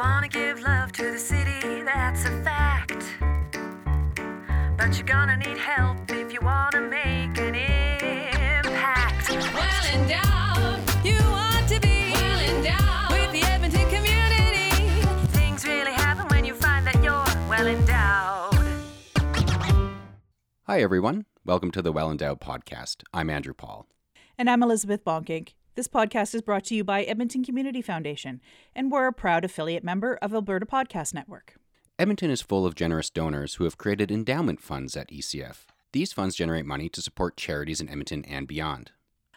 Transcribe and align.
wanna 0.00 0.28
give 0.28 0.62
love 0.62 0.90
to 0.92 1.12
the 1.12 1.18
city, 1.18 1.82
that's 1.82 2.24
a 2.24 2.30
fact. 2.42 3.04
But 4.78 4.96
you're 4.96 5.06
gonna 5.06 5.36
need 5.36 5.58
help 5.58 6.10
if 6.10 6.32
you 6.32 6.40
wanna 6.40 6.80
make 6.80 7.36
an 7.38 7.54
impact. 7.54 9.28
Well 9.28 9.86
endowed, 9.94 10.80
you 11.04 11.18
want 11.28 11.68
to 11.68 11.78
be 11.80 12.12
well 12.12 12.40
endowed 12.48 13.10
with 13.12 13.30
the 13.32 13.42
Edmonton 13.44 13.86
community. 13.90 15.02
Things 15.36 15.66
really 15.66 15.92
happen 15.92 16.26
when 16.28 16.46
you 16.46 16.54
find 16.54 16.86
that 16.86 17.02
you're 17.04 17.48
well 17.50 17.66
endowed. 17.66 18.54
Hi, 20.66 20.80
everyone. 20.80 21.26
Welcome 21.44 21.70
to 21.72 21.82
the 21.82 21.92
Well 21.92 22.10
Endowed 22.10 22.40
Podcast. 22.40 23.02
I'm 23.12 23.28
Andrew 23.28 23.52
Paul. 23.52 23.86
And 24.38 24.48
I'm 24.48 24.62
Elizabeth 24.62 25.04
Bonkink. 25.04 25.50
This 25.80 25.88
podcast 25.88 26.34
is 26.34 26.42
brought 26.42 26.64
to 26.64 26.74
you 26.74 26.84
by 26.84 27.04
Edmonton 27.04 27.42
Community 27.42 27.80
Foundation, 27.80 28.42
and 28.76 28.92
we're 28.92 29.06
a 29.06 29.14
proud 29.14 29.46
affiliate 29.46 29.82
member 29.82 30.18
of 30.20 30.34
Alberta 30.34 30.66
Podcast 30.66 31.14
Network. 31.14 31.54
Edmonton 31.98 32.30
is 32.30 32.42
full 32.42 32.66
of 32.66 32.74
generous 32.74 33.08
donors 33.08 33.54
who 33.54 33.64
have 33.64 33.78
created 33.78 34.10
endowment 34.10 34.60
funds 34.60 34.94
at 34.94 35.08
ECF. 35.08 35.68
These 35.92 36.12
funds 36.12 36.36
generate 36.36 36.66
money 36.66 36.90
to 36.90 37.00
support 37.00 37.38
charities 37.38 37.80
in 37.80 37.88
Edmonton 37.88 38.26
and 38.26 38.46
beyond. 38.46 38.90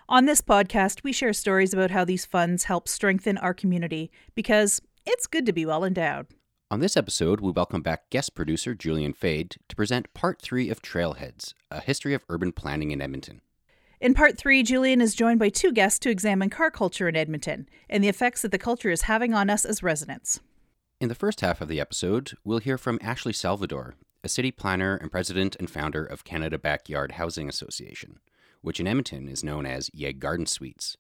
On 0.10 0.26
this 0.26 0.42
podcast, 0.42 1.02
we 1.02 1.14
share 1.14 1.32
stories 1.32 1.74
about 1.74 1.92
how 1.92 2.04
these 2.04 2.26
funds 2.26 2.66
help 2.66 2.90
strengthen 2.90 3.38
our 3.38 3.54
community 3.54 4.12
because 4.36 4.82
it's 5.06 5.28
good 5.28 5.46
to 5.46 5.54
be 5.54 5.66
well 5.66 5.86
endowed. 5.86 6.28
On 6.70 6.82
this 6.82 6.98
episode, 6.98 7.40
we 7.40 7.52
welcome 7.52 7.82
back 7.82 8.10
guest 8.10 8.36
producer 8.36 8.76
Julian 8.76 9.14
Faid 9.14 9.56
to 9.70 9.78
present 9.78 10.14
part 10.14 10.42
three 10.42 10.70
of 10.70 10.82
Trailheads, 10.82 11.54
a 11.72 11.80
history 11.80 12.14
of 12.14 12.26
urban 12.28 12.52
planning 12.52 12.92
in 12.92 13.02
Edmonton. 13.02 13.40
In 14.04 14.14
part 14.14 14.38
three, 14.38 14.64
Julian 14.64 15.00
is 15.00 15.16
joined 15.16 15.40
by 15.40 15.48
two 15.48 15.72
guests 15.72 15.98
to 16.00 16.10
examine 16.10 16.50
car 16.50 16.70
culture 16.70 17.08
in 17.08 17.16
Edmonton 17.16 17.70
and 17.90 18.04
the 18.04 18.10
effects 18.10 18.42
that 18.42 18.52
the 18.52 18.58
culture 18.58 18.90
is 18.90 19.04
having 19.04 19.34
on 19.34 19.50
us 19.50 19.64
as 19.64 19.82
residents. 19.82 20.42
In 21.00 21.08
the 21.08 21.16
first 21.16 21.40
half 21.40 21.62
of 21.62 21.70
the 21.70 21.80
episode, 21.80 22.34
we'll 22.44 22.58
hear 22.58 22.78
from 22.78 23.00
Ashley 23.02 23.32
Salvador, 23.32 23.96
a 24.22 24.28
city 24.28 24.52
planner 24.52 24.98
and 24.98 25.10
president 25.10 25.56
and 25.56 25.70
founder 25.70 26.04
of 26.04 26.26
Canada 26.26 26.60
Backyard 26.60 27.14
Housing 27.14 27.48
Association, 27.48 28.20
which 28.60 28.82
in 28.82 28.88
Edmonton 28.88 29.30
is 29.30 29.42
known 29.42 29.66
as 29.66 29.90
YEG 29.92 30.20
Garden 30.20 30.48
Suites. 30.48 30.98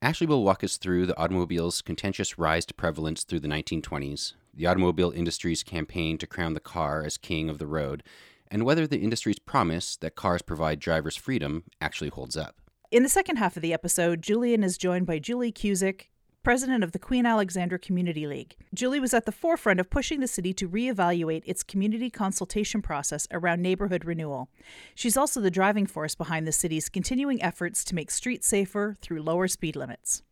Ashley 0.00 0.26
will 0.26 0.44
walk 0.44 0.64
us 0.64 0.78
through 0.78 1.04
the 1.04 1.18
automobile's 1.20 1.82
contentious 1.82 2.38
rise 2.38 2.64
to 2.64 2.72
prevalence 2.72 3.24
through 3.24 3.40
the 3.40 3.48
1920s, 3.48 4.32
the 4.54 4.66
automobile 4.66 5.10
industry's 5.10 5.62
campaign 5.62 6.16
to 6.16 6.26
crown 6.26 6.54
the 6.54 6.60
car 6.60 7.04
as 7.04 7.18
king 7.18 7.50
of 7.50 7.58
the 7.58 7.66
road, 7.66 8.02
and 8.50 8.64
whether 8.64 8.86
the 8.86 9.00
industry's 9.00 9.38
promise 9.38 9.96
that 9.96 10.16
cars 10.16 10.42
provide 10.42 10.80
drivers 10.80 11.16
freedom 11.16 11.64
actually 11.80 12.10
holds 12.10 12.36
up. 12.36 12.56
In 12.90 13.02
the 13.02 13.08
second 13.08 13.36
half 13.36 13.56
of 13.56 13.62
the 13.62 13.72
episode, 13.72 14.22
Julian 14.22 14.62
is 14.62 14.78
joined 14.78 15.06
by 15.06 15.18
Julie 15.18 15.52
Kusiek, 15.52 16.08
president 16.44 16.84
of 16.84 16.92
the 16.92 16.98
Queen 16.98 17.26
Alexandra 17.26 17.78
Community 17.78 18.26
League. 18.26 18.54
Julie 18.72 19.00
was 19.00 19.14
at 19.14 19.24
the 19.24 19.32
forefront 19.32 19.80
of 19.80 19.90
pushing 19.90 20.20
the 20.20 20.28
city 20.28 20.52
to 20.52 20.68
reevaluate 20.68 21.42
its 21.46 21.62
community 21.62 22.10
consultation 22.10 22.82
process 22.82 23.26
around 23.32 23.62
neighborhood 23.62 24.04
renewal. 24.04 24.50
She's 24.94 25.16
also 25.16 25.40
the 25.40 25.50
driving 25.50 25.86
force 25.86 26.14
behind 26.14 26.46
the 26.46 26.52
city's 26.52 26.88
continuing 26.88 27.42
efforts 27.42 27.82
to 27.84 27.94
make 27.94 28.10
streets 28.10 28.46
safer 28.46 28.94
through 29.00 29.22
lower 29.22 29.48
speed 29.48 29.74
limits. 29.74 30.22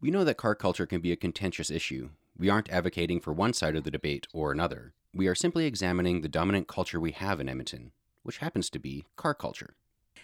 We 0.00 0.10
know 0.10 0.24
that 0.24 0.38
car 0.38 0.54
culture 0.54 0.86
can 0.86 1.00
be 1.00 1.12
a 1.12 1.16
contentious 1.16 1.70
issue. 1.70 2.08
We 2.36 2.48
aren't 2.48 2.70
advocating 2.70 3.20
for 3.20 3.32
one 3.32 3.52
side 3.52 3.76
of 3.76 3.84
the 3.84 3.90
debate 3.90 4.26
or 4.32 4.50
another. 4.50 4.94
We 5.14 5.26
are 5.26 5.34
simply 5.34 5.66
examining 5.66 6.22
the 6.22 6.28
dominant 6.28 6.68
culture 6.68 6.98
we 6.98 7.12
have 7.12 7.38
in 7.38 7.46
Edmonton, 7.46 7.92
which 8.22 8.38
happens 8.38 8.70
to 8.70 8.78
be 8.78 9.04
car 9.14 9.34
culture. 9.34 9.74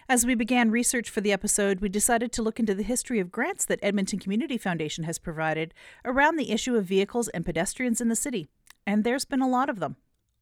As 0.09 0.25
we 0.25 0.35
began 0.35 0.71
research 0.71 1.11
for 1.11 1.21
the 1.21 1.31
episode, 1.31 1.81
we 1.81 1.91
decided 1.91 2.33
to 2.33 2.43
look 2.43 2.59
into 2.59 2.75
the 2.75 2.83
history 2.83 3.21
of 3.21 3.31
grants 3.31 3.67
that 3.67 3.81
Edmonton 3.83 4.19
Community 4.19 4.57
Foundation 4.57 5.05
has 5.05 5.19
provided 5.19 5.75
around 6.07 6.37
the 6.37 6.51
issue 6.51 6.75
of 6.75 6.87
vehicles 6.87 7.29
and 7.29 7.45
pedestrians 7.45 8.01
in 8.01 8.09
the 8.09 8.17
city. 8.17 8.49
And 8.87 9.05
there's 9.05 9.27
been 9.27 9.43
a 9.43 9.49
lot 9.49 9.69
of 9.69 9.79
them. 9.79 9.97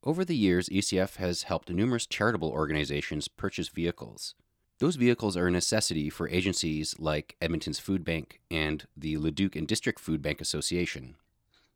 Over 0.04 0.24
the 0.24 0.36
years, 0.36 0.68
ECF 0.68 1.16
has 1.16 1.42
helped 1.42 1.68
numerous 1.68 2.06
charitable 2.06 2.50
organizations 2.50 3.26
purchase 3.26 3.68
vehicles. 3.68 4.36
Those 4.78 4.94
vehicles 4.94 5.36
are 5.36 5.48
a 5.48 5.50
necessity 5.50 6.08
for 6.08 6.28
agencies 6.28 6.94
like 7.00 7.34
Edmonton's 7.42 7.80
Food 7.80 8.04
Bank 8.04 8.40
and 8.48 8.86
the 8.96 9.16
Leduc 9.16 9.56
and 9.56 9.66
District 9.66 9.98
Food 9.98 10.22
Bank 10.22 10.40
Association. 10.40 11.16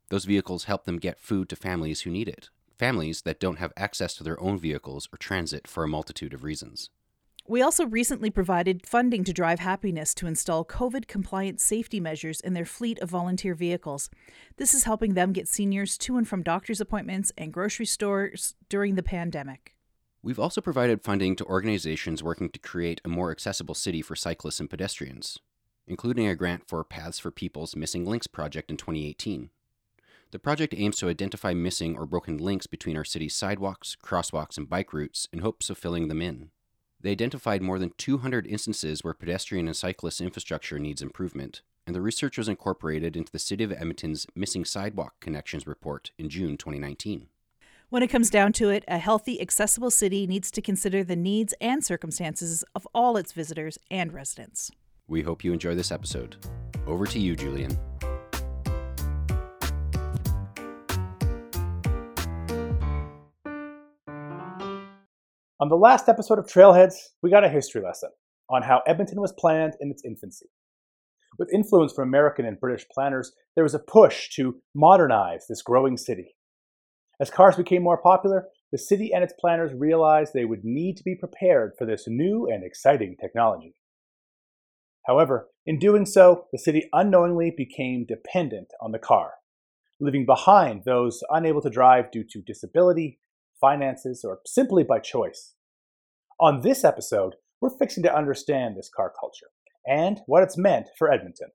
Those 0.07 0.23
vehicles 0.23 0.65
help 0.65 0.85
them 0.85 0.99
get 0.99 1.19
food 1.19 1.49
to 1.49 1.57
families 1.57 2.01
who 2.01 2.09
need 2.09 2.29
it, 2.29 2.49
families 2.81 3.21
that 3.21 3.39
don't 3.39 3.59
have 3.59 3.71
access 3.77 4.15
to 4.15 4.23
their 4.23 4.41
own 4.41 4.57
vehicles 4.57 5.07
or 5.13 5.17
transit 5.17 5.67
for 5.67 5.83
a 5.83 5.87
multitude 5.87 6.33
of 6.33 6.43
reasons. 6.43 6.89
We 7.47 7.61
also 7.61 7.85
recently 7.85 8.31
provided 8.31 8.87
funding 8.87 9.23
to 9.25 9.33
Drive 9.33 9.59
Happiness 9.59 10.15
to 10.15 10.25
install 10.25 10.65
COVID 10.65 11.07
compliant 11.07 11.61
safety 11.61 11.99
measures 11.99 12.41
in 12.41 12.55
their 12.55 12.65
fleet 12.65 12.97
of 12.97 13.11
volunteer 13.11 13.53
vehicles. 13.53 14.09
This 14.57 14.73
is 14.73 14.85
helping 14.85 15.13
them 15.13 15.31
get 15.31 15.47
seniors 15.47 15.95
to 15.99 16.17
and 16.17 16.27
from 16.27 16.41
doctor's 16.41 16.81
appointments 16.81 17.31
and 17.37 17.53
grocery 17.53 17.85
stores 17.85 18.55
during 18.67 18.95
the 18.95 19.03
pandemic. 19.03 19.75
We've 20.23 20.39
also 20.39 20.59
provided 20.59 21.03
funding 21.03 21.35
to 21.35 21.45
organizations 21.45 22.23
working 22.23 22.49
to 22.49 22.59
create 22.59 22.99
a 23.05 23.09
more 23.09 23.29
accessible 23.29 23.75
city 23.75 24.01
for 24.01 24.15
cyclists 24.15 24.59
and 24.59 24.71
pedestrians, 24.71 25.37
including 25.85 26.27
a 26.27 26.35
grant 26.35 26.67
for 26.67 26.83
Paths 26.83 27.19
for 27.19 27.29
People's 27.29 27.75
Missing 27.75 28.05
Links 28.05 28.25
project 28.25 28.71
in 28.71 28.77
2018. 28.77 29.51
The 30.31 30.39
project 30.39 30.73
aims 30.77 30.97
to 30.99 31.09
identify 31.09 31.53
missing 31.53 31.97
or 31.97 32.05
broken 32.05 32.37
links 32.37 32.65
between 32.65 32.95
our 32.95 33.03
city's 33.03 33.35
sidewalks, 33.35 33.97
crosswalks, 34.01 34.57
and 34.57 34.69
bike 34.69 34.93
routes 34.93 35.27
in 35.33 35.39
hopes 35.39 35.69
of 35.69 35.77
filling 35.77 36.07
them 36.07 36.21
in. 36.21 36.51
They 37.01 37.11
identified 37.11 37.61
more 37.61 37.77
than 37.77 37.91
200 37.97 38.47
instances 38.47 39.03
where 39.03 39.13
pedestrian 39.13 39.67
and 39.67 39.75
cyclist 39.75 40.21
infrastructure 40.21 40.79
needs 40.79 41.01
improvement, 41.01 41.63
and 41.85 41.93
the 41.93 42.01
research 42.01 42.37
was 42.37 42.47
incorporated 42.47 43.17
into 43.17 43.31
the 43.31 43.39
City 43.39 43.65
of 43.65 43.73
Edmonton's 43.73 44.25
Missing 44.33 44.65
Sidewalk 44.65 45.15
Connections 45.19 45.67
report 45.67 46.11
in 46.17 46.29
June 46.29 46.55
2019. 46.55 47.27
When 47.89 48.01
it 48.01 48.07
comes 48.07 48.29
down 48.29 48.53
to 48.53 48.69
it, 48.69 48.85
a 48.87 48.99
healthy, 48.99 49.41
accessible 49.41 49.91
city 49.91 50.25
needs 50.27 50.49
to 50.51 50.61
consider 50.61 51.03
the 51.03 51.17
needs 51.17 51.53
and 51.59 51.83
circumstances 51.83 52.63
of 52.73 52.87
all 52.93 53.17
its 53.17 53.33
visitors 53.33 53.77
and 53.89 54.13
residents. 54.13 54.71
We 55.09 55.23
hope 55.23 55.43
you 55.43 55.51
enjoy 55.51 55.75
this 55.75 55.91
episode. 55.91 56.37
Over 56.87 57.05
to 57.07 57.19
you, 57.19 57.35
Julian. 57.35 57.77
On 65.61 65.69
the 65.69 65.75
last 65.75 66.09
episode 66.09 66.39
of 66.39 66.47
Trailheads, 66.47 66.95
we 67.21 67.29
got 67.29 67.43
a 67.43 67.49
history 67.49 67.83
lesson 67.83 68.09
on 68.49 68.63
how 68.63 68.81
Edmonton 68.87 69.21
was 69.21 69.31
planned 69.37 69.75
in 69.79 69.91
its 69.91 70.01
infancy. 70.03 70.47
With 71.37 71.53
influence 71.53 71.93
from 71.93 72.07
American 72.07 72.47
and 72.47 72.59
British 72.59 72.87
planners, 72.91 73.31
there 73.53 73.63
was 73.63 73.75
a 73.75 73.79
push 73.79 74.29
to 74.37 74.55
modernize 74.73 75.45
this 75.47 75.61
growing 75.61 75.97
city. 75.97 76.33
As 77.19 77.29
cars 77.29 77.57
became 77.57 77.83
more 77.83 78.01
popular, 78.01 78.47
the 78.71 78.79
city 78.79 79.11
and 79.13 79.23
its 79.23 79.35
planners 79.39 79.71
realized 79.77 80.33
they 80.33 80.45
would 80.45 80.63
need 80.63 80.97
to 80.97 81.03
be 81.03 81.13
prepared 81.13 81.73
for 81.77 81.85
this 81.85 82.05
new 82.07 82.47
and 82.51 82.63
exciting 82.63 83.15
technology. 83.21 83.75
However, 85.05 85.49
in 85.67 85.77
doing 85.77 86.07
so, 86.07 86.45
the 86.51 86.57
city 86.57 86.89
unknowingly 86.91 87.53
became 87.55 88.07
dependent 88.07 88.69
on 88.81 88.93
the 88.93 88.97
car, 88.97 89.33
leaving 89.99 90.25
behind 90.25 90.85
those 90.85 91.21
unable 91.29 91.61
to 91.61 91.69
drive 91.69 92.09
due 92.09 92.25
to 92.31 92.41
disability, 92.41 93.19
finances, 93.61 94.25
or 94.25 94.39
simply 94.45 94.83
by 94.83 94.99
choice. 94.99 95.53
On 96.39 96.61
this 96.61 96.83
episode, 96.83 97.35
we're 97.61 97.69
fixing 97.69 98.01
to 98.03 98.13
understand 98.13 98.75
this 98.75 98.89
car 98.93 99.13
culture 99.17 99.47
and 99.87 100.19
what 100.25 100.41
it's 100.43 100.57
meant 100.57 100.87
for 100.97 101.11
Edmonton. 101.11 101.49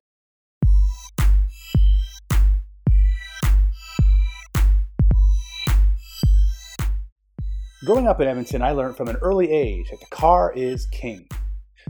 Growing 7.84 8.08
up 8.08 8.20
in 8.20 8.26
Edmonton, 8.26 8.62
I 8.62 8.70
learned 8.70 8.96
from 8.96 9.08
an 9.08 9.16
early 9.16 9.50
age 9.50 9.90
that 9.90 10.00
the 10.00 10.06
car 10.06 10.52
is 10.56 10.86
king. 10.86 11.28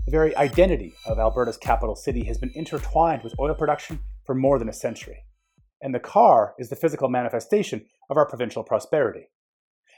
The 0.04 0.10
very 0.10 0.36
identity 0.36 0.94
of 1.06 1.18
Alberta's 1.18 1.56
capital 1.56 1.96
city 1.96 2.24
has 2.24 2.38
been 2.38 2.52
intertwined 2.54 3.22
with 3.22 3.38
oil 3.38 3.54
production 3.54 4.00
for 4.24 4.34
more 4.34 4.58
than 4.58 4.68
a 4.68 4.74
century. 4.74 5.24
And 5.80 5.94
the 5.94 6.00
car 6.00 6.54
is 6.58 6.68
the 6.68 6.76
physical 6.76 7.08
manifestation 7.08 7.86
of 8.10 8.16
our 8.16 8.26
provincial 8.26 8.62
prosperity. 8.62 9.28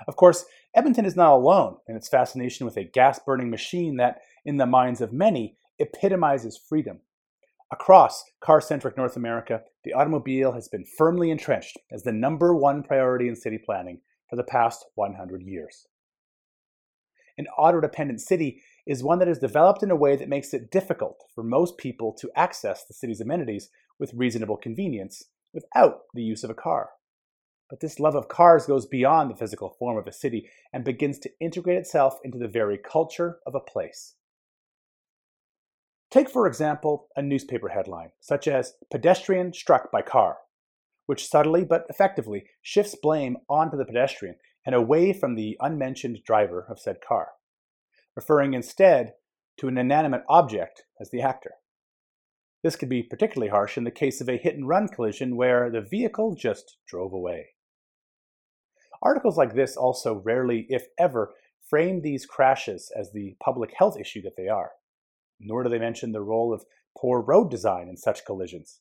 Of 0.06 0.17
course, 0.17 0.45
Edmonton 0.75 1.05
is 1.05 1.17
not 1.17 1.33
alone 1.33 1.77
in 1.89 1.97
its 1.97 2.09
fascination 2.09 2.67
with 2.67 2.77
a 2.77 2.85
gas 2.85 3.19
burning 3.19 3.50
machine 3.50 3.97
that, 3.97 4.21
in 4.45 4.56
the 4.56 4.67
minds 4.67 5.00
of 5.00 5.12
many, 5.12 5.56
epitomizes 5.79 6.56
freedom. 6.56 7.00
Across 7.71 8.25
car 8.41 8.61
centric 8.61 8.97
North 8.97 9.17
America, 9.17 9.62
the 9.85 9.93
automobile 9.93 10.53
has 10.53 10.69
been 10.69 10.85
firmly 10.97 11.31
entrenched 11.31 11.77
as 11.93 12.03
the 12.03 12.12
number 12.12 12.55
one 12.55 12.83
priority 12.83 13.29
in 13.29 13.37
city 13.37 13.59
planning 13.59 14.00
for 14.31 14.37
the 14.37 14.45
past 14.45 14.87
100 14.95 15.43
years. 15.43 15.87
An 17.37 17.47
auto 17.59 17.81
dependent 17.81 18.21
city 18.21 18.62
is 18.87 19.03
one 19.03 19.19
that 19.19 19.29
is 19.29 19.39
developed 19.39 19.83
in 19.83 19.91
a 19.91 19.97
way 19.97 20.17
that 20.17 20.29
makes 20.29 20.55
it 20.55 20.71
difficult 20.71 21.25
for 21.35 21.45
most 21.45 21.77
people 21.77 22.12
to 22.19 22.31
access 22.35 22.85
the 22.85 22.95
city's 22.95 23.21
amenities 23.21 23.69
with 23.99 24.15
reasonable 24.15 24.56
convenience 24.56 25.25
without 25.53 26.00
the 26.15 26.23
use 26.23 26.43
of 26.43 26.50
a 26.50 26.55
car. 26.55 26.91
But 27.70 27.81
this 27.81 28.00
love 28.00 28.15
of 28.15 28.29
cars 28.29 28.67
goes 28.67 28.87
beyond 28.87 29.31
the 29.31 29.37
physical 29.37 29.69
form 29.79 29.99
of 29.99 30.06
a 30.06 30.12
city 30.12 30.49
and 30.73 30.85
begins 30.85 31.19
to 31.19 31.31
integrate 31.38 31.76
itself 31.79 32.19
into 32.25 32.38
the 32.38 32.49
very 32.49 32.79
culture 32.79 33.41
of 33.47 33.55
a 33.55 33.61
place. 33.61 34.15
Take, 36.11 36.31
for 36.31 36.47
example, 36.47 37.09
a 37.15 37.20
newspaper 37.20 37.69
headline, 37.69 38.12
such 38.20 38.49
as 38.49 38.73
Pedestrian 38.91 39.53
Struck 39.53 39.93
by 39.93 40.00
Car. 40.00 40.38
which 41.09 41.26
subtly 41.26 41.65
but 41.65 41.87
effectively 41.88 42.44
shifts 42.61 42.94
blame 42.94 43.38
onto 43.49 43.79
the 43.79 43.85
pedestrian 43.85 44.37
and 44.67 44.75
away 44.75 45.11
from 45.14 45.35
the 45.35 45.56
unmentioned 45.59 46.19
driver 46.23 46.67
of 46.69 46.79
said 46.79 47.00
car, 47.00 47.29
referring 48.14 48.53
instead 48.53 49.14
to 49.56 49.69
an 49.69 49.79
inanimate 49.79 50.23
object 50.29 50.85
as 51.00 51.09
the 51.09 51.23
actor. 51.23 51.53
This 52.62 52.76
could 52.76 52.91
be 52.91 53.03
particularly 53.03 53.49
harsh 53.49 53.79
in 53.79 53.85
the 53.85 53.91
case 53.91 54.21
of 54.21 54.29
a 54.29 54.37
hit 54.37 54.55
and 54.55 54.69
run 54.69 54.87
collision 54.87 55.35
where 55.35 55.71
the 55.71 55.81
vehicle 55.81 56.35
just 56.35 56.76
drove 56.87 57.14
away. 57.14 57.47
Articles 59.03 59.37
like 59.37 59.55
this 59.55 59.77
also 59.77 60.15
rarely, 60.25 60.67
if 60.69 60.87
ever, 60.99 61.35
frame 61.69 62.00
these 62.00 62.27
crashes 62.27 62.91
as 62.97 63.12
the 63.12 63.37
public 63.43 63.73
health 63.77 63.99
issue 63.99 64.23
that 64.23 64.37
they 64.37 64.49
are, 64.49 64.73
nor 65.39 65.62
do 65.62 65.69
they 65.69 65.79
mention 65.79 66.12
the 66.12 66.23
role 66.23 66.53
of 66.53 66.65
poor 66.97 67.21
road 67.21 67.50
design 67.50 67.89
in 67.89 67.97
such 67.97 68.25
collisions. 68.25 68.81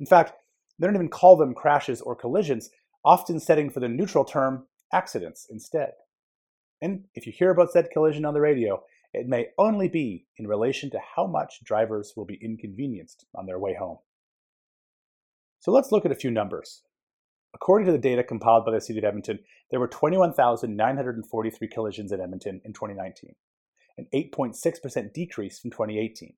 In 0.00 0.06
fact, 0.06 0.32
they 0.78 0.86
don't 0.86 0.96
even 0.96 1.08
call 1.08 1.36
them 1.36 1.54
crashes 1.54 2.00
or 2.00 2.16
collisions, 2.16 2.70
often 3.04 3.38
setting 3.38 3.70
for 3.70 3.80
the 3.80 3.88
neutral 3.88 4.24
term 4.24 4.66
accidents 4.92 5.46
instead. 5.50 5.92
And 6.82 7.04
if 7.14 7.26
you 7.26 7.32
hear 7.32 7.50
about 7.50 7.70
said 7.72 7.90
collision 7.92 8.24
on 8.24 8.34
the 8.34 8.40
radio, 8.40 8.82
it 9.12 9.28
may 9.28 9.48
only 9.58 9.88
be 9.88 10.26
in 10.38 10.46
relation 10.46 10.90
to 10.90 11.00
how 11.16 11.26
much 11.26 11.62
drivers 11.62 12.12
will 12.16 12.24
be 12.24 12.38
inconvenienced 12.42 13.26
on 13.34 13.46
their 13.46 13.58
way 13.58 13.74
home. 13.74 13.98
So 15.60 15.70
let's 15.70 15.92
look 15.92 16.04
at 16.04 16.12
a 16.12 16.16
few 16.16 16.30
numbers. 16.30 16.82
According 17.54 17.86
to 17.86 17.92
the 17.92 17.98
data 17.98 18.24
compiled 18.24 18.64
by 18.64 18.72
the 18.72 18.80
City 18.80 18.98
of 18.98 19.04
Edmonton, 19.04 19.38
there 19.70 19.80
were 19.80 19.88
21,943 19.88 21.68
collisions 21.68 22.10
in 22.12 22.20
Edmonton 22.20 22.60
in 22.64 22.72
2019, 22.72 23.34
an 23.96 24.06
8.6% 24.12 25.12
decrease 25.12 25.60
from 25.60 25.70
2018. 25.70 26.34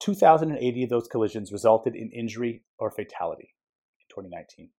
2,080 0.00 0.82
of 0.84 0.90
those 0.90 1.08
collisions 1.08 1.52
resulted 1.52 1.94
in 1.94 2.10
injury 2.10 2.62
or 2.78 2.90
fatality 2.90 3.54
in 4.00 4.22
2019. 4.22 4.70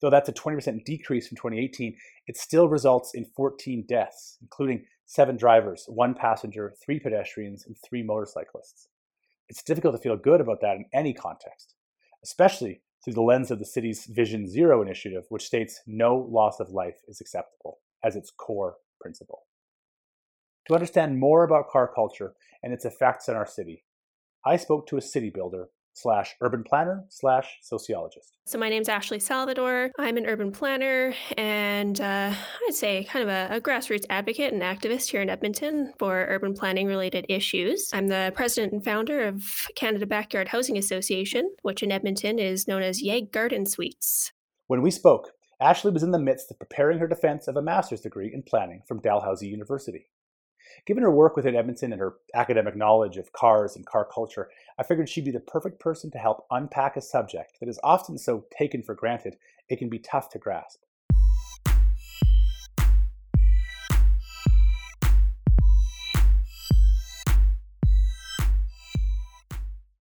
Though 0.00 0.10
that's 0.10 0.28
a 0.28 0.32
20% 0.32 0.84
decrease 0.84 1.26
from 1.26 1.36
2018, 1.36 1.96
it 2.26 2.36
still 2.36 2.68
results 2.68 3.12
in 3.14 3.24
14 3.24 3.84
deaths, 3.88 4.38
including 4.40 4.84
seven 5.06 5.36
drivers, 5.36 5.84
one 5.88 6.14
passenger, 6.14 6.74
three 6.84 7.00
pedestrians, 7.00 7.66
and 7.66 7.76
three 7.84 8.02
motorcyclists. 8.02 8.88
It's 9.48 9.62
difficult 9.62 9.96
to 9.96 10.00
feel 10.00 10.16
good 10.16 10.40
about 10.40 10.60
that 10.60 10.76
in 10.76 10.84
any 10.92 11.14
context, 11.14 11.74
especially 12.22 12.82
through 13.08 13.14
the 13.14 13.22
lens 13.22 13.50
of 13.50 13.58
the 13.58 13.64
city's 13.64 14.04
Vision 14.04 14.46
Zero 14.46 14.82
initiative, 14.82 15.24
which 15.30 15.46
states 15.46 15.80
no 15.86 16.14
loss 16.14 16.60
of 16.60 16.68
life 16.68 17.00
is 17.08 17.22
acceptable 17.22 17.78
as 18.04 18.16
its 18.16 18.30
core 18.30 18.76
principle. 19.00 19.46
To 20.66 20.74
understand 20.74 21.18
more 21.18 21.42
about 21.42 21.70
car 21.70 21.90
culture 21.90 22.34
and 22.62 22.70
its 22.70 22.84
effects 22.84 23.26
on 23.26 23.34
our 23.34 23.46
city, 23.46 23.84
I 24.44 24.58
spoke 24.58 24.86
to 24.88 24.98
a 24.98 25.00
city 25.00 25.30
builder 25.30 25.70
slash 26.00 26.34
urban 26.40 26.64
planner 26.64 27.04
slash 27.08 27.58
sociologist. 27.62 28.38
So 28.46 28.58
my 28.58 28.68
name's 28.68 28.88
Ashley 28.88 29.18
Salvador. 29.18 29.90
I'm 29.98 30.16
an 30.16 30.26
urban 30.26 30.52
planner 30.52 31.14
and 31.36 32.00
uh, 32.00 32.32
I'd 32.66 32.74
say 32.74 33.04
kind 33.04 33.22
of 33.22 33.28
a, 33.28 33.56
a, 33.56 33.60
grassroots 33.60 34.06
advocate 34.08 34.52
and 34.52 34.62
activist 34.62 35.10
here 35.10 35.20
in 35.20 35.28
Edmonton 35.28 35.92
for 35.98 36.26
urban 36.28 36.54
planning 36.54 36.86
related 36.86 37.26
issues. 37.28 37.90
I'm 37.92 38.08
the 38.08 38.32
president 38.34 38.72
and 38.72 38.84
founder 38.84 39.26
of 39.26 39.68
Canada 39.74 40.06
Backyard 40.06 40.48
Housing 40.48 40.78
Association, 40.78 41.54
which 41.62 41.82
in 41.82 41.92
Edmonton 41.92 42.38
is 42.38 42.66
known 42.66 42.82
as 42.82 43.02
YEG 43.02 43.32
Garden 43.32 43.66
Suites. 43.66 44.32
When 44.66 44.82
we 44.82 44.90
spoke, 44.90 45.32
Ashley 45.60 45.90
was 45.90 46.04
in 46.04 46.12
the 46.12 46.18
midst 46.18 46.50
of 46.50 46.58
preparing 46.58 47.00
her 47.00 47.08
defense 47.08 47.48
of 47.48 47.56
a 47.56 47.62
master's 47.62 48.00
degree 48.00 48.32
in 48.32 48.42
planning 48.42 48.82
from 48.86 49.00
Dalhousie 49.00 49.48
University. 49.48 50.06
Given 50.86 51.02
her 51.02 51.10
work 51.10 51.36
within 51.36 51.56
Edmonton 51.56 51.92
and 51.92 52.00
her 52.00 52.14
academic 52.34 52.76
knowledge 52.76 53.16
of 53.16 53.32
cars 53.32 53.76
and 53.76 53.86
car 53.86 54.04
culture, 54.04 54.50
I 54.78 54.82
figured 54.82 55.08
she'd 55.08 55.24
be 55.24 55.30
the 55.30 55.40
perfect 55.40 55.80
person 55.80 56.10
to 56.12 56.18
help 56.18 56.46
unpack 56.50 56.96
a 56.96 57.00
subject 57.00 57.60
that 57.60 57.68
is 57.68 57.80
often 57.82 58.18
so 58.18 58.44
taken 58.50 58.82
for 58.82 58.94
granted 58.94 59.36
it 59.68 59.78
can 59.78 59.88
be 59.88 59.98
tough 59.98 60.28
to 60.30 60.38
grasp. 60.38 60.82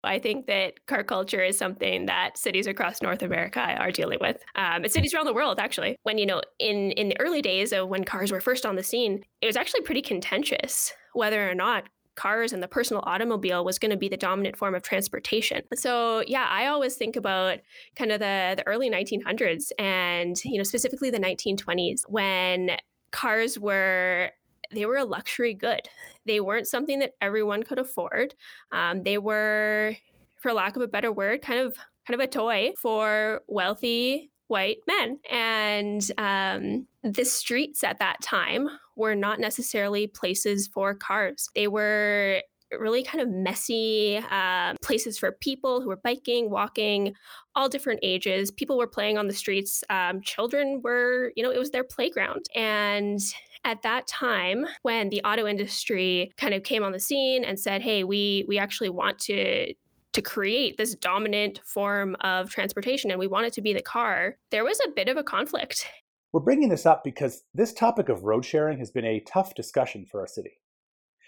I 0.06 0.20
think 0.20 0.48
that 0.48 0.86
car 0.88 1.04
culture 1.04 1.44
is 1.44 1.58
something 1.58 2.06
that 2.06 2.38
cities 2.38 2.68
across 2.68 3.02
North 3.02 3.22
America 3.22 3.60
are 3.60 3.92
dealing 3.92 4.20
with. 4.22 4.38
Um, 4.56 4.84
and 4.84 4.92
cities 4.92 5.14
around 5.14 5.26
the 5.26 5.34
world, 5.34 5.60
actually. 5.60 5.98
When, 6.04 6.18
you 6.18 6.26
know, 6.26 6.42
in, 6.60 6.92
in 6.92 7.10
the 7.10 7.20
early 7.20 7.42
days 7.42 7.74
of 7.74 7.90
when 7.90 8.04
cars 8.04 8.32
were 8.32 8.40
first 8.40 8.66
on 8.66 8.76
the 8.76 8.84
scene, 8.84 9.24
it 9.42 9.46
was 9.46 9.58
actually 9.58 9.82
pretty 9.82 10.02
contentious 10.02 10.94
whether 11.14 11.50
or 11.50 11.56
not 11.56 11.86
cars 12.16 12.54
and 12.54 12.64
the 12.64 12.68
personal 12.68 13.04
automobile 13.06 13.64
was 13.64 13.78
going 13.78 13.92
to 13.92 13.98
be 13.98 14.10
the 14.10 14.18
dominant 14.18 14.58
form 14.58 14.74
of 14.74 14.82
transportation. 14.82 15.62
So 15.76 16.24
yeah, 16.28 16.48
I 16.50 16.68
always 16.68 16.96
think 16.96 17.16
about 17.16 17.60
kind 17.96 18.12
of 18.12 18.20
the 18.20 18.56
the 18.58 18.66
early 18.68 18.90
1900s 18.90 19.72
and 19.78 20.42
you 20.46 20.58
know 20.58 20.64
specifically 20.64 21.10
the 21.10 21.20
1920s 21.20 22.02
when 22.08 22.78
cars 23.12 23.60
were 23.60 24.32
they 24.76 24.86
were 24.86 24.98
a 24.98 25.06
luxury 25.06 25.54
good. 25.54 25.82
They 26.26 26.40
weren't 26.40 26.68
something 26.68 27.00
that 27.00 27.14
everyone 27.22 27.64
could 27.64 27.80
afford. 27.80 28.36
Um, 28.72 29.04
they 29.04 29.18
were, 29.18 29.96
for 30.38 30.54
lack 30.54 30.76
of 30.76 30.82
a 30.82 30.88
better 30.88 31.12
word, 31.12 31.42
kind 31.42 31.60
of 31.60 31.76
kind 32.06 32.20
of 32.20 32.24
a 32.24 32.28
toy 32.28 32.74
for 32.78 33.42
wealthy 33.48 34.32
white 34.48 34.78
men. 34.88 35.20
And 35.32 36.12
um, 36.18 36.88
the 37.04 37.26
streets 37.26 37.84
at 37.84 38.00
that 38.00 38.22
time 38.22 38.70
were 38.96 39.16
not 39.16 39.40
necessarily 39.40 40.08
places 40.08 40.68
for 40.68 40.94
cars. 40.94 41.50
They 41.56 41.68
were 41.68 42.42
really 42.72 43.04
kind 43.04 43.22
of 43.22 43.30
messy 43.30 44.20
uh, 44.30 44.74
places 44.82 45.18
for 45.18 45.32
people 45.32 45.82
who 45.82 45.88
were 45.88 45.98
biking, 45.98 46.50
walking, 46.50 47.14
all 47.56 47.70
different 47.70 48.00
ages. 48.04 48.52
People 48.52 48.78
were 48.78 48.88
playing 48.88 49.18
on 49.18 49.28
the 49.28 49.34
streets. 49.34 49.84
Um, 49.90 50.22
children 50.22 50.82
were, 50.84 51.32
you 51.36 51.44
know, 51.44 51.52
it 51.52 51.60
was 51.60 51.72
their 51.72 51.84
playground. 51.84 52.46
And 52.56 53.20
at 53.66 53.82
that 53.82 54.08
time 54.08 54.66
when 54.84 55.10
the 55.10 55.22
auto 55.24 55.46
industry 55.46 56.32
kind 56.38 56.54
of 56.54 56.64
came 56.64 56.84
on 56.84 56.92
the 56.92 57.00
scene 57.00 57.44
and 57.44 57.60
said 57.60 57.82
hey 57.82 58.04
we 58.04 58.46
we 58.48 58.58
actually 58.58 58.90
want 58.90 59.20
to 59.20 59.74
to 60.14 60.22
create 60.22 60.78
this 60.78 60.96
dominant 60.96 61.60
form 61.66 62.16
of 62.22 62.50
transportation 62.50 63.12
and 63.12 63.20
we 63.20 63.28
want 63.28 63.46
it 63.46 63.52
to 63.52 63.62
be 63.62 63.74
the 63.74 63.82
car 63.82 64.38
there 64.52 64.64
was 64.64 64.80
a 64.86 64.92
bit 64.92 65.10
of 65.10 65.18
a 65.18 65.24
conflict. 65.24 65.88
We're 66.32 66.42
bringing 66.42 66.70
this 66.70 66.86
up 66.86 67.04
because 67.04 67.44
this 67.54 67.74
topic 67.74 68.10
of 68.10 68.24
road 68.24 68.46
sharing 68.46 68.78
has 68.80 68.92
been 68.92 69.06
a 69.06 69.22
tough 69.22 69.56
discussion 69.56 70.06
for 70.06 70.20
our 70.20 70.28
city. 70.28 70.60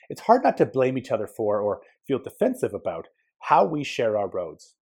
It's 0.09 0.21
hard 0.21 0.43
not 0.43 0.57
to 0.57 0.65
blame 0.65 0.97
each 0.97 1.11
other 1.11 1.27
for 1.27 1.61
or 1.61 1.81
feel 2.05 2.19
defensive 2.19 2.73
about 2.73 3.07
how 3.39 3.65
we 3.65 3.83
share 3.83 4.17
our 4.17 4.27
roads. 4.27 4.75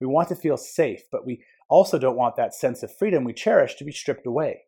We 0.00 0.06
want 0.06 0.28
to 0.28 0.36
feel 0.36 0.56
safe 0.56 1.04
but 1.10 1.24
we 1.24 1.42
also 1.68 1.98
don't 1.98 2.16
want 2.16 2.36
that 2.36 2.54
sense 2.54 2.82
of 2.82 2.94
freedom 2.94 3.24
we 3.24 3.32
cherish 3.32 3.76
to 3.76 3.84
be 3.84 3.92
stripped 3.92 4.26
away 4.26 4.64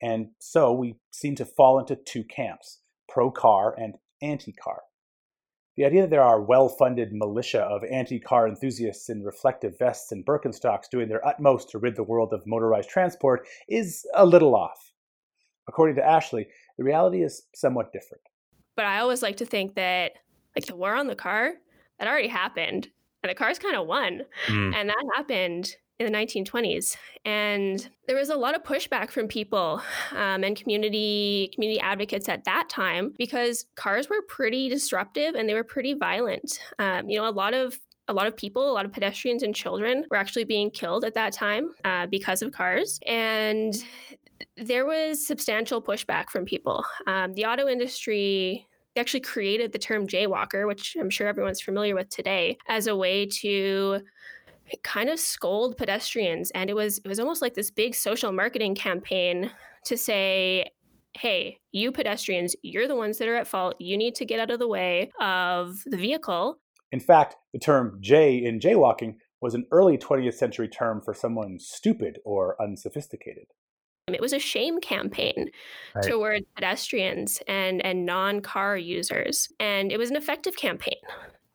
and 0.00 0.28
so 0.38 0.72
we 0.72 0.96
seem 1.10 1.34
to 1.36 1.44
fall 1.44 1.78
into 1.78 1.96
two 1.96 2.24
camps 2.24 2.80
pro 3.08 3.30
car 3.30 3.74
and 3.76 3.94
anti 4.22 4.52
car. 4.52 4.82
The 5.76 5.84
idea 5.84 6.02
that 6.02 6.10
there 6.10 6.22
are 6.22 6.40
well 6.40 6.68
funded 6.68 7.12
militia 7.12 7.60
of 7.60 7.84
anti 7.84 8.18
car 8.18 8.48
enthusiasts 8.48 9.08
in 9.08 9.22
reflective 9.22 9.78
vests 9.78 10.12
and 10.12 10.26
Birkenstocks 10.26 10.90
doing 10.90 11.08
their 11.08 11.24
utmost 11.26 11.70
to 11.70 11.78
rid 11.78 11.96
the 11.96 12.02
world 12.02 12.32
of 12.32 12.42
motorized 12.46 12.90
transport 12.90 13.46
is 13.68 14.04
a 14.14 14.26
little 14.26 14.54
off. 14.54 14.92
According 15.68 15.96
to 15.96 16.04
Ashley, 16.04 16.48
the 16.76 16.84
reality 16.84 17.22
is 17.22 17.42
somewhat 17.54 17.92
different. 17.92 18.22
But 18.74 18.86
I 18.86 18.98
always 19.00 19.22
like 19.22 19.36
to 19.38 19.46
think 19.46 19.74
that, 19.74 20.12
like, 20.56 20.66
the 20.66 20.76
war 20.76 20.94
on 20.94 21.08
the 21.08 21.14
car, 21.14 21.54
that 21.98 22.08
already 22.08 22.28
happened. 22.28 22.88
And 23.22 23.30
the 23.30 23.34
cars 23.34 23.58
kind 23.58 23.76
of 23.76 23.86
won. 23.86 24.22
Mm. 24.46 24.74
And 24.74 24.88
that 24.88 25.04
happened 25.16 25.74
in 25.98 26.10
the 26.10 26.16
1920s 26.16 26.96
and 27.24 27.90
there 28.06 28.16
was 28.16 28.30
a 28.30 28.36
lot 28.36 28.54
of 28.54 28.62
pushback 28.62 29.10
from 29.10 29.26
people 29.26 29.82
um, 30.12 30.44
and 30.44 30.56
community 30.56 31.50
community 31.54 31.80
advocates 31.80 32.28
at 32.28 32.44
that 32.44 32.68
time 32.68 33.12
because 33.18 33.66
cars 33.74 34.08
were 34.08 34.22
pretty 34.28 34.68
disruptive 34.68 35.34
and 35.34 35.48
they 35.48 35.54
were 35.54 35.64
pretty 35.64 35.94
violent 35.94 36.60
um, 36.78 37.08
you 37.08 37.18
know 37.18 37.28
a 37.28 37.30
lot 37.30 37.52
of 37.52 37.78
a 38.08 38.12
lot 38.12 38.26
of 38.26 38.36
people, 38.36 38.70
a 38.70 38.72
lot 38.72 38.86
of 38.86 38.92
pedestrians 38.92 39.42
and 39.42 39.54
children 39.54 40.04
were 40.10 40.16
actually 40.16 40.44
being 40.44 40.70
killed 40.70 41.04
at 41.04 41.14
that 41.14 41.32
time 41.32 41.74
uh, 41.84 42.06
because 42.06 42.42
of 42.42 42.52
cars. 42.52 42.98
And 43.06 43.74
there 44.56 44.86
was 44.86 45.26
substantial 45.26 45.82
pushback 45.82 46.30
from 46.30 46.44
people. 46.44 46.84
Um, 47.06 47.34
the 47.34 47.44
auto 47.44 47.68
industry 47.68 48.66
actually 48.96 49.20
created 49.20 49.72
the 49.72 49.78
term 49.78 50.06
jaywalker, 50.06 50.66
which 50.66 50.96
I'm 50.98 51.10
sure 51.10 51.28
everyone's 51.28 51.60
familiar 51.60 51.94
with 51.94 52.08
today, 52.08 52.58
as 52.68 52.86
a 52.86 52.96
way 52.96 53.26
to 53.26 54.00
kind 54.82 55.08
of 55.08 55.18
scold 55.18 55.76
pedestrians 55.76 56.50
and 56.52 56.70
it 56.70 56.74
was 56.74 56.98
it 56.98 57.08
was 57.08 57.20
almost 57.20 57.42
like 57.42 57.54
this 57.54 57.70
big 57.70 57.94
social 57.94 58.32
marketing 58.32 58.74
campaign 58.74 59.50
to 59.84 59.96
say 59.96 60.70
hey 61.14 61.58
you 61.72 61.90
pedestrians 61.90 62.54
you're 62.62 62.88
the 62.88 62.96
ones 62.96 63.18
that 63.18 63.28
are 63.28 63.36
at 63.36 63.46
fault. 63.46 63.76
You 63.78 63.96
need 63.96 64.14
to 64.16 64.24
get 64.24 64.40
out 64.40 64.50
of 64.50 64.58
the 64.58 64.68
way 64.68 65.10
of 65.20 65.82
the 65.86 65.96
vehicle. 65.96 66.58
In 66.92 67.00
fact 67.00 67.36
the 67.52 67.58
term 67.58 67.98
jay 68.00 68.36
in 68.36 68.60
jaywalking 68.60 69.16
was 69.40 69.54
an 69.54 69.66
early 69.70 69.96
20th 69.96 70.34
century 70.34 70.68
term 70.68 71.00
for 71.00 71.14
someone 71.14 71.58
stupid 71.60 72.18
or 72.24 72.60
unsophisticated. 72.60 73.46
It 74.08 74.20
was 74.20 74.32
a 74.32 74.38
shame 74.38 74.80
campaign 74.80 75.50
right. 75.94 76.04
towards 76.04 76.46
pedestrians 76.54 77.40
and 77.46 77.84
and 77.84 78.06
non-car 78.06 78.76
users 78.76 79.48
and 79.60 79.92
it 79.92 79.98
was 79.98 80.10
an 80.10 80.16
effective 80.16 80.56
campaign 80.56 80.98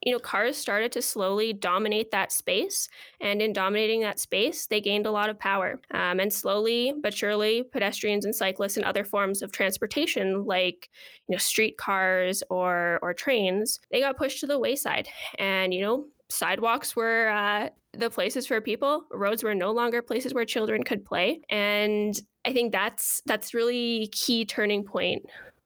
you 0.06 0.12
know, 0.12 0.20
cars 0.20 0.58
started 0.58 0.92
to 0.94 1.02
slowly 1.02 1.54
dominate 1.54 2.12
that 2.12 2.32
space. 2.32 2.90
And 3.22 3.42
in 3.42 3.54
dominating 3.54 4.02
that 4.02 4.20
space, 4.20 4.68
they 4.68 4.82
gained 4.82 5.06
a 5.06 5.12
lot 5.12 5.30
of 5.30 5.40
power. 5.40 5.80
Um, 5.92 6.20
and 6.20 6.32
slowly 6.32 6.94
but 7.02 7.14
surely, 7.14 7.64
pedestrians 7.64 8.26
and 8.26 8.36
cyclists 8.36 8.78
and 8.78 8.86
other 8.86 9.04
forms 9.04 9.42
of 9.42 9.52
transportation, 9.52 10.46
like, 10.46 10.90
you 11.28 11.34
know, 11.34 11.40
streetcars 11.40 12.44
or, 12.50 13.00
or 13.02 13.14
trains, 13.14 13.80
they 13.92 14.00
got 14.00 14.18
pushed 14.18 14.40
to 14.42 14.48
the 14.48 14.60
wayside. 14.60 15.08
And, 15.40 15.74
you 15.74 15.82
know, 15.82 16.06
sidewalks 16.30 16.96
were 16.96 17.30
uh, 17.30 17.70
the 17.94 18.10
places 18.10 18.48
for 18.48 18.60
people 18.60 19.06
roads 19.12 19.44
were 19.44 19.54
no 19.54 19.72
longer 19.72 20.02
places 20.02 20.34
where 20.34 20.46
children 20.46 20.84
could 20.84 21.06
play 21.06 21.40
and 21.50 22.22
i 22.46 22.52
think 22.52 22.72
that's 22.72 23.22
that's 23.26 23.54
really 23.54 24.10
key 24.12 24.44
turning 24.44 24.84
point 24.84 25.24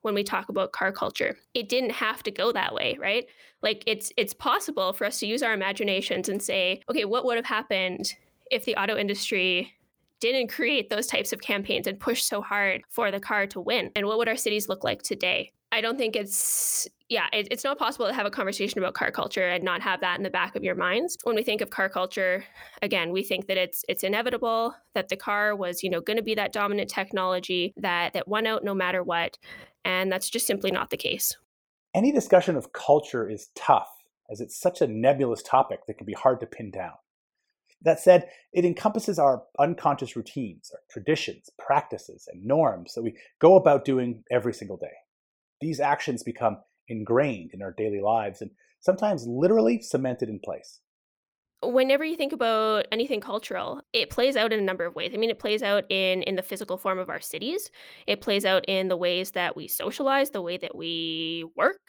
when 0.07 0.15
we 0.15 0.23
talk 0.23 0.49
about 0.49 0.71
car 0.71 0.91
culture. 0.91 1.37
It 1.53 1.69
didn't 1.69 1.91
have 1.91 2.23
to 2.23 2.31
go 2.31 2.51
that 2.51 2.73
way 2.73 2.97
right? 2.99 3.25
Like 3.61 3.83
it's 3.85 4.11
it's 4.17 4.33
possible 4.33 4.93
for 4.93 5.05
us 5.05 5.19
to 5.19 5.27
use 5.27 5.43
our 5.43 5.53
imaginations 5.53 6.29
and 6.29 6.41
say 6.41 6.81
okay 6.89 7.05
what 7.05 7.25
would 7.25 7.37
have 7.37 7.45
happened 7.45 8.15
if 8.49 8.65
the 8.65 8.75
auto 8.75 8.97
industry 8.97 9.73
didn't 10.19 10.47
create 10.47 10.89
those 10.89 11.07
types 11.07 11.31
of 11.31 11.41
campaigns 11.41 11.87
and 11.87 11.99
push 11.99 12.23
so 12.23 12.41
hard 12.41 12.81
for 12.89 13.11
the 13.11 13.19
car 13.19 13.45
to 13.47 13.61
win? 13.61 13.91
And 13.95 14.07
what 14.07 14.17
would 14.17 14.27
our 14.27 14.37
cities 14.37 14.67
look 14.69 14.83
like 14.83 15.01
today? 15.01 15.51
I 15.71 15.81
don't 15.81 15.97
think 15.97 16.15
it's 16.15 16.87
yeah, 17.09 17.27
it, 17.31 17.47
it's 17.51 17.63
not 17.63 17.79
possible 17.79 18.05
to 18.07 18.13
have 18.13 18.25
a 18.25 18.31
conversation 18.31 18.79
about 18.79 18.93
car 18.93 19.11
culture 19.11 19.47
and 19.47 19.63
not 19.63 19.81
have 19.81 20.01
that 20.01 20.17
in 20.17 20.23
the 20.23 20.29
back 20.29 20.55
of 20.55 20.63
your 20.63 20.75
minds. 20.75 21.17
When 21.23 21.35
we 21.35 21.43
think 21.43 21.61
of 21.61 21.69
car 21.69 21.87
culture, 21.87 22.43
again, 22.81 23.11
we 23.11 23.23
think 23.23 23.47
that 23.47 23.57
it's 23.57 23.85
it's 23.87 24.03
inevitable 24.03 24.75
that 24.93 25.07
the 25.07 25.15
car 25.15 25.55
was, 25.55 25.83
you 25.83 25.89
know, 25.89 26.01
going 26.01 26.17
to 26.17 26.23
be 26.23 26.35
that 26.35 26.51
dominant 26.51 26.89
technology 26.89 27.73
that 27.77 28.13
that 28.13 28.27
won 28.27 28.45
out 28.45 28.63
no 28.63 28.73
matter 28.73 29.03
what, 29.03 29.37
and 29.85 30.11
that's 30.11 30.29
just 30.29 30.45
simply 30.45 30.69
not 30.69 30.89
the 30.89 30.97
case. 30.97 31.37
Any 31.93 32.11
discussion 32.11 32.57
of 32.57 32.73
culture 32.73 33.29
is 33.29 33.49
tough 33.55 33.89
as 34.29 34.41
it's 34.41 34.59
such 34.59 34.81
a 34.81 34.87
nebulous 34.87 35.41
topic 35.41 35.85
that 35.87 35.97
can 35.97 36.05
be 36.05 36.13
hard 36.13 36.41
to 36.41 36.45
pin 36.45 36.71
down. 36.71 36.93
That 37.83 37.99
said, 37.99 38.27
it 38.51 38.65
encompasses 38.65 39.17
our 39.17 39.43
unconscious 39.59 40.15
routines, 40.15 40.71
our 40.73 40.79
traditions, 40.89 41.49
practices, 41.57 42.27
and 42.31 42.43
norms 42.43 42.95
that 42.95 43.03
we 43.03 43.15
go 43.39 43.55
about 43.55 43.85
doing 43.85 44.23
every 44.29 44.53
single 44.53 44.77
day. 44.77 44.95
These 45.61 45.79
actions 45.79 46.23
become 46.23 46.57
ingrained 46.87 47.51
in 47.53 47.61
our 47.61 47.73
daily 47.77 48.01
lives 48.01 48.41
and 48.41 48.51
sometimes 48.79 49.25
literally 49.27 49.81
cemented 49.81 50.29
in 50.29 50.39
place. 50.39 50.79
Whenever 51.63 52.05
you 52.05 52.15
think 52.15 52.33
about 52.33 52.87
anything 52.91 53.19
cultural, 53.19 53.81
it 53.91 54.11
plays 54.11 54.37
out 54.37 54.53
in 54.53 54.59
a 54.59 54.63
number 54.63 54.85
of 54.85 54.93
ways. 54.93 55.11
I 55.13 55.17
mean, 55.17 55.31
it 55.31 55.39
plays 55.39 55.63
out 55.63 55.85
in 55.89 56.21
in 56.23 56.35
the 56.35 56.43
physical 56.43 56.77
form 56.77 56.99
of 56.99 57.09
our 57.09 57.19
cities. 57.19 57.71
It 58.05 58.21
plays 58.21 58.45
out 58.45 58.63
in 58.67 58.89
the 58.89 58.97
ways 58.97 59.31
that 59.31 59.55
we 59.55 59.67
socialize, 59.67 60.29
the 60.29 60.41
way 60.41 60.57
that 60.57 60.75
we 60.75 61.45
work. 61.55 61.79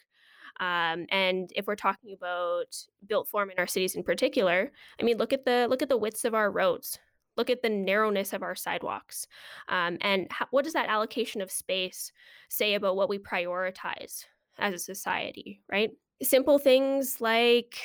Um, 0.59 1.05
and 1.09 1.51
if 1.55 1.67
we're 1.67 1.75
talking 1.75 2.13
about 2.13 2.75
built 3.07 3.29
form 3.29 3.51
in 3.51 3.59
our 3.59 3.67
cities 3.67 3.95
in 3.95 4.03
particular, 4.03 4.71
I 4.99 5.03
mean, 5.03 5.17
look 5.17 5.33
at 5.33 5.45
the 5.45 5.67
look 5.69 5.83
at 5.83 5.89
the 5.89 5.97
widths 5.97 6.25
of 6.25 6.33
our 6.33 6.51
roads. 6.51 6.97
Look 7.37 7.49
at 7.49 7.61
the 7.61 7.69
narrowness 7.69 8.33
of 8.33 8.43
our 8.43 8.55
sidewalks. 8.55 9.27
Um, 9.69 9.97
and 10.01 10.27
how, 10.29 10.47
what 10.51 10.65
does 10.65 10.73
that 10.73 10.89
allocation 10.89 11.41
of 11.41 11.51
space 11.51 12.11
say 12.49 12.73
about 12.73 12.97
what 12.97 13.07
we 13.07 13.17
prioritize 13.17 14.25
as 14.59 14.73
a 14.73 14.79
society, 14.79 15.61
right? 15.71 15.91
Simple 16.21 16.59
things 16.59 17.21
like, 17.21 17.77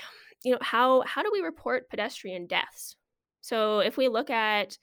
you 0.43 0.53
know, 0.53 0.59
how, 0.61 1.03
how 1.03 1.23
do 1.23 1.31
we 1.33 1.41
report 1.41 1.89
pedestrian 1.89 2.47
deaths? 2.47 2.97
So 3.41 3.81
if 3.81 3.97
we 3.97 4.09
look 4.09 4.31
at 4.31 4.79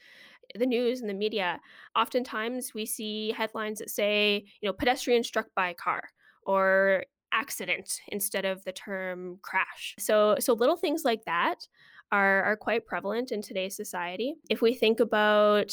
the 0.55 0.65
news 0.65 1.01
and 1.01 1.10
the 1.10 1.13
media, 1.13 1.60
oftentimes 1.95 2.74
we 2.74 2.86
see 2.86 3.31
headlines 3.31 3.79
that 3.79 3.89
say, 3.89 4.45
you 4.62 4.67
know, 4.67 4.74
pedestrian 4.74 5.24
struck 5.24 5.48
by 5.55 5.69
a 5.69 5.74
car 5.74 6.03
or 6.45 7.05
accident 7.33 8.01
instead 8.10 8.45
of 8.45 8.63
the 8.63 8.71
term 8.71 9.39
crash. 9.41 9.95
So 10.00 10.36
so 10.39 10.53
little 10.53 10.75
things 10.75 11.05
like 11.05 11.24
that 11.25 11.67
are, 12.12 12.43
are 12.43 12.57
quite 12.57 12.86
prevalent 12.86 13.31
in 13.31 13.41
today's 13.41 13.75
society. 13.75 14.36
If 14.50 14.62
we 14.62 14.74
think 14.74 15.00
about, 15.00 15.71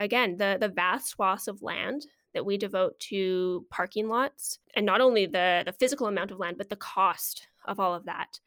again, 0.00 0.36
the, 0.38 0.56
the 0.58 0.68
vast 0.68 1.08
swaths 1.08 1.48
of 1.48 1.62
land 1.62 2.06
that 2.36 2.44
we 2.44 2.58
devote 2.58 3.00
to 3.00 3.64
parking 3.70 4.08
lots, 4.08 4.58
and 4.74 4.84
not 4.84 5.00
only 5.00 5.24
the, 5.24 5.62
the 5.64 5.72
physical 5.72 6.06
amount 6.06 6.30
of 6.30 6.38
land, 6.38 6.58
but 6.58 6.68
the 6.68 6.76
cost 6.76 7.48
of 7.64 7.80
all 7.80 7.94
of 7.94 8.04
that. 8.04 8.38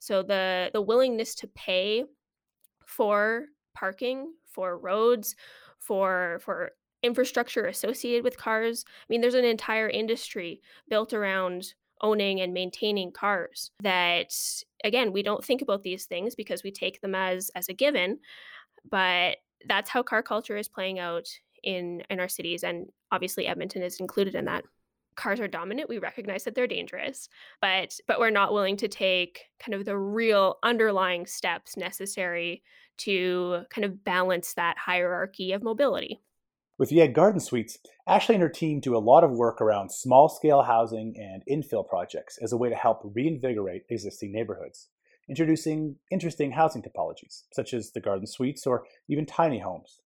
So 0.00 0.24
the, 0.24 0.68
the 0.72 0.82
willingness 0.82 1.36
to 1.36 1.46
pay 1.46 2.04
for 2.84 3.44
parking, 3.72 4.32
for 4.46 4.78
roads, 4.78 5.36
for, 5.78 6.40
for 6.42 6.72
infrastructure 7.04 7.66
associated 7.66 8.24
with 8.24 8.36
cars. 8.36 8.84
I 8.88 9.04
mean, 9.08 9.20
there's 9.20 9.34
an 9.34 9.44
entire 9.44 9.88
industry 9.88 10.60
built 10.88 11.12
around 11.12 11.74
owning 12.00 12.40
and 12.40 12.52
maintaining 12.52 13.10
cars 13.10 13.70
that 13.82 14.34
again 14.84 15.14
we 15.14 15.22
don't 15.22 15.42
think 15.42 15.62
about 15.62 15.82
these 15.82 16.04
things 16.04 16.34
because 16.34 16.62
we 16.62 16.70
take 16.70 17.00
them 17.00 17.14
as 17.14 17.50
as 17.54 17.70
a 17.70 17.72
given 17.72 18.18
but 18.90 19.38
that's 19.66 19.88
how 19.88 20.02
car 20.02 20.22
culture 20.22 20.58
is 20.58 20.68
playing 20.68 20.98
out 20.98 21.26
in 21.66 22.00
in 22.08 22.18
our 22.20 22.28
cities 22.28 22.62
and 22.62 22.86
obviously 23.12 23.46
edmonton 23.46 23.82
is 23.82 24.00
included 24.00 24.34
in 24.34 24.46
that 24.46 24.64
cars 25.16 25.40
are 25.40 25.48
dominant 25.48 25.88
we 25.88 25.98
recognize 25.98 26.44
that 26.44 26.54
they're 26.54 26.66
dangerous 26.66 27.28
but 27.60 27.98
but 28.06 28.20
we're 28.20 28.30
not 28.30 28.52
willing 28.52 28.76
to 28.76 28.88
take 28.88 29.46
kind 29.58 29.74
of 29.74 29.84
the 29.84 29.98
real 29.98 30.56
underlying 30.62 31.26
steps 31.26 31.76
necessary 31.76 32.62
to 32.96 33.62
kind 33.68 33.84
of 33.84 34.04
balance 34.04 34.54
that 34.54 34.78
hierarchy 34.78 35.52
of 35.52 35.62
mobility 35.62 36.20
with 36.78 36.90
YEG 36.90 37.14
Garden 37.14 37.40
Suites, 37.40 37.78
Ashley 38.06 38.34
and 38.34 38.42
her 38.42 38.50
team 38.50 38.80
do 38.80 38.94
a 38.94 38.98
lot 38.98 39.24
of 39.24 39.30
work 39.30 39.62
around 39.62 39.90
small 39.90 40.28
scale 40.28 40.60
housing 40.60 41.14
and 41.16 41.42
infill 41.50 41.88
projects 41.88 42.38
as 42.42 42.52
a 42.52 42.56
way 42.58 42.68
to 42.68 42.74
help 42.74 43.00
reinvigorate 43.02 43.84
existing 43.88 44.30
neighborhoods, 44.30 44.88
introducing 45.26 45.96
interesting 46.10 46.52
housing 46.52 46.82
topologies, 46.82 47.44
such 47.50 47.72
as 47.72 47.92
the 47.92 48.00
garden 48.00 48.26
suites 48.26 48.66
or 48.66 48.84
even 49.08 49.24
tiny 49.24 49.58
homes. 49.58 50.00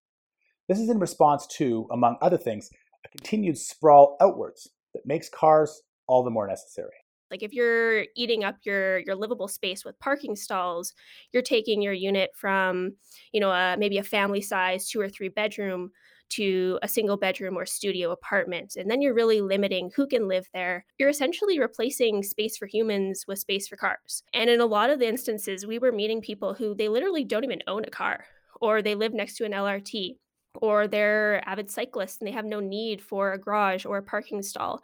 This 0.69 0.79
is 0.79 0.91
in 0.91 0.99
response 0.99 1.47
to, 1.59 1.87
among 1.91 2.17
other 2.21 2.37
things, 2.37 2.71
a 3.05 3.09
continued 3.09 3.57
sprawl 3.57 4.17
outwards 4.21 4.69
that 4.95 5.07
makes 5.07 5.29
cars 5.29 5.83
all 6.07 6.23
the 6.23 6.31
more 6.31 6.47
necessary. 6.47 6.93
Like 7.31 7.43
if 7.43 7.53
you're 7.53 8.07
eating 8.17 8.45
up 8.45 8.57
your 8.63 9.01
your 9.01 9.15
livable 9.15 9.49
space 9.49 9.85
with 9.85 9.99
parking 9.99 10.35
stalls, 10.35 10.95
you're 11.33 11.43
taking 11.43 11.83
your 11.83 11.93
unit 11.93 12.31
from, 12.35 12.93
you 13.33 13.41
know, 13.41 13.51
a, 13.51 13.77
maybe 13.79 13.99
a 13.99 14.03
family 14.03 14.41
size 14.41 14.89
two 14.89 15.01
or 15.01 15.09
three 15.09 15.29
bedroom 15.29 15.91
to 16.31 16.79
a 16.83 16.89
single 16.89 17.17
bedroom 17.17 17.57
or 17.57 17.65
studio 17.65 18.11
apartment. 18.11 18.77
And 18.77 18.91
then 18.91 19.01
you're 19.01 19.15
really 19.15 19.41
limiting 19.41 19.91
who 19.95 20.07
can 20.07 20.29
live 20.29 20.47
there. 20.53 20.85
You're 20.99 21.09
essentially 21.09 21.59
replacing 21.59 22.23
space 22.23 22.57
for 22.57 22.67
humans 22.67 23.25
with 23.27 23.39
space 23.39 23.69
for 23.69 23.77
cars. 23.77 24.23
And 24.35 24.51
in 24.51 24.61
a 24.61 24.67
lot 24.67 24.91
of 24.91 24.99
the 24.99 25.09
instances, 25.09 25.67
we 25.67 25.79
were 25.79 25.93
meeting 25.93 26.21
people 26.21 26.55
who 26.55 26.75
they 26.75 26.89
literally 26.89 27.25
don't 27.25 27.45
even 27.45 27.63
own 27.67 27.85
a 27.85 27.91
car, 27.91 28.27
or 28.61 28.83
they 28.83 28.95
live 28.95 29.15
next 29.15 29.37
to 29.37 29.45
an 29.45 29.53
LRT, 29.53 30.17
or 30.61 30.87
they're 30.87 31.43
avid 31.49 31.71
cyclists 31.71 32.19
and 32.19 32.29
they 32.29 32.33
have 32.33 32.45
no 32.45 32.61
need 32.61 33.03
for 33.03 33.33
a 33.33 33.39
garage 33.39 33.85
or 33.85 33.99
a 33.99 34.03
parking 34.03 34.43
stall. 34.43 34.81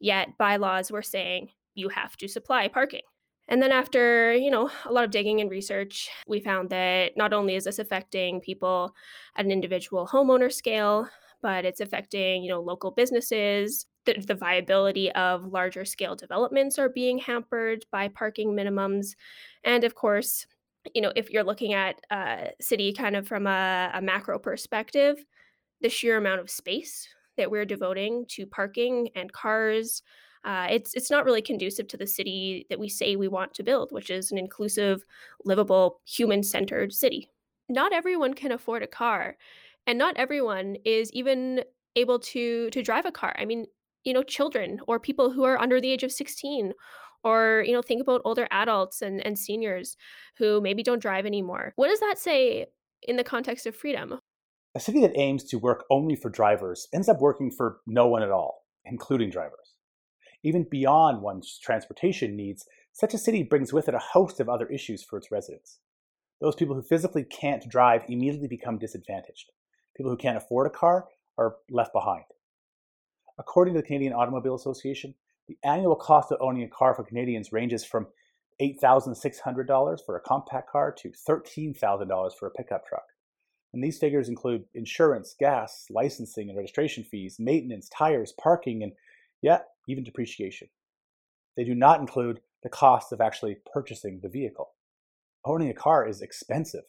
Yet 0.00 0.36
bylaws 0.38 0.90
were 0.90 1.02
saying 1.02 1.50
you 1.74 1.88
have 1.88 2.16
to 2.18 2.28
supply 2.28 2.68
parking. 2.68 3.02
And 3.48 3.60
then 3.60 3.72
after, 3.72 4.32
you 4.34 4.50
know, 4.50 4.70
a 4.84 4.92
lot 4.92 5.04
of 5.04 5.10
digging 5.10 5.40
and 5.40 5.50
research, 5.50 6.08
we 6.26 6.40
found 6.40 6.70
that 6.70 7.16
not 7.16 7.32
only 7.32 7.56
is 7.56 7.64
this 7.64 7.78
affecting 7.78 8.40
people 8.40 8.94
at 9.36 9.44
an 9.44 9.50
individual 9.50 10.06
homeowner 10.06 10.52
scale, 10.52 11.08
but 11.42 11.64
it's 11.64 11.80
affecting, 11.80 12.44
you 12.44 12.50
know, 12.50 12.60
local 12.60 12.92
businesses. 12.92 13.86
The, 14.04 14.14
the 14.14 14.34
viability 14.34 15.12
of 15.12 15.44
larger 15.44 15.84
scale 15.84 16.16
developments 16.16 16.78
are 16.78 16.88
being 16.88 17.18
hampered 17.18 17.84
by 17.92 18.08
parking 18.08 18.52
minimums. 18.52 19.14
And 19.64 19.84
of 19.84 19.94
course, 19.94 20.46
you 20.94 21.00
know, 21.00 21.12
if 21.14 21.30
you're 21.30 21.44
looking 21.44 21.74
at 21.74 22.00
a 22.10 22.50
city 22.60 22.92
kind 22.92 23.16
of 23.16 23.26
from 23.26 23.46
a, 23.46 23.90
a 23.94 24.02
macro 24.02 24.38
perspective, 24.38 25.24
the 25.80 25.88
sheer 25.88 26.16
amount 26.16 26.40
of 26.40 26.50
space 26.50 27.08
that 27.36 27.50
we're 27.50 27.64
devoting 27.64 28.26
to 28.28 28.46
parking 28.46 29.08
and 29.14 29.32
cars 29.32 30.02
uh, 30.44 30.66
it's 30.70 30.94
it's 30.94 31.10
not 31.10 31.24
really 31.24 31.42
conducive 31.42 31.86
to 31.88 31.96
the 31.96 32.06
city 32.06 32.66
that 32.68 32.80
we 32.80 32.88
say 32.88 33.14
we 33.14 33.28
want 33.28 33.54
to 33.54 33.62
build, 33.62 33.92
which 33.92 34.10
is 34.10 34.32
an 34.32 34.38
inclusive, 34.38 35.04
livable, 35.44 36.00
human-centered 36.04 36.92
city. 36.92 37.28
Not 37.68 37.92
everyone 37.92 38.34
can 38.34 38.52
afford 38.52 38.82
a 38.82 38.88
car, 38.88 39.36
and 39.86 39.98
not 39.98 40.16
everyone 40.16 40.76
is 40.84 41.12
even 41.12 41.62
able 41.94 42.18
to 42.18 42.70
to 42.70 42.82
drive 42.82 43.06
a 43.06 43.12
car. 43.12 43.34
I 43.38 43.44
mean, 43.44 43.66
you 44.04 44.12
know, 44.12 44.24
children 44.24 44.80
or 44.88 44.98
people 44.98 45.30
who 45.30 45.44
are 45.44 45.60
under 45.60 45.80
the 45.80 45.92
age 45.92 46.02
of 46.02 46.10
16 46.10 46.72
or 47.24 47.64
you 47.66 47.72
know 47.72 47.82
think 47.82 48.02
about 48.02 48.22
older 48.24 48.46
adults 48.50 49.02
and, 49.02 49.24
and 49.26 49.38
seniors 49.38 49.96
who 50.38 50.60
maybe 50.60 50.82
don't 50.82 51.02
drive 51.02 51.26
anymore 51.26 51.72
what 51.76 51.88
does 51.88 52.00
that 52.00 52.18
say 52.18 52.66
in 53.02 53.16
the 53.16 53.24
context 53.24 53.66
of 53.66 53.74
freedom 53.74 54.18
a 54.74 54.80
city 54.80 55.00
that 55.00 55.16
aims 55.16 55.44
to 55.44 55.58
work 55.58 55.84
only 55.90 56.16
for 56.16 56.30
drivers 56.30 56.88
ends 56.92 57.08
up 57.08 57.20
working 57.20 57.50
for 57.50 57.78
no 57.86 58.06
one 58.06 58.22
at 58.22 58.30
all 58.30 58.64
including 58.84 59.30
drivers 59.30 59.72
even 60.42 60.66
beyond 60.68 61.22
one's 61.22 61.58
transportation 61.58 62.36
needs, 62.36 62.66
such 62.92 63.14
a 63.14 63.18
city 63.18 63.42
brings 63.42 63.72
with 63.72 63.88
it 63.88 63.94
a 63.94 63.98
host 63.98 64.40
of 64.40 64.48
other 64.48 64.66
issues 64.66 65.02
for 65.02 65.16
its 65.16 65.30
residents. 65.30 65.78
Those 66.40 66.56
people 66.56 66.74
who 66.74 66.82
physically 66.82 67.24
can't 67.24 67.68
drive 67.68 68.02
immediately 68.08 68.48
become 68.48 68.78
disadvantaged. 68.78 69.52
People 69.96 70.10
who 70.10 70.16
can't 70.16 70.36
afford 70.36 70.66
a 70.66 70.70
car 70.70 71.06
are 71.38 71.56
left 71.70 71.92
behind. 71.92 72.24
According 73.38 73.74
to 73.74 73.80
the 73.80 73.86
Canadian 73.86 74.12
Automobile 74.12 74.54
Association, 74.54 75.14
the 75.48 75.58
annual 75.64 75.96
cost 75.96 76.30
of 76.32 76.38
owning 76.40 76.62
a 76.62 76.68
car 76.68 76.94
for 76.94 77.04
Canadians 77.04 77.52
ranges 77.52 77.84
from 77.84 78.06
$8,600 78.60 79.98
for 80.04 80.16
a 80.16 80.20
compact 80.20 80.70
car 80.70 80.92
to 80.92 81.10
$13,000 81.10 82.32
for 82.38 82.46
a 82.46 82.50
pickup 82.50 82.86
truck. 82.86 83.06
And 83.72 83.82
these 83.82 83.98
figures 83.98 84.28
include 84.28 84.64
insurance, 84.74 85.34
gas, 85.38 85.86
licensing 85.90 86.48
and 86.48 86.56
registration 86.56 87.04
fees, 87.04 87.36
maintenance, 87.38 87.88
tires, 87.88 88.32
parking, 88.32 88.82
and 88.82 88.92
yeah, 89.40 89.60
even 89.88 90.04
depreciation. 90.04 90.68
They 91.56 91.64
do 91.64 91.74
not 91.74 92.00
include 92.00 92.40
the 92.62 92.68
cost 92.68 93.12
of 93.12 93.20
actually 93.20 93.56
purchasing 93.72 94.20
the 94.20 94.28
vehicle. 94.28 94.72
Owning 95.44 95.70
a 95.70 95.74
car 95.74 96.06
is 96.06 96.22
expensive. 96.22 96.84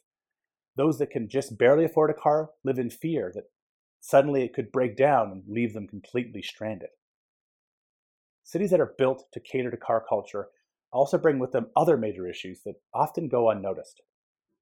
Those 0.75 0.99
that 0.99 1.09
can 1.09 1.29
just 1.29 1.57
barely 1.57 1.85
afford 1.85 2.09
a 2.09 2.13
car 2.13 2.51
live 2.63 2.79
in 2.79 2.89
fear 2.89 3.31
that 3.33 3.49
suddenly 3.99 4.43
it 4.43 4.53
could 4.53 4.71
break 4.71 4.95
down 4.97 5.31
and 5.31 5.43
leave 5.47 5.73
them 5.73 5.87
completely 5.87 6.41
stranded. 6.41 6.89
Cities 8.43 8.71
that 8.71 8.81
are 8.81 8.93
built 8.97 9.31
to 9.31 9.39
cater 9.39 9.71
to 9.71 9.77
car 9.77 10.03
culture 10.07 10.49
also 10.91 11.17
bring 11.17 11.39
with 11.39 11.51
them 11.51 11.67
other 11.75 11.97
major 11.97 12.27
issues 12.27 12.61
that 12.65 12.75
often 12.93 13.27
go 13.27 13.49
unnoticed. 13.49 14.01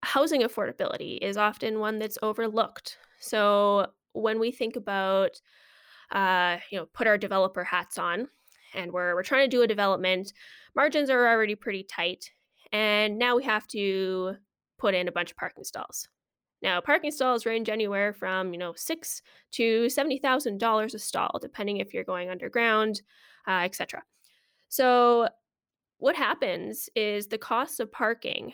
Housing 0.03 0.41
affordability 0.41 1.19
is 1.21 1.37
often 1.37 1.79
one 1.79 1.99
that's 1.99 2.17
overlooked. 2.23 2.97
So 3.19 3.87
when 4.13 4.39
we 4.39 4.51
think 4.51 4.75
about, 4.75 5.41
uh, 6.11 6.57
you 6.71 6.77
know, 6.77 6.85
put 6.87 7.07
our 7.07 7.17
developer 7.17 7.63
hats 7.63 7.97
on, 7.97 8.29
and 8.73 8.91
we're 8.91 9.13
we're 9.13 9.23
trying 9.23 9.49
to 9.49 9.55
do 9.55 9.61
a 9.61 9.67
development, 9.67 10.33
margins 10.75 11.09
are 11.09 11.27
already 11.27 11.55
pretty 11.55 11.83
tight, 11.83 12.31
and 12.71 13.17
now 13.17 13.35
we 13.35 13.43
have 13.43 13.67
to 13.67 14.35
put 14.77 14.95
in 14.95 15.07
a 15.07 15.11
bunch 15.11 15.31
of 15.31 15.37
parking 15.37 15.63
stalls. 15.63 16.07
Now, 16.61 16.79
parking 16.79 17.11
stalls 17.11 17.45
range 17.45 17.69
anywhere 17.69 18.13
from 18.13 18.53
you 18.53 18.59
know 18.59 18.73
six 18.75 19.21
to 19.51 19.89
seventy 19.89 20.17
thousand 20.17 20.59
dollars 20.59 20.93
a 20.95 20.99
stall, 20.99 21.37
depending 21.41 21.77
if 21.77 21.93
you're 21.93 22.03
going 22.03 22.29
underground, 22.29 23.01
uh, 23.47 23.61
etc. 23.63 24.03
So 24.69 25.29
what 25.97 26.15
happens 26.15 26.89
is 26.95 27.27
the 27.27 27.37
costs 27.37 27.79
of 27.79 27.91
parking 27.91 28.53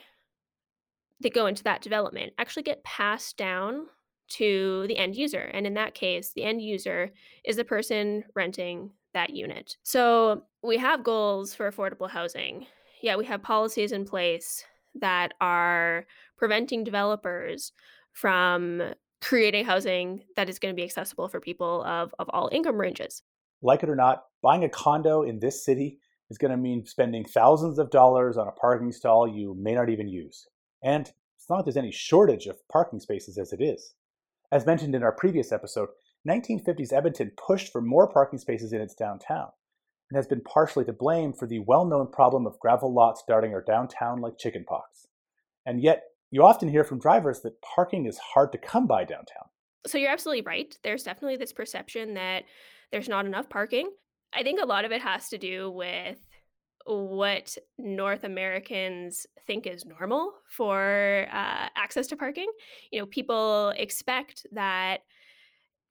that 1.22 1.34
go 1.34 1.46
into 1.48 1.64
that 1.64 1.82
development 1.82 2.34
actually 2.38 2.64
get 2.64 2.84
passed 2.84 3.38
down 3.38 3.88
to 4.30 4.86
the 4.88 4.98
end 4.98 5.16
user. 5.16 5.50
And 5.54 5.66
in 5.66 5.74
that 5.76 5.94
case, 5.94 6.34
the 6.34 6.44
end 6.44 6.62
user 6.62 7.12
is 7.46 7.56
the 7.56 7.64
person 7.64 8.24
renting 8.36 8.92
that 9.14 9.30
unit. 9.32 9.78
So 9.84 10.44
we 10.62 10.78
have 10.78 11.04
goals 11.04 11.56
for 11.56 11.72
affordable 11.72 12.10
housing. 12.10 12.68
Yeah, 13.02 13.16
we 13.16 13.26
have 13.26 13.42
policies 13.42 13.92
in 13.92 14.06
place 14.06 14.64
that 14.96 15.34
are 15.40 16.06
preventing 16.38 16.84
developers 16.84 17.72
from 18.12 18.82
creating 19.22 19.66
housing 19.66 20.24
that 20.36 20.50
is 20.50 20.60
going 20.60 20.74
to 20.74 20.80
be 20.80 20.84
accessible 20.84 21.28
for 21.28 21.40
people 21.40 21.84
of, 21.84 22.14
of 22.20 22.30
all 22.30 22.50
income 22.52 22.80
ranges. 22.80 23.24
Like 23.62 23.84
it 23.84 23.90
or 23.90 23.96
not, 23.96 24.26
buying 24.42 24.64
a 24.64 24.70
condo 24.70 25.24
in 25.24 25.40
this 25.40 25.64
city 25.64 26.00
is 26.30 26.38
going 26.38 26.52
to 26.52 26.58
mean 26.58 26.86
spending 26.86 27.26
thousands 27.26 27.80
of 27.80 27.90
dollars 27.90 28.38
on 28.38 28.48
a 28.48 28.52
parking 28.52 28.92
stall 28.92 29.28
you 29.28 29.56
may 29.60 29.74
not 29.74 29.90
even 29.90 30.08
use. 30.08 30.48
And 30.84 31.12
it's 31.38 31.50
not 31.50 31.58
like 31.58 31.66
there's 31.66 31.78
any 31.78 31.92
shortage 31.92 32.48
of 32.48 32.68
parking 32.68 33.00
spaces 33.00 33.38
as 33.38 33.54
it 33.54 33.62
is. 33.62 33.94
As 34.52 34.66
mentioned 34.66 34.96
in 34.96 35.04
our 35.04 35.12
previous 35.12 35.52
episode, 35.52 35.90
1950s 36.28 36.94
Edmonton 36.94 37.32
pushed 37.38 37.72
for 37.72 37.82
more 37.82 38.08
parking 38.12 38.40
spaces 38.40 38.74
in 38.74 38.82
its 38.82 38.96
downtown 38.96 39.50
and 40.10 40.18
has 40.18 40.28
been 40.28 40.42
partially 40.42 40.86
to 40.86 40.94
blame 40.94 41.34
for 41.34 41.48
the 41.48 41.60
well 41.60 41.86
known 41.86 42.08
problem 42.12 42.46
of 42.46 42.60
gravel 42.60 42.94
lots 42.94 43.24
darting 43.28 43.54
our 43.54 43.62
downtown 43.62 44.20
like 44.20 44.38
chickenpox. 44.38 45.08
And 45.66 45.82
yet, 45.82 46.04
you 46.32 46.44
often 46.44 46.70
hear 46.70 46.84
from 46.84 47.00
drivers 47.00 47.42
that 47.42 47.62
parking 47.62 48.06
is 48.06 48.18
hard 48.18 48.52
to 48.52 48.58
come 48.58 48.88
by 48.88 49.04
downtown. 49.04 49.48
So 49.86 49.98
you're 49.98 50.12
absolutely 50.12 50.42
right. 50.42 50.78
There's 50.84 51.04
definitely 51.04 51.38
this 51.38 51.54
perception 51.54 52.16
that 52.16 52.44
there's 52.92 53.10
not 53.10 53.26
enough 53.26 53.50
parking. 53.50 53.90
I 54.34 54.44
think 54.44 54.62
a 54.62 54.66
lot 54.66 54.86
of 54.86 54.92
it 54.92 55.02
has 55.02 55.30
to 55.30 55.38
do 55.38 55.72
with 55.72 56.18
what 56.86 57.58
North 57.78 58.24
Americans 58.24 59.28
think 59.46 59.68
is 59.68 59.86
normal 59.86 60.34
for 60.50 61.28
uh, 61.32 61.68
access 61.76 62.08
to 62.08 62.16
parking. 62.16 62.50
You 62.92 63.00
know, 63.00 63.06
people 63.06 63.74
expect 63.78 64.46
that 64.54 65.02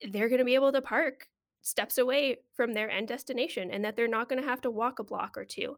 they're 0.09 0.29
going 0.29 0.39
to 0.39 0.45
be 0.45 0.55
able 0.55 0.71
to 0.71 0.81
park 0.81 1.27
steps 1.61 1.97
away 1.97 2.37
from 2.55 2.73
their 2.73 2.89
end 2.89 3.09
destination 3.09 3.69
and 3.71 3.83
that 3.83 3.95
they're 3.95 4.07
not 4.07 4.29
going 4.29 4.41
to 4.41 4.47
have 4.47 4.61
to 4.61 4.71
walk 4.71 4.99
a 4.99 5.03
block 5.03 5.37
or 5.37 5.43
two. 5.43 5.77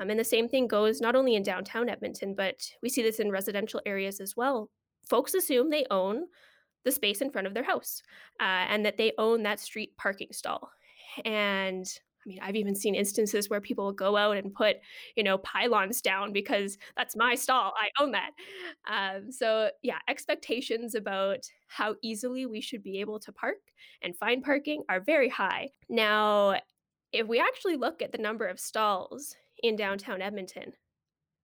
Um, 0.00 0.10
and 0.10 0.18
the 0.18 0.24
same 0.24 0.48
thing 0.48 0.66
goes 0.66 1.00
not 1.00 1.14
only 1.14 1.34
in 1.34 1.42
downtown 1.42 1.88
Edmonton, 1.88 2.34
but 2.34 2.56
we 2.82 2.88
see 2.88 3.02
this 3.02 3.20
in 3.20 3.30
residential 3.30 3.80
areas 3.84 4.20
as 4.20 4.36
well. 4.36 4.70
Folks 5.08 5.34
assume 5.34 5.70
they 5.70 5.86
own 5.90 6.24
the 6.88 6.92
space 6.92 7.20
in 7.20 7.30
front 7.30 7.46
of 7.46 7.52
their 7.52 7.62
house 7.62 8.02
uh, 8.40 8.64
and 8.70 8.84
that 8.86 8.96
they 8.96 9.12
own 9.18 9.42
that 9.42 9.60
street 9.60 9.94
parking 9.98 10.28
stall. 10.32 10.70
And 11.26 11.86
I 11.86 12.28
mean, 12.28 12.38
I've 12.42 12.56
even 12.56 12.74
seen 12.74 12.94
instances 12.94 13.50
where 13.50 13.60
people 13.60 13.92
go 13.92 14.16
out 14.16 14.38
and 14.38 14.52
put, 14.54 14.76
you 15.16 15.22
know, 15.22 15.38
pylons 15.38 16.00
down 16.00 16.32
because 16.32 16.78
that's 16.96 17.14
my 17.14 17.34
stall. 17.34 17.74
I 17.76 18.02
own 18.02 18.12
that. 18.12 18.30
Um, 18.90 19.30
so, 19.30 19.70
yeah, 19.82 19.98
expectations 20.08 20.94
about 20.94 21.40
how 21.68 21.94
easily 22.02 22.46
we 22.46 22.62
should 22.62 22.82
be 22.82 23.00
able 23.00 23.20
to 23.20 23.32
park 23.32 23.56
and 24.02 24.16
find 24.16 24.42
parking 24.42 24.82
are 24.88 25.00
very 25.00 25.28
high. 25.28 25.68
Now, 25.90 26.56
if 27.12 27.26
we 27.26 27.38
actually 27.38 27.76
look 27.76 28.00
at 28.02 28.12
the 28.12 28.18
number 28.18 28.46
of 28.46 28.58
stalls 28.58 29.36
in 29.62 29.76
downtown 29.76 30.22
Edmonton, 30.22 30.72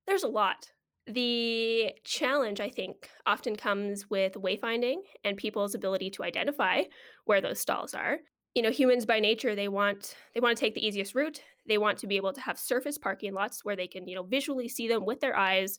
there's 0.06 0.24
a 0.24 0.28
lot. 0.28 0.70
The 1.06 1.92
challenge, 2.04 2.60
I 2.60 2.70
think, 2.70 3.10
often 3.26 3.56
comes 3.56 4.08
with 4.08 4.34
wayfinding 4.34 5.00
and 5.22 5.36
people's 5.36 5.74
ability 5.74 6.10
to 6.10 6.24
identify 6.24 6.84
where 7.26 7.42
those 7.42 7.60
stalls 7.60 7.94
are. 7.94 8.18
You 8.54 8.62
know 8.62 8.70
humans 8.70 9.04
by 9.04 9.18
nature 9.18 9.56
they 9.56 9.68
want 9.68 10.14
they 10.32 10.40
want 10.40 10.56
to 10.56 10.60
take 10.60 10.74
the 10.74 10.86
easiest 10.86 11.14
route. 11.14 11.40
They 11.66 11.76
want 11.76 11.98
to 11.98 12.06
be 12.06 12.16
able 12.16 12.32
to 12.32 12.40
have 12.40 12.58
surface 12.58 12.96
parking 12.96 13.34
lots 13.34 13.64
where 13.64 13.76
they 13.76 13.88
can 13.88 14.06
you 14.06 14.14
know 14.14 14.22
visually 14.22 14.68
see 14.68 14.88
them 14.88 15.04
with 15.04 15.20
their 15.20 15.36
eyes. 15.36 15.78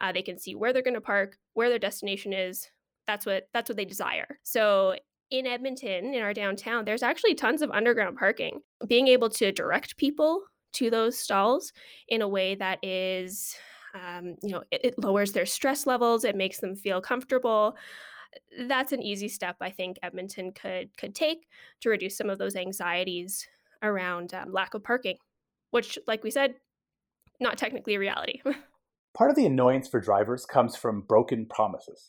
Uh, 0.00 0.12
they 0.12 0.22
can 0.22 0.38
see 0.38 0.54
where 0.54 0.72
they're 0.72 0.82
going 0.82 0.94
to 0.94 1.00
park 1.00 1.36
where 1.54 1.68
their 1.68 1.78
destination 1.78 2.32
is. 2.32 2.70
That's 3.06 3.26
what 3.26 3.48
that's 3.52 3.68
what 3.68 3.76
they 3.76 3.84
desire. 3.84 4.38
So 4.44 4.94
in 5.30 5.46
edmonton 5.46 6.14
in 6.14 6.22
our 6.22 6.34
downtown 6.34 6.84
there's 6.84 7.02
actually 7.02 7.34
tons 7.34 7.60
of 7.60 7.70
underground 7.72 8.16
parking. 8.16 8.60
Being 8.86 9.08
able 9.08 9.28
to 9.30 9.50
direct 9.50 9.96
people 9.96 10.42
to 10.74 10.90
those 10.90 11.18
stalls 11.18 11.72
in 12.08 12.22
a 12.22 12.28
way 12.28 12.54
that 12.54 12.78
is 12.82 13.56
um, 13.94 14.36
you 14.42 14.50
know 14.50 14.62
it, 14.70 14.84
it 14.84 14.98
lowers 14.98 15.32
their 15.32 15.46
stress 15.46 15.86
levels 15.86 16.24
it 16.24 16.36
makes 16.36 16.60
them 16.60 16.74
feel 16.74 17.00
comfortable 17.00 17.76
that's 18.66 18.92
an 18.92 19.02
easy 19.02 19.28
step 19.28 19.56
I 19.60 19.70
think 19.70 19.98
Edmonton 20.02 20.52
could 20.52 20.96
could 20.96 21.14
take 21.14 21.46
to 21.80 21.90
reduce 21.90 22.16
some 22.16 22.30
of 22.30 22.38
those 22.38 22.56
anxieties 22.56 23.46
around 23.82 24.32
um, 24.34 24.52
lack 24.52 24.74
of 24.74 24.84
parking, 24.84 25.16
which, 25.70 25.98
like 26.06 26.22
we 26.22 26.30
said, 26.30 26.54
not 27.40 27.58
technically 27.58 27.94
a 27.94 27.98
reality. 27.98 28.40
Part 29.14 29.30
of 29.30 29.36
the 29.36 29.46
annoyance 29.46 29.88
for 29.88 30.00
drivers 30.00 30.46
comes 30.46 30.76
from 30.76 31.02
broken 31.02 31.46
promises. 31.46 32.08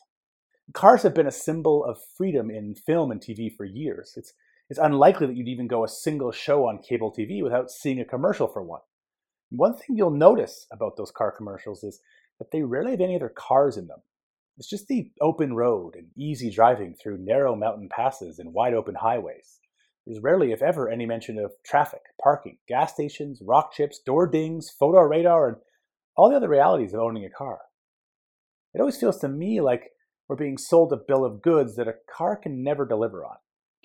Cars 0.72 1.02
have 1.02 1.14
been 1.14 1.26
a 1.26 1.32
symbol 1.32 1.84
of 1.84 1.98
freedom 2.16 2.50
in 2.50 2.74
film 2.74 3.10
and 3.10 3.20
TV 3.20 3.54
for 3.54 3.64
years. 3.64 4.14
It's 4.16 4.32
it's 4.70 4.78
unlikely 4.78 5.26
that 5.26 5.36
you'd 5.36 5.48
even 5.48 5.68
go 5.68 5.84
a 5.84 5.88
single 5.88 6.32
show 6.32 6.66
on 6.66 6.78
cable 6.78 7.12
TV 7.12 7.42
without 7.42 7.70
seeing 7.70 8.00
a 8.00 8.04
commercial 8.04 8.48
for 8.48 8.62
one. 8.62 8.80
One 9.56 9.74
thing 9.74 9.96
you'll 9.96 10.10
notice 10.10 10.66
about 10.72 10.96
those 10.96 11.12
car 11.12 11.30
commercials 11.30 11.84
is 11.84 12.00
that 12.38 12.50
they 12.50 12.62
rarely 12.62 12.92
have 12.92 13.00
any 13.00 13.14
other 13.14 13.28
cars 13.28 13.76
in 13.76 13.86
them. 13.86 14.00
It's 14.58 14.68
just 14.68 14.88
the 14.88 15.10
open 15.20 15.54
road 15.54 15.94
and 15.94 16.08
easy 16.16 16.50
driving 16.50 16.94
through 16.94 17.18
narrow 17.18 17.54
mountain 17.54 17.88
passes 17.88 18.38
and 18.38 18.52
wide 18.52 18.74
open 18.74 18.94
highways. 18.94 19.60
There's 20.06 20.22
rarely, 20.22 20.52
if 20.52 20.60
ever, 20.60 20.88
any 20.88 21.06
mention 21.06 21.38
of 21.38 21.52
traffic, 21.64 22.02
parking, 22.22 22.58
gas 22.68 22.92
stations, 22.94 23.40
rock 23.44 23.72
chips, 23.72 24.00
door 24.04 24.26
dings, 24.26 24.70
photo 24.70 25.00
radar, 25.00 25.48
and 25.48 25.56
all 26.16 26.30
the 26.30 26.36
other 26.36 26.48
realities 26.48 26.92
of 26.92 27.00
owning 27.00 27.24
a 27.24 27.30
car. 27.30 27.60
It 28.74 28.80
always 28.80 28.96
feels 28.98 29.18
to 29.20 29.28
me 29.28 29.60
like 29.60 29.90
we're 30.28 30.36
being 30.36 30.58
sold 30.58 30.92
a 30.92 30.96
bill 30.96 31.24
of 31.24 31.42
goods 31.42 31.76
that 31.76 31.88
a 31.88 31.94
car 32.12 32.36
can 32.36 32.62
never 32.62 32.86
deliver 32.86 33.24
on. 33.24 33.36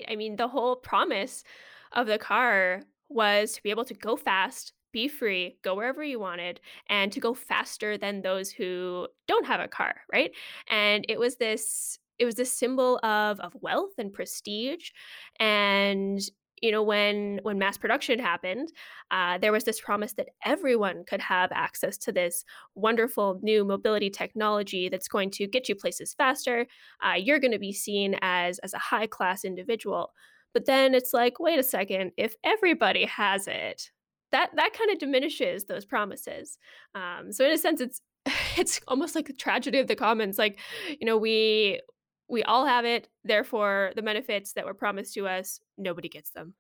I 0.07 0.15
mean, 0.15 0.35
the 0.35 0.47
whole 0.47 0.75
promise 0.75 1.43
of 1.91 2.07
the 2.07 2.17
car 2.17 2.81
was 3.07 3.53
to 3.53 3.63
be 3.63 3.69
able 3.69 3.85
to 3.85 3.93
go 3.93 4.15
fast, 4.15 4.73
be 4.91 5.07
free, 5.07 5.57
go 5.63 5.75
wherever 5.75 6.03
you 6.03 6.19
wanted, 6.19 6.59
and 6.87 7.11
to 7.11 7.19
go 7.19 7.33
faster 7.33 7.97
than 7.97 8.21
those 8.21 8.51
who 8.51 9.07
don't 9.27 9.45
have 9.45 9.59
a 9.59 9.67
car, 9.67 10.01
right? 10.11 10.31
And 10.69 11.05
it 11.09 11.19
was 11.19 11.37
this 11.37 11.99
it 12.19 12.25
was 12.25 12.35
this 12.35 12.51
symbol 12.51 12.99
of 13.03 13.39
of 13.39 13.55
wealth 13.61 13.93
and 13.97 14.13
prestige 14.13 14.91
and 15.39 16.19
you 16.61 16.71
know 16.71 16.83
when 16.83 17.39
when 17.43 17.57
mass 17.57 17.77
production 17.77 18.19
happened 18.19 18.71
uh, 19.11 19.37
there 19.37 19.51
was 19.51 19.63
this 19.63 19.79
promise 19.79 20.13
that 20.13 20.29
everyone 20.45 21.03
could 21.05 21.21
have 21.21 21.51
access 21.53 21.97
to 21.97 22.11
this 22.11 22.43
wonderful 22.75 23.39
new 23.41 23.63
mobility 23.63 24.09
technology 24.09 24.89
that's 24.89 25.07
going 25.07 25.31
to 25.31 25.47
get 25.47 25.69
you 25.69 25.75
places 25.75 26.13
faster 26.13 26.67
uh, 27.05 27.13
you're 27.13 27.39
going 27.39 27.51
to 27.51 27.59
be 27.59 27.73
seen 27.73 28.15
as 28.21 28.59
as 28.59 28.73
a 28.73 28.79
high 28.79 29.07
class 29.07 29.45
individual 29.45 30.11
but 30.53 30.65
then 30.65 30.93
it's 30.93 31.13
like 31.13 31.39
wait 31.39 31.59
a 31.59 31.63
second 31.63 32.11
if 32.17 32.35
everybody 32.43 33.05
has 33.05 33.47
it 33.47 33.89
that 34.31 34.51
that 34.55 34.73
kind 34.77 34.91
of 34.91 34.99
diminishes 34.99 35.65
those 35.65 35.85
promises. 35.85 36.57
Um, 36.95 37.31
so 37.31 37.45
in 37.45 37.51
a 37.51 37.57
sense, 37.57 37.81
it's 37.81 38.01
it's 38.57 38.79
almost 38.87 39.15
like 39.15 39.27
the 39.27 39.33
tragedy 39.33 39.79
of 39.79 39.87
the 39.87 39.95
commons. 39.95 40.37
Like, 40.37 40.59
you 40.99 41.05
know, 41.05 41.17
we 41.17 41.81
we 42.29 42.43
all 42.43 42.65
have 42.65 42.85
it, 42.85 43.07
therefore 43.23 43.91
the 43.95 44.01
benefits 44.01 44.53
that 44.53 44.65
were 44.65 44.73
promised 44.73 45.13
to 45.15 45.27
us, 45.27 45.59
nobody 45.77 46.09
gets 46.09 46.31
them. 46.31 46.53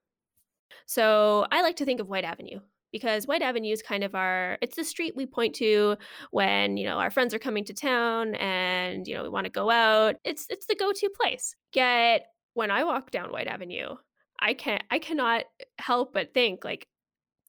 So 0.85 1.45
I 1.51 1.61
like 1.61 1.75
to 1.77 1.85
think 1.85 1.99
of 1.99 2.07
Whyte 2.07 2.23
Avenue 2.23 2.59
because 2.91 3.27
Whyte 3.27 3.41
Avenue 3.41 3.71
is 3.71 3.81
kind 3.81 4.03
of 4.03 4.15
our 4.15 4.57
it's 4.61 4.75
the 4.75 4.83
street 4.83 5.13
we 5.15 5.25
point 5.25 5.55
to 5.55 5.95
when, 6.31 6.77
you 6.77 6.85
know, 6.85 6.97
our 6.97 7.11
friends 7.11 7.33
are 7.33 7.39
coming 7.39 7.65
to 7.65 7.73
town 7.73 8.35
and, 8.35 9.07
you 9.07 9.15
know, 9.15 9.23
we 9.23 9.29
want 9.29 9.45
to 9.45 9.51
go 9.51 9.69
out. 9.69 10.15
It's 10.23 10.45
it's 10.49 10.65
the 10.65 10.75
go-to 10.75 11.09
place. 11.09 11.55
Yet 11.73 12.25
when 12.53 12.71
I 12.71 12.83
walk 12.83 13.11
down 13.11 13.31
Whyte 13.31 13.47
Avenue, 13.47 13.95
I 14.39 14.53
can't 14.53 14.83
I 14.89 14.99
cannot 14.99 15.43
help 15.77 16.13
but 16.13 16.33
think 16.33 16.63
like 16.63 16.87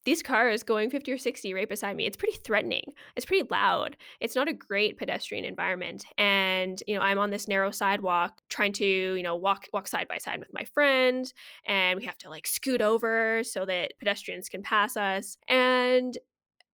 these 0.05 0.23
cars 0.23 0.63
going 0.63 0.89
50 0.89 1.11
or 1.11 1.17
60 1.17 1.53
right 1.53 1.69
beside 1.69 1.95
me 1.95 2.05
it's 2.05 2.17
pretty 2.17 2.37
threatening. 2.37 2.93
It's 3.15 3.25
pretty 3.25 3.47
loud. 3.49 3.97
It's 4.19 4.35
not 4.35 4.47
a 4.47 4.53
great 4.53 4.97
pedestrian 4.97 5.45
environment. 5.45 6.05
And 6.17 6.81
you 6.87 6.95
know 6.95 7.01
i'm 7.01 7.19
on 7.19 7.29
this 7.29 7.47
narrow 7.47 7.71
sidewalk 7.71 8.41
trying 8.49 8.73
to 8.73 8.85
you 8.85 9.23
know 9.23 9.35
walk 9.35 9.67
walk 9.73 9.87
side 9.87 10.07
by 10.07 10.17
side 10.17 10.39
with 10.39 10.53
my 10.53 10.65
friend 10.73 11.31
and 11.65 11.99
we 11.99 12.05
have 12.05 12.17
to 12.19 12.29
like 12.29 12.47
scoot 12.47 12.81
over 12.81 13.43
so 13.43 13.65
that 13.65 13.93
pedestrians 13.99 14.49
can 14.49 14.63
pass 14.63 14.97
us. 14.97 15.37
And 15.47 16.17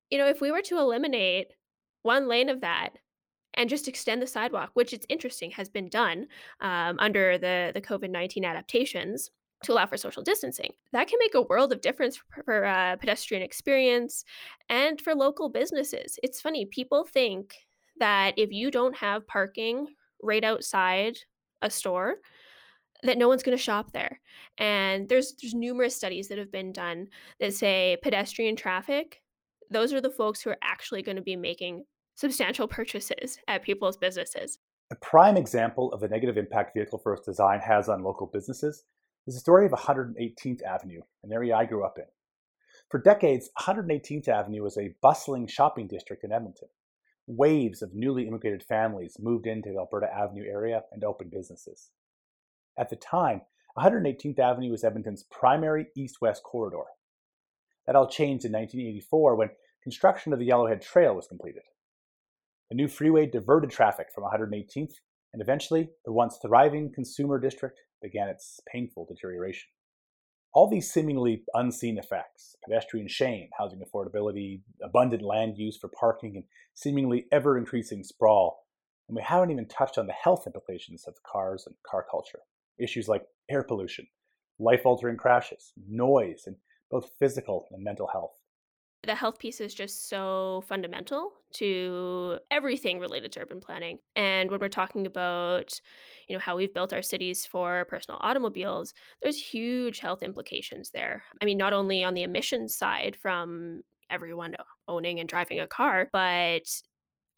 you 0.10 0.18
know 0.18 0.28
if 0.28 0.42
we 0.42 0.52
were 0.52 0.62
to 0.64 0.78
eliminate 0.78 1.48
one 2.04 2.28
lane 2.28 2.50
of 2.50 2.62
that 2.62 2.90
and 3.54 3.70
just 3.70 3.88
extend 3.88 4.22
the 4.22 4.28
sidewalk 4.28 4.70
which 4.74 4.94
it's 4.94 5.06
interesting 5.10 5.52
has 5.52 5.68
been 5.68 5.90
done 5.90 6.28
um, 6.62 6.98
under 7.00 7.38
the 7.38 7.72
the 7.74 7.82
covid-19 7.82 8.46
adaptations 8.46 9.32
to 9.64 9.74
allow 9.74 9.86
for 9.86 9.98
social 9.98 10.24
distancing. 10.24 10.72
That 10.94 11.08
can 11.08 11.20
make 11.20 11.36
a 11.36 11.42
world 11.42 11.74
of 11.74 11.82
difference 11.82 12.18
for, 12.18 12.44
for 12.44 12.66
uh, 12.66 12.96
pedestrian 12.98 13.44
experience 13.44 14.24
and 14.70 15.02
for 15.02 15.16
local 15.16 15.50
businesses. 15.50 16.20
It's 16.24 16.42
funny, 16.42 16.66
people 16.66 17.06
think 17.06 17.56
that 18.00 18.34
if 18.38 18.52
you 18.52 18.70
don't 18.70 18.96
have 18.98 19.28
parking 19.28 19.88
right 20.22 20.44
outside 20.44 21.18
a 21.62 21.70
store, 21.70 22.16
that 23.04 23.18
no 23.18 23.28
one's 23.28 23.44
going 23.44 23.58
to 23.58 23.64
shop 23.64 23.92
there. 23.94 24.20
And 24.58 25.08
there's 25.08 25.36
there's 25.42 25.54
numerous 25.54 25.96
studies 25.96 26.28
that 26.28 26.38
have 26.38 26.52
been 26.52 26.72
done 26.72 27.08
that 27.40 27.54
say 27.54 27.98
pedestrian 28.02 28.56
traffic, 28.56 29.22
those 29.70 29.94
are 29.94 30.02
the 30.02 30.10
folks 30.10 30.42
who 30.42 30.50
are 30.50 30.58
actually 30.64 31.04
going 31.04 31.18
to 31.18 31.22
be 31.22 31.36
making 31.36 31.84
substantial 32.16 32.68
purchases 32.68 33.38
at 33.48 33.64
people's 33.64 33.98
businesses. 33.98 34.60
A 34.92 34.96
prime 34.96 35.38
example 35.38 35.92
of 35.94 36.00
the 36.00 36.08
negative 36.08 36.38
impact 36.38 36.74
vehicle 36.74 36.98
first 36.98 37.26
design 37.26 37.60
has 37.60 37.90
on 37.90 38.04
local 38.04 38.28
businesses 38.28 38.84
is 39.28 39.36
the 39.36 39.42
story 39.42 39.66
of 39.66 39.74
118th 39.74 40.64
Avenue, 40.64 41.02
an 41.24 41.34
area 41.34 41.56
I 41.56 41.66
grew 41.66 41.86
up 41.86 41.98
in. 41.98 42.06
For 42.90 42.98
decades, 42.98 43.50
118th 43.60 44.30
Avenue 44.30 44.64
was 44.64 44.78
a 44.78 44.96
bustling 45.02 45.48
shopping 45.48 45.88
district 45.88 46.24
in 46.24 46.32
Edmonton. 46.32 46.70
Waves 47.28 47.82
of 47.82 47.94
newly 47.94 48.26
immigrated 48.26 48.64
families 48.64 49.18
moved 49.20 49.46
into 49.46 49.70
the 49.74 49.80
Alberta 49.80 50.08
Avenue 50.12 50.46
area 50.50 50.84
and 50.94 51.04
opened 51.04 51.32
businesses. 51.32 51.90
At 52.80 52.90
the 52.90 52.96
time, 52.96 53.42
118th 53.78 54.40
Avenue 54.40 54.72
was 54.72 54.86
Edmonton's 54.86 55.26
primary 55.30 55.88
east 55.96 56.22
west 56.22 56.44
corridor. 56.44 56.86
That 57.86 57.98
all 57.98 58.08
changed 58.08 58.46
in 58.46 58.54
1984 58.54 59.36
when 59.36 59.50
construction 59.84 60.32
of 60.32 60.40
the 60.40 60.48
Yellowhead 60.48 60.82
Trail 60.82 61.14
was 61.14 61.28
completed. 61.28 61.64
The 62.70 62.76
new 62.76 62.88
freeway 62.88 63.26
diverted 63.26 63.72
traffic 63.72 64.08
from 64.14 64.24
118th, 64.24 64.94
and 65.34 65.42
eventually 65.42 65.90
the 66.06 66.14
once 66.14 66.38
thriving 66.42 66.94
consumer 66.94 67.40
district 67.40 67.82
began 68.02 68.30
its 68.30 68.60
painful 68.72 69.06
deterioration. 69.06 69.70
All 70.54 70.70
these 70.70 70.92
seemingly 70.92 71.44
unseen 71.54 71.98
effects 71.98 72.56
pedestrian 72.64 73.08
shame, 73.08 73.50
housing 73.58 73.82
affordability, 73.82 74.62
abundant 74.82 75.22
land 75.22 75.58
use 75.58 75.78
for 75.78 75.90
parking, 75.90 76.36
and 76.36 76.46
seemingly 76.74 77.26
ever 77.32 77.58
increasing 77.58 78.04
sprawl 78.04 78.68
and 79.08 79.16
we 79.16 79.24
haven't 79.24 79.52
even 79.52 79.68
touched 79.68 79.98
on 79.98 80.08
the 80.08 80.14
health 80.14 80.46
implications 80.46 81.06
of 81.08 81.16
cars 81.24 81.64
and 81.66 81.76
car 81.90 82.06
culture. 82.10 82.40
Issues 82.78 83.08
like 83.08 83.26
air 83.50 83.64
pollution, 83.64 84.08
life 84.60 84.82
altering 84.86 85.18
crashes, 85.18 85.72
noise, 85.88 86.44
and 86.46 86.58
both 86.92 87.12
physical 87.18 87.68
and 87.72 87.84
mental 87.84 88.08
health 88.08 88.37
the 89.08 89.16
health 89.16 89.40
piece 89.40 89.60
is 89.60 89.74
just 89.74 90.10
so 90.10 90.64
fundamental 90.68 91.32
to 91.54 92.40
everything 92.52 93.00
related 93.00 93.32
to 93.32 93.42
urban 93.42 93.60
planning. 93.60 94.00
And 94.16 94.52
when 94.52 94.60
we're 94.60 94.70
talking 94.70 95.08
about, 95.08 95.80
you 96.28 96.36
know, 96.36 96.40
how 96.40 96.58
we've 96.58 96.74
built 96.74 96.94
our 96.94 97.02
cities 97.02 97.46
for 97.46 97.86
personal 97.86 98.20
automobiles, 98.22 98.94
there's 99.24 99.42
huge 99.42 100.00
health 100.00 100.22
implications 100.22 100.92
there. 100.92 101.24
I 101.42 101.46
mean, 101.46 101.58
not 101.58 101.74
only 101.74 102.04
on 102.04 102.14
the 102.14 102.24
emissions 102.24 102.76
side 102.76 103.16
from 103.16 103.82
everyone 104.10 104.56
owning 104.88 105.20
and 105.20 105.28
driving 105.28 105.60
a 105.60 105.68
car, 105.68 106.10
but 106.14 106.64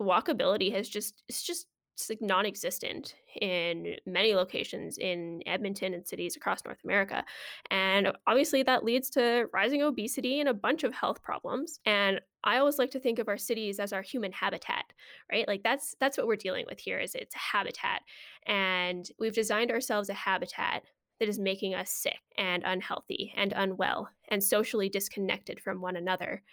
walkability 0.01 0.71
has 0.73 0.89
just 0.89 1.23
it's 1.27 1.43
just 1.43 1.67
it's 1.99 2.09
like 2.09 2.21
non-existent 2.21 3.15
in 3.41 3.95
many 4.05 4.33
locations 4.33 4.97
in 4.97 5.43
Edmonton 5.45 5.93
and 5.93 6.07
cities 6.07 6.37
across 6.37 6.63
North 6.63 6.79
America. 6.85 7.25
And 7.69 8.13
obviously 8.25 8.63
that 8.63 8.85
leads 8.85 9.09
to 9.11 9.47
rising 9.51 9.81
obesity 9.81 10.39
and 10.39 10.47
a 10.47 10.53
bunch 10.53 10.83
of 10.83 10.93
health 10.93 11.21
problems. 11.21 11.81
And 11.85 12.21
I 12.45 12.57
always 12.57 12.79
like 12.79 12.91
to 12.91 13.01
think 13.01 13.19
of 13.19 13.27
our 13.27 13.37
cities 13.37 13.79
as 13.79 13.91
our 13.91 14.01
human 14.01 14.31
habitat, 14.31 14.85
right? 15.29 15.45
Like 15.47 15.61
that's 15.61 15.95
that's 15.99 16.17
what 16.17 16.27
we're 16.27 16.37
dealing 16.37 16.65
with 16.69 16.79
here 16.79 16.99
is 16.99 17.15
it's 17.15 17.35
habitat. 17.35 18.01
And 18.45 19.05
we've 19.19 19.35
designed 19.35 19.71
ourselves 19.71 20.09
a 20.09 20.13
habitat 20.13 20.83
that 21.19 21.27
is 21.27 21.37
making 21.37 21.75
us 21.75 21.91
sick 21.91 22.19
and 22.37 22.63
unhealthy 22.65 23.33
and 23.35 23.51
unwell 23.53 24.09
and 24.29 24.41
socially 24.41 24.87
disconnected 24.87 25.59
from 25.59 25.81
one 25.81 25.97
another. 25.97 26.43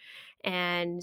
And 0.42 1.02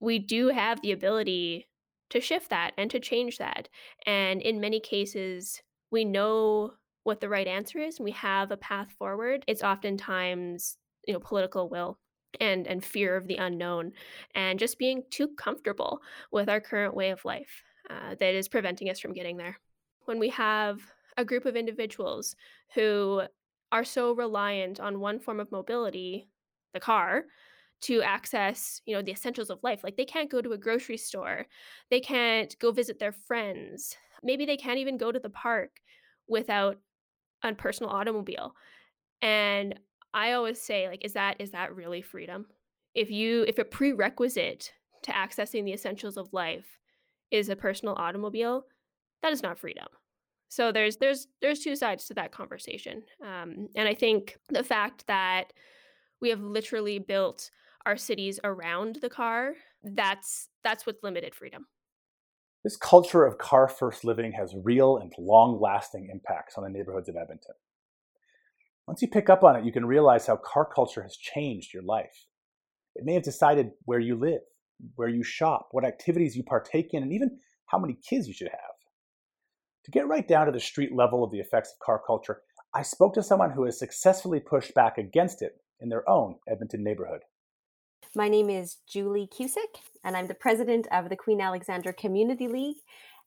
we 0.00 0.18
do 0.18 0.48
have 0.48 0.82
the 0.82 0.92
ability 0.92 1.67
to 2.10 2.20
shift 2.20 2.50
that 2.50 2.72
and 2.78 2.90
to 2.90 3.00
change 3.00 3.38
that. 3.38 3.68
And 4.06 4.40
in 4.42 4.60
many 4.60 4.80
cases, 4.80 5.60
we 5.90 6.04
know 6.04 6.72
what 7.04 7.20
the 7.20 7.28
right 7.28 7.46
answer 7.46 7.78
is 7.78 7.98
and 7.98 8.04
we 8.04 8.12
have 8.12 8.50
a 8.50 8.56
path 8.56 8.90
forward. 8.98 9.44
It's 9.46 9.62
oftentimes, 9.62 10.76
you 11.06 11.14
know, 11.14 11.20
political 11.20 11.68
will 11.68 11.98
and 12.40 12.66
and 12.66 12.84
fear 12.84 13.16
of 13.16 13.26
the 13.26 13.36
unknown 13.36 13.92
and 14.34 14.58
just 14.58 14.78
being 14.78 15.02
too 15.10 15.28
comfortable 15.28 16.00
with 16.30 16.48
our 16.48 16.60
current 16.60 16.94
way 16.94 17.10
of 17.10 17.24
life 17.24 17.62
uh, 17.88 18.14
that 18.20 18.34
is 18.34 18.48
preventing 18.48 18.90
us 18.90 19.00
from 19.00 19.14
getting 19.14 19.36
there. 19.36 19.56
When 20.04 20.18
we 20.18 20.28
have 20.30 20.80
a 21.16 21.24
group 21.24 21.46
of 21.46 21.56
individuals 21.56 22.36
who 22.74 23.22
are 23.72 23.84
so 23.84 24.12
reliant 24.12 24.80
on 24.80 25.00
one 25.00 25.18
form 25.18 25.40
of 25.40 25.50
mobility, 25.50 26.28
the 26.74 26.80
car, 26.80 27.24
to 27.80 28.02
access 28.02 28.80
you 28.86 28.94
know 28.94 29.02
the 29.02 29.12
essentials 29.12 29.50
of 29.50 29.62
life 29.62 29.84
like 29.84 29.96
they 29.96 30.04
can't 30.04 30.30
go 30.30 30.40
to 30.40 30.52
a 30.52 30.58
grocery 30.58 30.96
store 30.96 31.46
they 31.90 32.00
can't 32.00 32.58
go 32.58 32.72
visit 32.72 32.98
their 32.98 33.12
friends 33.12 33.96
maybe 34.22 34.44
they 34.44 34.56
can't 34.56 34.78
even 34.78 34.96
go 34.96 35.12
to 35.12 35.18
the 35.18 35.30
park 35.30 35.70
without 36.28 36.78
a 37.42 37.54
personal 37.54 37.90
automobile. 37.90 38.54
And 39.22 39.78
i 40.14 40.32
always 40.32 40.60
say 40.60 40.88
like 40.88 41.04
is 41.04 41.12
that 41.12 41.36
is 41.38 41.50
that 41.50 41.74
really 41.74 42.02
freedom? 42.02 42.46
If 42.94 43.10
you 43.10 43.44
if 43.46 43.58
a 43.58 43.64
prerequisite 43.64 44.72
to 45.02 45.12
accessing 45.12 45.64
the 45.64 45.72
essentials 45.72 46.16
of 46.16 46.32
life 46.32 46.78
is 47.30 47.48
a 47.48 47.56
personal 47.56 47.94
automobile 47.94 48.64
that 49.22 49.32
is 49.32 49.42
not 49.42 49.58
freedom. 49.58 49.86
So 50.48 50.72
there's 50.72 50.96
there's 50.96 51.26
there's 51.42 51.60
two 51.60 51.76
sides 51.76 52.06
to 52.06 52.14
that 52.14 52.32
conversation. 52.32 53.02
Um, 53.22 53.68
and 53.76 53.88
i 53.88 53.94
think 53.94 54.38
the 54.48 54.64
fact 54.64 55.06
that 55.08 55.52
we 56.20 56.30
have 56.30 56.40
literally 56.40 56.98
built 56.98 57.50
our 57.86 57.96
cities 57.96 58.38
around 58.44 58.98
the 59.00 59.10
car, 59.10 59.54
that's 59.82 60.48
that's 60.64 60.86
what's 60.86 61.02
limited 61.02 61.34
freedom. 61.34 61.66
This 62.64 62.76
culture 62.76 63.24
of 63.24 63.38
car 63.38 63.68
first 63.68 64.04
living 64.04 64.32
has 64.32 64.54
real 64.62 64.98
and 64.98 65.12
long 65.18 65.60
lasting 65.60 66.08
impacts 66.12 66.58
on 66.58 66.64
the 66.64 66.70
neighborhoods 66.70 67.08
of 67.08 67.16
Edmonton. 67.16 67.54
Once 68.86 69.00
you 69.02 69.08
pick 69.08 69.30
up 69.30 69.44
on 69.44 69.54
it, 69.56 69.64
you 69.64 69.72
can 69.72 69.86
realize 69.86 70.26
how 70.26 70.36
car 70.36 70.68
culture 70.74 71.02
has 71.02 71.16
changed 71.16 71.72
your 71.72 71.82
life. 71.82 72.26
It 72.94 73.04
may 73.04 73.14
have 73.14 73.22
decided 73.22 73.70
where 73.84 74.00
you 74.00 74.16
live, 74.16 74.40
where 74.96 75.08
you 75.08 75.22
shop, 75.22 75.68
what 75.72 75.84
activities 75.84 76.36
you 76.36 76.42
partake 76.42 76.94
in, 76.94 77.02
and 77.02 77.12
even 77.12 77.38
how 77.66 77.78
many 77.78 77.96
kids 78.08 78.26
you 78.26 78.34
should 78.34 78.48
have. 78.48 78.60
To 79.84 79.90
get 79.90 80.08
right 80.08 80.26
down 80.26 80.46
to 80.46 80.52
the 80.52 80.60
street 80.60 80.94
level 80.94 81.22
of 81.22 81.30
the 81.30 81.38
effects 81.38 81.72
of 81.72 81.84
car 81.84 82.02
culture, 82.06 82.42
I 82.74 82.82
spoke 82.82 83.14
to 83.14 83.22
someone 83.22 83.50
who 83.50 83.64
has 83.64 83.78
successfully 83.78 84.40
pushed 84.40 84.74
back 84.74 84.98
against 84.98 85.42
it 85.42 85.52
in 85.80 85.88
their 85.88 86.08
own 86.08 86.36
Edmonton 86.48 86.82
neighborhood. 86.82 87.20
My 88.18 88.28
name 88.28 88.50
is 88.50 88.78
Julie 88.88 89.28
Kusiek, 89.32 89.78
and 90.02 90.16
I'm 90.16 90.26
the 90.26 90.34
president 90.34 90.88
of 90.90 91.08
the 91.08 91.14
Queen 91.14 91.40
Alexandra 91.40 91.92
Community 91.92 92.48
League, 92.48 92.78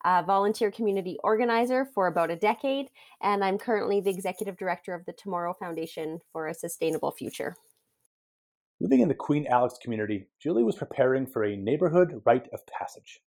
a 0.04 0.22
volunteer 0.22 0.70
community 0.70 1.18
organizer 1.24 1.86
for 1.86 2.08
about 2.08 2.30
a 2.30 2.36
decade, 2.36 2.88
and 3.22 3.42
I'm 3.42 3.58
currently 3.58 4.02
the 4.02 4.10
executive 4.10 4.58
director 4.58 4.94
of 4.94 5.06
the 5.06 5.14
Tomorrow 5.14 5.56
Foundation 5.58 6.20
for 6.34 6.48
a 6.48 6.54
Sustainable 6.54 7.12
Future. 7.12 7.56
Living 8.82 9.00
in 9.00 9.08
the 9.08 9.14
Queen 9.14 9.48
Alex 9.48 9.78
community, 9.82 10.28
Julie 10.42 10.64
was 10.64 10.76
preparing 10.76 11.26
for 11.26 11.46
a 11.46 11.56
neighborhood 11.56 12.22
rite 12.26 12.50
of 12.52 12.60
passage, 12.68 13.22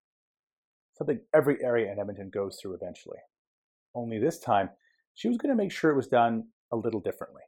something 0.97 1.21
every 1.35 1.63
area 1.63 1.93
in 1.93 1.99
Edmonton 1.99 2.31
goes 2.33 2.59
through 2.59 2.75
eventually. 2.75 3.19
Only 3.95 4.19
this 4.19 4.39
time, 4.39 4.71
she 5.15 5.29
was 5.29 5.37
going 5.37 5.51
to 5.51 5.63
make 5.63 5.73
sure 5.73 5.91
it 5.91 5.97
was 5.97 6.09
done 6.09 6.45
a 6.73 6.77
little 6.77 7.01
differently. 7.01 7.43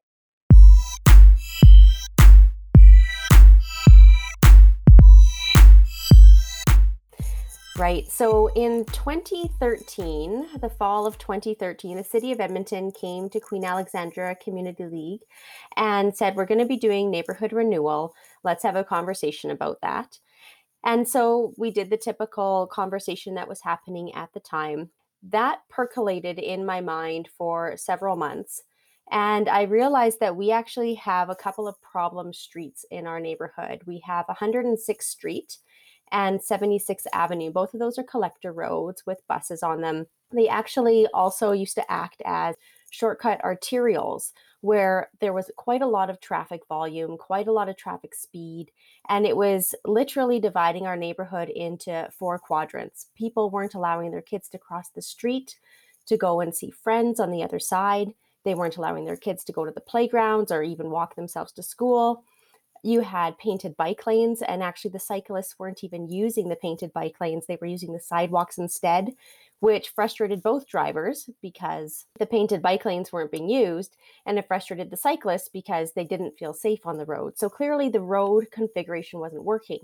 Right. 7.78 8.06
So 8.12 8.48
in 8.48 8.84
2013, 8.84 10.60
the 10.60 10.68
fall 10.68 11.06
of 11.06 11.16
2013, 11.16 11.96
the 11.96 12.04
city 12.04 12.30
of 12.30 12.38
Edmonton 12.38 12.90
came 12.92 13.30
to 13.30 13.40
Queen 13.40 13.64
Alexandra 13.64 14.36
Community 14.36 14.84
League 14.84 15.22
and 15.76 16.14
said, 16.14 16.36
We're 16.36 16.44
going 16.44 16.60
to 16.60 16.66
be 16.66 16.76
doing 16.76 17.10
neighborhood 17.10 17.54
renewal. 17.54 18.14
Let's 18.44 18.62
have 18.62 18.76
a 18.76 18.84
conversation 18.84 19.50
about 19.50 19.80
that. 19.80 20.18
And 20.84 21.08
so 21.08 21.54
we 21.56 21.70
did 21.70 21.88
the 21.88 21.96
typical 21.96 22.66
conversation 22.66 23.34
that 23.36 23.48
was 23.48 23.62
happening 23.62 24.14
at 24.14 24.34
the 24.34 24.40
time. 24.40 24.90
That 25.22 25.60
percolated 25.70 26.38
in 26.38 26.66
my 26.66 26.82
mind 26.82 27.28
for 27.38 27.78
several 27.78 28.16
months. 28.16 28.62
And 29.10 29.48
I 29.48 29.62
realized 29.62 30.20
that 30.20 30.36
we 30.36 30.50
actually 30.50 30.94
have 30.94 31.30
a 31.30 31.34
couple 31.34 31.66
of 31.66 31.80
problem 31.80 32.34
streets 32.34 32.84
in 32.90 33.06
our 33.06 33.20
neighborhood. 33.20 33.82
We 33.86 34.02
have 34.06 34.26
106th 34.26 35.02
Street 35.02 35.58
and 36.12 36.40
76th 36.40 37.06
Avenue. 37.12 37.50
Both 37.50 37.74
of 37.74 37.80
those 37.80 37.98
are 37.98 38.04
collector 38.04 38.52
roads 38.52 39.02
with 39.06 39.26
buses 39.26 39.62
on 39.62 39.80
them. 39.80 40.06
They 40.30 40.46
actually 40.46 41.08
also 41.12 41.52
used 41.52 41.74
to 41.76 41.90
act 41.90 42.22
as 42.24 42.54
shortcut 42.90 43.40
arterials 43.42 44.32
where 44.60 45.08
there 45.20 45.32
was 45.32 45.50
quite 45.56 45.82
a 45.82 45.86
lot 45.86 46.10
of 46.10 46.20
traffic 46.20 46.60
volume, 46.68 47.16
quite 47.18 47.48
a 47.48 47.52
lot 47.52 47.68
of 47.68 47.76
traffic 47.76 48.14
speed, 48.14 48.70
and 49.08 49.26
it 49.26 49.36
was 49.36 49.74
literally 49.84 50.38
dividing 50.38 50.86
our 50.86 50.96
neighborhood 50.96 51.48
into 51.48 52.08
four 52.16 52.38
quadrants. 52.38 53.08
People 53.16 53.50
weren't 53.50 53.74
allowing 53.74 54.12
their 54.12 54.22
kids 54.22 54.48
to 54.50 54.58
cross 54.58 54.90
the 54.90 55.02
street 55.02 55.56
to 56.06 56.16
go 56.16 56.40
and 56.40 56.54
see 56.54 56.70
friends 56.70 57.18
on 57.18 57.30
the 57.32 57.42
other 57.42 57.58
side. 57.58 58.12
They 58.44 58.54
weren't 58.54 58.76
allowing 58.76 59.04
their 59.04 59.16
kids 59.16 59.42
to 59.44 59.52
go 59.52 59.64
to 59.64 59.72
the 59.72 59.80
playgrounds 59.80 60.52
or 60.52 60.62
even 60.62 60.90
walk 60.90 61.16
themselves 61.16 61.52
to 61.52 61.62
school. 61.62 62.24
You 62.84 63.00
had 63.00 63.38
painted 63.38 63.76
bike 63.76 64.06
lanes, 64.06 64.42
and 64.42 64.62
actually, 64.62 64.90
the 64.90 64.98
cyclists 64.98 65.56
weren't 65.58 65.84
even 65.84 66.08
using 66.08 66.48
the 66.48 66.56
painted 66.56 66.92
bike 66.92 67.16
lanes. 67.20 67.46
They 67.46 67.58
were 67.60 67.68
using 67.68 67.92
the 67.92 68.00
sidewalks 68.00 68.58
instead, 68.58 69.14
which 69.60 69.90
frustrated 69.90 70.42
both 70.42 70.66
drivers 70.66 71.30
because 71.40 72.06
the 72.18 72.26
painted 72.26 72.60
bike 72.60 72.84
lanes 72.84 73.12
weren't 73.12 73.30
being 73.30 73.48
used, 73.48 73.96
and 74.26 74.36
it 74.36 74.48
frustrated 74.48 74.90
the 74.90 74.96
cyclists 74.96 75.48
because 75.48 75.92
they 75.92 76.04
didn't 76.04 76.36
feel 76.38 76.52
safe 76.52 76.84
on 76.84 76.98
the 76.98 77.06
road. 77.06 77.38
So 77.38 77.48
clearly, 77.48 77.88
the 77.88 78.00
road 78.00 78.48
configuration 78.50 79.20
wasn't 79.20 79.44
working. 79.44 79.80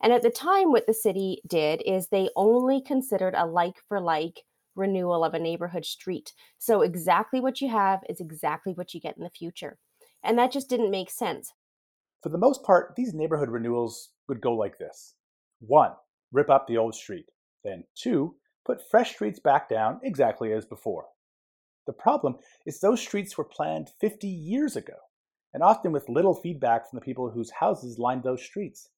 And 0.00 0.12
at 0.12 0.22
the 0.22 0.30
time, 0.30 0.72
what 0.72 0.86
the 0.86 0.94
city 0.94 1.42
did 1.46 1.82
is 1.84 2.08
they 2.08 2.30
only 2.34 2.80
considered 2.80 3.34
a 3.36 3.44
like 3.44 3.76
for 3.88 4.00
like 4.00 4.44
renewal 4.74 5.24
of 5.24 5.34
a 5.34 5.38
neighborhood 5.38 5.84
street. 5.84 6.32
So 6.58 6.80
exactly 6.80 7.40
what 7.40 7.60
you 7.60 7.68
have 7.68 8.00
is 8.08 8.20
exactly 8.20 8.72
what 8.72 8.94
you 8.94 9.00
get 9.00 9.18
in 9.18 9.24
the 9.24 9.30
future. 9.30 9.76
And 10.22 10.38
that 10.38 10.52
just 10.52 10.70
didn't 10.70 10.90
make 10.90 11.10
sense. 11.10 11.52
For 12.22 12.30
the 12.30 12.38
most 12.38 12.64
part, 12.64 12.94
these 12.96 13.14
neighborhood 13.14 13.48
renewals 13.48 14.10
would 14.28 14.40
go 14.40 14.54
like 14.54 14.78
this 14.78 15.14
1. 15.60 15.92
Rip 16.32 16.50
up 16.50 16.66
the 16.66 16.76
old 16.76 16.94
street. 16.94 17.26
Then 17.64 17.84
2 17.96 18.34
put 18.64 18.88
fresh 18.90 19.12
streets 19.14 19.40
back 19.40 19.68
down 19.68 19.98
exactly 20.02 20.52
as 20.52 20.66
before. 20.66 21.06
The 21.86 21.92
problem 21.94 22.36
is 22.66 22.80
those 22.80 23.00
streets 23.00 23.38
were 23.38 23.44
planned 23.44 23.90
50 23.98 24.28
years 24.28 24.76
ago, 24.76 24.96
and 25.54 25.62
often 25.62 25.90
with 25.90 26.08
little 26.08 26.34
feedback 26.34 26.88
from 26.88 26.98
the 26.98 27.04
people 27.04 27.30
whose 27.30 27.50
houses 27.50 27.98
lined 27.98 28.24
those 28.24 28.42
streets. 28.42 28.90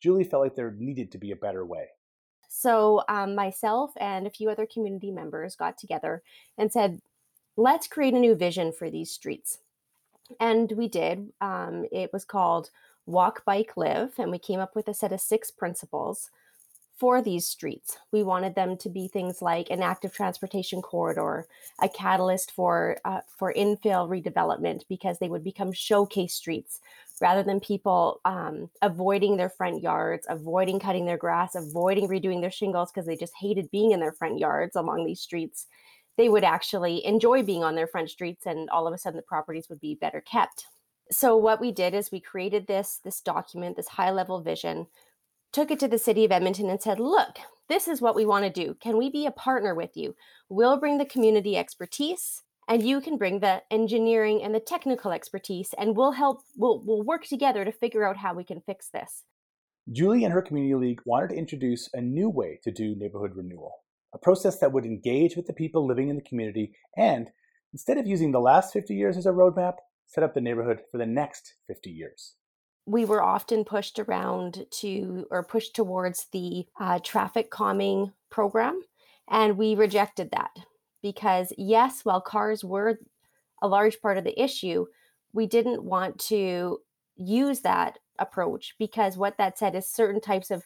Julie 0.00 0.22
felt 0.22 0.44
like 0.44 0.54
there 0.54 0.70
needed 0.70 1.10
to 1.10 1.18
be 1.18 1.32
a 1.32 1.36
better 1.36 1.66
way. 1.66 1.88
So, 2.48 3.02
um, 3.08 3.34
myself 3.34 3.90
and 3.98 4.26
a 4.26 4.30
few 4.30 4.50
other 4.50 4.66
community 4.72 5.10
members 5.10 5.56
got 5.56 5.76
together 5.76 6.22
and 6.56 6.72
said, 6.72 7.00
let's 7.56 7.88
create 7.88 8.14
a 8.14 8.18
new 8.18 8.36
vision 8.36 8.72
for 8.72 8.88
these 8.88 9.10
streets. 9.10 9.58
And 10.40 10.72
we 10.72 10.88
did. 10.88 11.32
Um, 11.40 11.86
it 11.90 12.12
was 12.12 12.24
called 12.24 12.70
Walk, 13.06 13.44
Bike, 13.44 13.76
Live, 13.76 14.12
and 14.18 14.30
we 14.30 14.38
came 14.38 14.60
up 14.60 14.74
with 14.76 14.88
a 14.88 14.94
set 14.94 15.12
of 15.12 15.20
six 15.20 15.50
principles 15.50 16.30
for 16.98 17.22
these 17.22 17.46
streets. 17.46 17.96
We 18.12 18.24
wanted 18.24 18.56
them 18.56 18.76
to 18.78 18.90
be 18.90 19.06
things 19.06 19.40
like 19.40 19.70
an 19.70 19.82
active 19.82 20.12
transportation 20.12 20.82
corridor, 20.82 21.46
a 21.80 21.88
catalyst 21.88 22.50
for 22.50 22.98
uh, 23.04 23.20
for 23.38 23.54
infill 23.54 24.08
redevelopment 24.08 24.82
because 24.88 25.18
they 25.18 25.28
would 25.28 25.44
become 25.44 25.72
showcase 25.72 26.34
streets 26.34 26.80
rather 27.20 27.42
than 27.42 27.60
people 27.60 28.20
um, 28.24 28.68
avoiding 28.82 29.36
their 29.36 29.48
front 29.48 29.82
yards, 29.82 30.26
avoiding 30.28 30.80
cutting 30.80 31.06
their 31.06 31.16
grass, 31.16 31.54
avoiding 31.54 32.08
redoing 32.08 32.40
their 32.40 32.50
shingles 32.50 32.90
because 32.90 33.06
they 33.06 33.16
just 33.16 33.34
hated 33.40 33.70
being 33.70 33.92
in 33.92 34.00
their 34.00 34.12
front 34.12 34.38
yards 34.38 34.74
along 34.74 35.06
these 35.06 35.20
streets. 35.20 35.66
They 36.18 36.28
would 36.28 36.44
actually 36.44 37.04
enjoy 37.06 37.42
being 37.42 37.64
on 37.64 37.76
their 37.76 37.86
front 37.86 38.10
streets, 38.10 38.44
and 38.44 38.68
all 38.68 38.86
of 38.86 38.92
a 38.92 38.98
sudden 38.98 39.16
the 39.16 39.22
properties 39.22 39.68
would 39.70 39.80
be 39.80 39.94
better 39.94 40.20
kept. 40.20 40.66
So 41.10 41.34
what 41.34 41.60
we 41.60 41.72
did 41.72 41.94
is 41.94 42.12
we 42.12 42.20
created 42.20 42.66
this 42.66 43.00
this 43.02 43.22
document, 43.22 43.76
this 43.76 43.88
high 43.88 44.10
level 44.10 44.42
vision 44.42 44.88
took 45.50 45.70
it 45.70 45.80
to 45.80 45.88
the 45.88 45.98
city 45.98 46.26
of 46.26 46.32
Edmonton 46.32 46.68
and 46.68 46.82
said, 46.82 47.00
Look, 47.00 47.38
this 47.70 47.88
is 47.88 48.02
what 48.02 48.14
we 48.14 48.26
want 48.26 48.44
to 48.44 48.50
do. 48.50 48.74
Can 48.74 48.98
we 48.98 49.08
be 49.08 49.24
a 49.24 49.30
partner 49.30 49.74
with 49.74 49.96
you? 49.96 50.14
We'll 50.50 50.76
bring 50.76 50.98
the 50.98 51.06
community 51.06 51.56
expertise 51.56 52.42
and 52.68 52.82
you 52.82 53.00
can 53.00 53.16
bring 53.16 53.40
the 53.40 53.62
engineering 53.70 54.42
and 54.42 54.54
the 54.54 54.60
technical 54.60 55.10
expertise 55.10 55.74
and 55.78 55.96
we'll 55.96 56.12
help 56.12 56.42
we'll, 56.56 56.82
we'll 56.84 57.02
work 57.02 57.24
together 57.24 57.64
to 57.64 57.72
figure 57.72 58.06
out 58.06 58.18
how 58.18 58.34
we 58.34 58.44
can 58.44 58.60
fix 58.60 58.90
this 58.90 59.24
julie 59.90 60.24
and 60.24 60.32
her 60.32 60.42
community 60.42 60.74
league 60.74 61.00
wanted 61.04 61.30
to 61.30 61.36
introduce 61.36 61.88
a 61.94 62.00
new 62.00 62.28
way 62.28 62.60
to 62.62 62.70
do 62.70 62.94
neighborhood 62.96 63.32
renewal 63.34 63.72
a 64.14 64.18
process 64.18 64.58
that 64.58 64.72
would 64.72 64.84
engage 64.84 65.36
with 65.36 65.46
the 65.46 65.52
people 65.52 65.86
living 65.86 66.08
in 66.08 66.16
the 66.16 66.22
community 66.22 66.72
and 66.96 67.30
instead 67.72 67.98
of 67.98 68.06
using 68.06 68.32
the 68.32 68.40
last 68.40 68.72
50 68.72 68.94
years 68.94 69.16
as 69.16 69.26
a 69.26 69.30
roadmap 69.30 69.74
set 70.06 70.24
up 70.24 70.34
the 70.34 70.40
neighborhood 70.40 70.80
for 70.90 70.98
the 70.98 71.06
next 71.06 71.54
50 71.66 71.90
years. 71.90 72.34
We 72.86 73.04
were 73.04 73.22
often 73.22 73.64
pushed 73.64 73.98
around 73.98 74.64
to 74.80 75.26
or 75.30 75.42
pushed 75.42 75.76
towards 75.76 76.26
the 76.32 76.66
uh, 76.80 77.00
traffic 77.00 77.50
calming 77.50 78.12
program 78.30 78.80
and 79.28 79.58
we 79.58 79.74
rejected 79.74 80.30
that 80.30 80.50
because 81.02 81.52
yes 81.58 82.00
while 82.04 82.20
cars 82.20 82.64
were 82.64 82.98
a 83.62 83.68
large 83.68 84.00
part 84.00 84.16
of 84.16 84.24
the 84.24 84.40
issue 84.42 84.86
we 85.32 85.46
didn't 85.46 85.84
want 85.84 86.18
to 86.18 86.78
use 87.16 87.60
that 87.60 87.98
approach 88.18 88.74
because 88.78 89.16
what 89.16 89.36
that 89.38 89.58
said 89.58 89.74
is 89.74 89.88
certain 89.88 90.20
types 90.20 90.50
of 90.50 90.64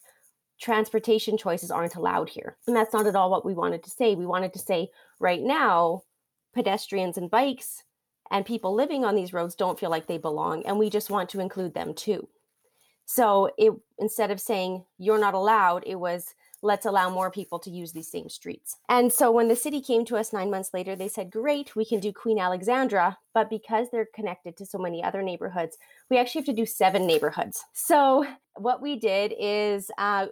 transportation 0.63 1.37
choices 1.37 1.71
aren't 1.71 1.97
allowed 1.97 2.29
here. 2.29 2.57
And 2.67 2.77
that's 2.77 2.93
not 2.93 3.07
at 3.07 3.17
all 3.17 3.31
what 3.31 3.45
we 3.45 3.53
wanted 3.53 3.83
to 3.83 3.91
say. 3.91 4.15
We 4.15 4.27
wanted 4.27 4.53
to 4.53 4.59
say 4.61 4.89
right 5.19 5.43
now 5.43 6.05
pedestrians 6.55 7.19
and 7.19 7.31
bikes 7.31 7.83
and 8.31 8.47
people 8.47 8.75
living 8.75 9.05
on 9.05 9.17
these 9.17 9.33
roads 9.33 9.57
don't 9.57 9.79
feel 9.79 9.91
like 9.91 10.07
they 10.07 10.19
belong 10.19 10.65
and 10.65 10.79
we 10.79 10.89
just 10.89 11.11
want 11.11 11.29
to 11.31 11.41
include 11.41 11.75
them 11.75 11.95
too. 11.95 12.29
So 13.05 13.51
it 13.59 13.73
instead 13.99 14.31
of 14.31 14.41
saying 14.41 14.85
you're 14.99 15.19
not 15.19 15.35
allowed 15.35 15.83
it 15.85 15.97
was 15.97 16.35
let's 16.65 16.87
allow 16.87 17.11
more 17.11 17.29
people 17.29 17.59
to 17.59 17.71
use 17.71 17.91
these 17.91 18.09
same 18.09 18.29
streets. 18.29 18.77
And 18.89 19.13
so 19.13 19.33
when 19.33 19.49
the 19.49 19.57
city 19.57 19.81
came 19.81 20.05
to 20.05 20.17
us 20.17 20.33
nine 20.33 20.51
months 20.51 20.71
later 20.73 20.95
they 20.95 21.09
said 21.09 21.31
great 21.31 21.75
we 21.75 21.85
can 21.85 21.99
do 21.99 22.13
queen 22.13 22.39
alexandra 22.39 23.19
but 23.35 23.51
because 23.51 23.89
they're 23.91 24.09
connected 24.15 24.57
to 24.59 24.67
so 24.67 24.79
many 24.79 25.03
other 25.03 25.23
neighborhoods 25.23 25.77
we 26.09 26.19
actually 26.19 26.41
have 26.41 26.47
to 26.47 26.53
do 26.53 26.67
seven 26.67 27.05
neighborhoods. 27.07 27.65
So 27.73 28.25
what 28.57 28.83
we 28.83 28.99
did 28.99 29.35
is 29.39 29.91
uh, 29.99 30.27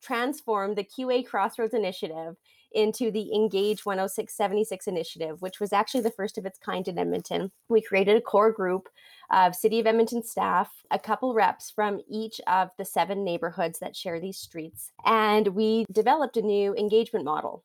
transform 0.00 0.74
the 0.74 0.84
qa 0.84 1.26
crossroads 1.26 1.74
initiative 1.74 2.36
into 2.74 3.10
the 3.10 3.34
Engage 3.34 3.82
10676 3.82 4.86
initiative, 4.86 5.42
which 5.42 5.60
was 5.60 5.72
actually 5.72 6.00
the 6.00 6.10
first 6.10 6.38
of 6.38 6.46
its 6.46 6.58
kind 6.58 6.88
in 6.88 6.98
Edmonton. 6.98 7.50
We 7.68 7.82
created 7.82 8.16
a 8.16 8.20
core 8.20 8.52
group 8.52 8.88
of 9.30 9.54
City 9.54 9.78
of 9.80 9.86
Edmonton 9.86 10.22
staff, 10.22 10.70
a 10.90 10.98
couple 10.98 11.34
reps 11.34 11.70
from 11.70 12.00
each 12.08 12.40
of 12.46 12.70
the 12.78 12.84
seven 12.84 13.24
neighborhoods 13.24 13.78
that 13.80 13.96
share 13.96 14.20
these 14.20 14.38
streets, 14.38 14.92
and 15.04 15.48
we 15.48 15.84
developed 15.92 16.36
a 16.36 16.42
new 16.42 16.74
engagement 16.74 17.24
model 17.24 17.64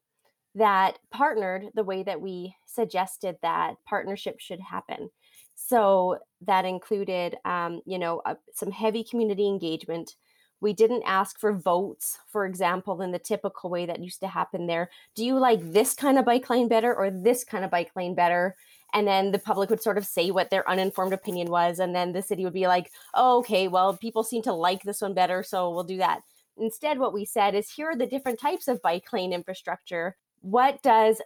that 0.55 0.97
partnered 1.11 1.67
the 1.75 1.83
way 1.83 2.01
that 2.03 2.19
we 2.19 2.55
suggested 2.65 3.37
that 3.41 3.75
partnership 3.85 4.39
should 4.39 4.59
happen. 4.59 5.09
So 5.55 6.19
that 6.41 6.65
included, 6.65 7.35
um, 7.45 7.81
you 7.85 7.99
know, 7.99 8.21
uh, 8.25 8.35
some 8.53 8.71
heavy 8.71 9.03
community 9.03 9.47
engagement, 9.47 10.15
we 10.59 10.73
didn't 10.73 11.03
ask 11.05 11.39
for 11.39 11.53
votes, 11.53 12.19
for 12.27 12.45
example, 12.45 13.01
in 13.01 13.11
the 13.11 13.19
typical 13.19 13.69
way 13.69 13.85
that 13.85 14.03
used 14.03 14.19
to 14.21 14.27
happen 14.27 14.65
there. 14.65 14.89
Do 15.15 15.23
you 15.23 15.37
like 15.37 15.59
this 15.61 15.93
kind 15.93 16.17
of 16.17 16.25
bike 16.25 16.49
lane 16.49 16.67
better 16.67 16.93
or 16.95 17.11
this 17.11 17.43
kind 17.43 17.63
of 17.63 17.71
bike 17.71 17.91
lane 17.95 18.15
better? 18.15 18.55
And 18.93 19.07
then 19.07 19.31
the 19.31 19.39
public 19.39 19.69
would 19.69 19.81
sort 19.81 19.97
of 19.97 20.05
say 20.05 20.31
what 20.31 20.49
their 20.49 20.67
uninformed 20.69 21.13
opinion 21.13 21.51
was. 21.51 21.79
And 21.79 21.93
then 21.93 22.13
the 22.13 22.21
city 22.21 22.43
would 22.43 22.53
be 22.53 22.67
like, 22.67 22.91
oh, 23.13 23.39
okay, 23.39 23.67
well, 23.67 23.95
people 23.97 24.23
seem 24.23 24.41
to 24.43 24.53
like 24.53 24.83
this 24.83 25.01
one 25.01 25.13
better, 25.13 25.43
so 25.43 25.69
we'll 25.71 25.83
do 25.83 25.97
that. 25.97 26.21
Instead, 26.57 26.97
what 26.97 27.13
we 27.13 27.25
said 27.25 27.53
is 27.53 27.69
here 27.69 27.89
are 27.89 27.95
the 27.95 28.07
different 28.07 28.39
types 28.39 28.67
of 28.67 28.81
bike 28.81 29.11
lane 29.13 29.33
infrastructure. 29.33 30.15
What 30.41 30.81
does 30.81 31.21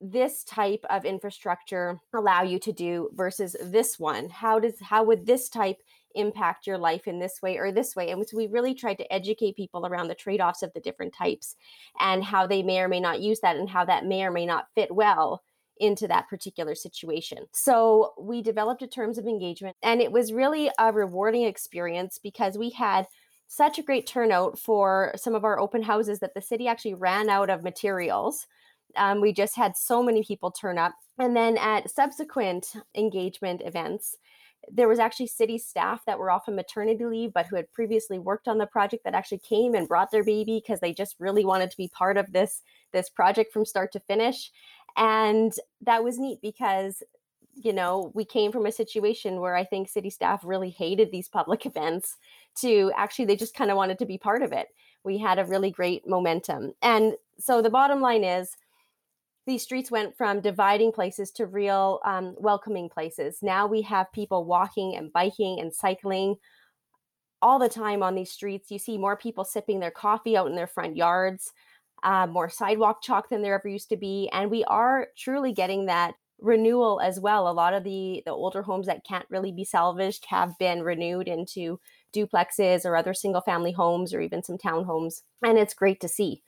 this 0.00 0.44
type 0.44 0.84
of 0.90 1.06
infrastructure 1.06 1.98
allow 2.12 2.42
you 2.42 2.58
to 2.58 2.72
do 2.72 3.08
versus 3.14 3.56
this 3.62 3.98
one? 3.98 4.28
How 4.28 4.58
does 4.58 4.78
how 4.80 5.04
would 5.04 5.24
this 5.24 5.48
type 5.48 5.78
impact 6.14 6.66
your 6.66 6.78
life 6.78 7.06
in 7.06 7.18
this 7.18 7.40
way 7.42 7.58
or 7.58 7.72
this 7.72 7.94
way. 7.96 8.10
And 8.10 8.26
so 8.26 8.36
we 8.36 8.46
really 8.46 8.74
tried 8.74 8.98
to 8.98 9.12
educate 9.12 9.56
people 9.56 9.86
around 9.86 10.08
the 10.08 10.14
trade 10.14 10.40
offs 10.40 10.62
of 10.62 10.72
the 10.72 10.80
different 10.80 11.14
types 11.14 11.56
and 12.00 12.24
how 12.24 12.46
they 12.46 12.62
may 12.62 12.80
or 12.80 12.88
may 12.88 13.00
not 13.00 13.20
use 13.20 13.40
that 13.40 13.56
and 13.56 13.68
how 13.68 13.84
that 13.84 14.06
may 14.06 14.24
or 14.24 14.30
may 14.30 14.46
not 14.46 14.68
fit 14.74 14.94
well 14.94 15.42
into 15.78 16.06
that 16.08 16.28
particular 16.28 16.74
situation. 16.74 17.46
So 17.52 18.14
we 18.18 18.42
developed 18.42 18.82
a 18.82 18.86
terms 18.86 19.18
of 19.18 19.26
engagement 19.26 19.76
and 19.82 20.00
it 20.00 20.12
was 20.12 20.32
really 20.32 20.70
a 20.78 20.92
rewarding 20.92 21.44
experience 21.44 22.18
because 22.22 22.56
we 22.56 22.70
had 22.70 23.06
such 23.46 23.78
a 23.78 23.82
great 23.82 24.06
turnout 24.06 24.58
for 24.58 25.12
some 25.16 25.34
of 25.34 25.44
our 25.44 25.58
open 25.58 25.82
houses 25.82 26.20
that 26.20 26.34
the 26.34 26.40
city 26.40 26.66
actually 26.66 26.94
ran 26.94 27.28
out 27.28 27.50
of 27.50 27.62
materials. 27.62 28.46
Um, 28.96 29.20
we 29.20 29.32
just 29.32 29.56
had 29.56 29.76
so 29.76 30.02
many 30.02 30.22
people 30.22 30.50
turn 30.50 30.78
up. 30.78 30.94
And 31.18 31.36
then 31.36 31.58
at 31.58 31.90
subsequent 31.90 32.72
engagement 32.94 33.62
events, 33.64 34.16
there 34.70 34.88
was 34.88 34.98
actually 34.98 35.26
city 35.26 35.58
staff 35.58 36.04
that 36.06 36.18
were 36.18 36.30
off 36.30 36.48
on 36.48 36.56
maternity 36.56 37.04
leave 37.04 37.32
but 37.32 37.46
who 37.46 37.56
had 37.56 37.70
previously 37.72 38.18
worked 38.18 38.48
on 38.48 38.58
the 38.58 38.66
project 38.66 39.04
that 39.04 39.14
actually 39.14 39.38
came 39.38 39.74
and 39.74 39.88
brought 39.88 40.10
their 40.10 40.24
baby 40.24 40.62
because 40.64 40.80
they 40.80 40.92
just 40.92 41.16
really 41.18 41.44
wanted 41.44 41.70
to 41.70 41.76
be 41.76 41.88
part 41.88 42.16
of 42.16 42.32
this 42.32 42.62
this 42.92 43.08
project 43.08 43.52
from 43.52 43.64
start 43.64 43.92
to 43.92 44.00
finish. 44.00 44.50
And 44.96 45.52
that 45.82 46.04
was 46.04 46.18
neat 46.18 46.38
because 46.42 47.02
you 47.54 47.72
know 47.72 48.10
we 48.14 48.24
came 48.24 48.50
from 48.50 48.66
a 48.66 48.72
situation 48.72 49.40
where 49.40 49.54
i 49.54 49.62
think 49.62 49.88
city 49.88 50.10
staff 50.10 50.40
really 50.44 50.70
hated 50.70 51.12
these 51.12 51.28
public 51.28 51.64
events 51.72 52.16
to 52.56 52.92
actually 52.96 53.24
they 53.24 53.36
just 53.36 53.54
kind 53.54 53.70
of 53.70 53.76
wanted 53.76 53.98
to 53.98 54.06
be 54.06 54.18
part 54.18 54.42
of 54.42 54.52
it. 54.52 54.68
We 55.04 55.18
had 55.18 55.38
a 55.38 55.44
really 55.44 55.70
great 55.70 56.06
momentum. 56.06 56.72
And 56.82 57.14
so 57.38 57.60
the 57.60 57.70
bottom 57.70 58.00
line 58.00 58.24
is 58.24 58.56
these 59.46 59.62
streets 59.62 59.90
went 59.90 60.16
from 60.16 60.40
dividing 60.40 60.92
places 60.92 61.30
to 61.32 61.46
real 61.46 62.00
um, 62.04 62.34
welcoming 62.38 62.88
places. 62.88 63.38
Now 63.42 63.66
we 63.66 63.82
have 63.82 64.12
people 64.12 64.44
walking 64.44 64.96
and 64.96 65.12
biking 65.12 65.60
and 65.60 65.72
cycling 65.72 66.36
all 67.42 67.58
the 67.58 67.68
time 67.68 68.02
on 68.02 68.14
these 68.14 68.30
streets. 68.30 68.70
You 68.70 68.78
see 68.78 68.96
more 68.96 69.16
people 69.16 69.44
sipping 69.44 69.80
their 69.80 69.90
coffee 69.90 70.36
out 70.36 70.48
in 70.48 70.56
their 70.56 70.66
front 70.66 70.96
yards, 70.96 71.52
uh, 72.02 72.26
more 72.26 72.48
sidewalk 72.48 73.02
chalk 73.02 73.28
than 73.28 73.42
there 73.42 73.54
ever 73.54 73.68
used 73.68 73.90
to 73.90 73.96
be. 73.98 74.30
And 74.32 74.50
we 74.50 74.64
are 74.64 75.08
truly 75.18 75.52
getting 75.52 75.86
that 75.86 76.14
renewal 76.40 77.00
as 77.00 77.20
well. 77.20 77.48
A 77.48 77.52
lot 77.52 77.74
of 77.74 77.84
the, 77.84 78.22
the 78.24 78.32
older 78.32 78.62
homes 78.62 78.86
that 78.86 79.04
can't 79.06 79.26
really 79.30 79.52
be 79.52 79.64
salvaged 79.64 80.24
have 80.28 80.58
been 80.58 80.82
renewed 80.82 81.28
into 81.28 81.78
duplexes 82.14 82.84
or 82.84 82.96
other 82.96 83.14
single 83.14 83.42
family 83.42 83.72
homes 83.72 84.14
or 84.14 84.20
even 84.20 84.42
some 84.42 84.58
townhomes. 84.58 85.22
And 85.42 85.58
it's 85.58 85.74
great 85.74 86.00
to 86.00 86.08
see 86.08 86.42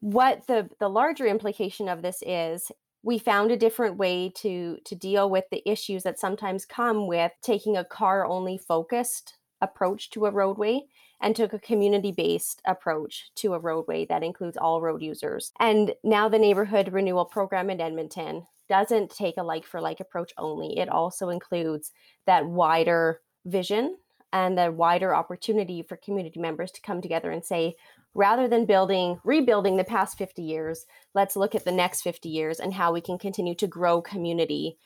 what 0.00 0.46
the 0.46 0.68
the 0.80 0.88
larger 0.88 1.26
implication 1.26 1.88
of 1.88 2.02
this 2.02 2.22
is 2.26 2.70
we 3.02 3.18
found 3.18 3.50
a 3.50 3.56
different 3.56 3.96
way 3.96 4.30
to 4.36 4.78
to 4.84 4.94
deal 4.94 5.28
with 5.30 5.44
the 5.50 5.68
issues 5.68 6.02
that 6.02 6.18
sometimes 6.18 6.64
come 6.64 7.06
with 7.06 7.32
taking 7.42 7.76
a 7.76 7.84
car 7.84 8.24
only 8.26 8.58
focused 8.58 9.34
approach 9.60 10.10
to 10.10 10.26
a 10.26 10.30
roadway 10.30 10.82
and 11.20 11.34
took 11.34 11.52
a 11.52 11.58
community 11.58 12.12
based 12.12 12.62
approach 12.64 13.30
to 13.34 13.54
a 13.54 13.58
roadway 13.58 14.06
that 14.06 14.22
includes 14.22 14.56
all 14.56 14.80
road 14.80 15.02
users. 15.02 15.52
And 15.58 15.94
now 16.04 16.28
the 16.28 16.38
neighborhood 16.38 16.92
renewal 16.92 17.24
program 17.24 17.70
in 17.70 17.80
Edmonton 17.80 18.46
doesn't 18.68 19.10
take 19.10 19.36
a 19.36 19.42
like 19.42 19.64
for 19.64 19.80
like 19.80 19.98
approach 19.98 20.32
only, 20.38 20.78
it 20.78 20.88
also 20.88 21.30
includes 21.30 21.90
that 22.26 22.46
wider 22.46 23.20
vision 23.46 23.96
and 24.32 24.58
the 24.58 24.70
wider 24.70 25.14
opportunity 25.14 25.82
for 25.82 25.96
community 25.96 26.38
members 26.38 26.70
to 26.72 26.82
come 26.82 27.00
together 27.00 27.30
and 27.30 27.44
say, 27.44 27.74
rather 28.18 28.48
than 28.48 28.66
building 28.66 29.20
rebuilding 29.22 29.76
the 29.76 29.84
past 29.84 30.18
50 30.18 30.42
years 30.42 30.84
let's 31.14 31.36
look 31.36 31.54
at 31.54 31.64
the 31.64 31.72
next 31.72 32.02
50 32.02 32.28
years 32.28 32.58
and 32.58 32.74
how 32.74 32.92
we 32.92 33.00
can 33.00 33.16
continue 33.16 33.54
to 33.54 33.68
grow 33.68 34.02
community 34.02 34.76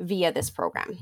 via 0.00 0.32
this 0.32 0.50
program. 0.50 0.98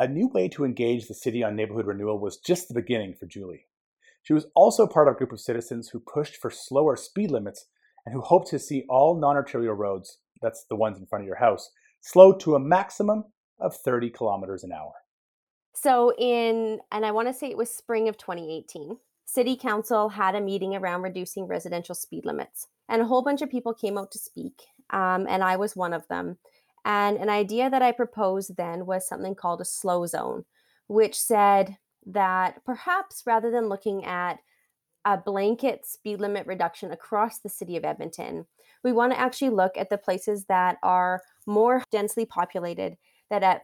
A 0.00 0.08
new 0.08 0.28
way 0.28 0.48
to 0.48 0.64
engage 0.64 1.06
the 1.06 1.14
city 1.14 1.44
on 1.44 1.54
neighborhood 1.54 1.86
renewal 1.86 2.18
was 2.18 2.38
just 2.38 2.68
the 2.68 2.74
beginning 2.74 3.14
for 3.14 3.26
julie. 3.26 3.66
She 4.22 4.32
was 4.32 4.46
also 4.54 4.86
part 4.86 5.06
of 5.06 5.14
a 5.14 5.18
group 5.18 5.32
of 5.32 5.40
citizens 5.40 5.90
who 5.90 6.00
pushed 6.00 6.36
for 6.36 6.50
slower 6.50 6.96
speed 6.96 7.30
limits 7.30 7.66
and 8.06 8.14
who 8.14 8.22
hoped 8.22 8.48
to 8.48 8.58
see 8.58 8.84
all 8.88 9.20
non-arterial 9.20 9.74
roads 9.74 10.18
that's 10.40 10.64
the 10.70 10.76
ones 10.76 10.98
in 10.98 11.06
front 11.06 11.22
of 11.22 11.26
your 11.26 11.36
house, 11.36 11.70
slow 12.00 12.32
to 12.32 12.54
a 12.54 12.60
maximum 12.60 13.24
of 13.60 13.76
30 13.76 14.10
kilometers 14.10 14.64
an 14.64 14.72
hour. 14.72 14.92
So 15.74 16.14
in 16.18 16.80
and 16.90 17.04
i 17.04 17.10
want 17.10 17.28
to 17.28 17.34
say 17.34 17.50
it 17.50 17.56
was 17.58 17.70
spring 17.70 18.08
of 18.08 18.16
2018 18.16 18.96
City 19.26 19.56
Council 19.56 20.08
had 20.08 20.34
a 20.34 20.40
meeting 20.40 20.74
around 20.74 21.02
reducing 21.02 21.46
residential 21.46 21.94
speed 21.94 22.24
limits, 22.24 22.68
and 22.88 23.02
a 23.02 23.06
whole 23.06 23.22
bunch 23.22 23.42
of 23.42 23.50
people 23.50 23.74
came 23.74 23.98
out 23.98 24.10
to 24.12 24.18
speak, 24.18 24.62
um, 24.90 25.26
and 25.28 25.42
I 25.42 25.56
was 25.56 25.76
one 25.76 25.92
of 25.92 26.06
them. 26.08 26.38
And 26.84 27.18
an 27.18 27.28
idea 27.28 27.68
that 27.68 27.82
I 27.82 27.90
proposed 27.90 28.56
then 28.56 28.86
was 28.86 29.06
something 29.06 29.34
called 29.34 29.60
a 29.60 29.64
slow 29.64 30.06
zone, 30.06 30.44
which 30.86 31.18
said 31.18 31.76
that 32.06 32.64
perhaps 32.64 33.24
rather 33.26 33.50
than 33.50 33.68
looking 33.68 34.04
at 34.04 34.38
a 35.04 35.18
blanket 35.18 35.84
speed 35.84 36.20
limit 36.20 36.46
reduction 36.46 36.92
across 36.92 37.38
the 37.40 37.48
city 37.48 37.76
of 37.76 37.84
Edmonton, 37.84 38.46
we 38.84 38.92
want 38.92 39.12
to 39.12 39.18
actually 39.18 39.50
look 39.50 39.76
at 39.76 39.90
the 39.90 39.98
places 39.98 40.44
that 40.44 40.78
are 40.84 41.20
more 41.46 41.82
densely 41.90 42.24
populated, 42.24 42.96
that 43.30 43.42
have 43.42 43.62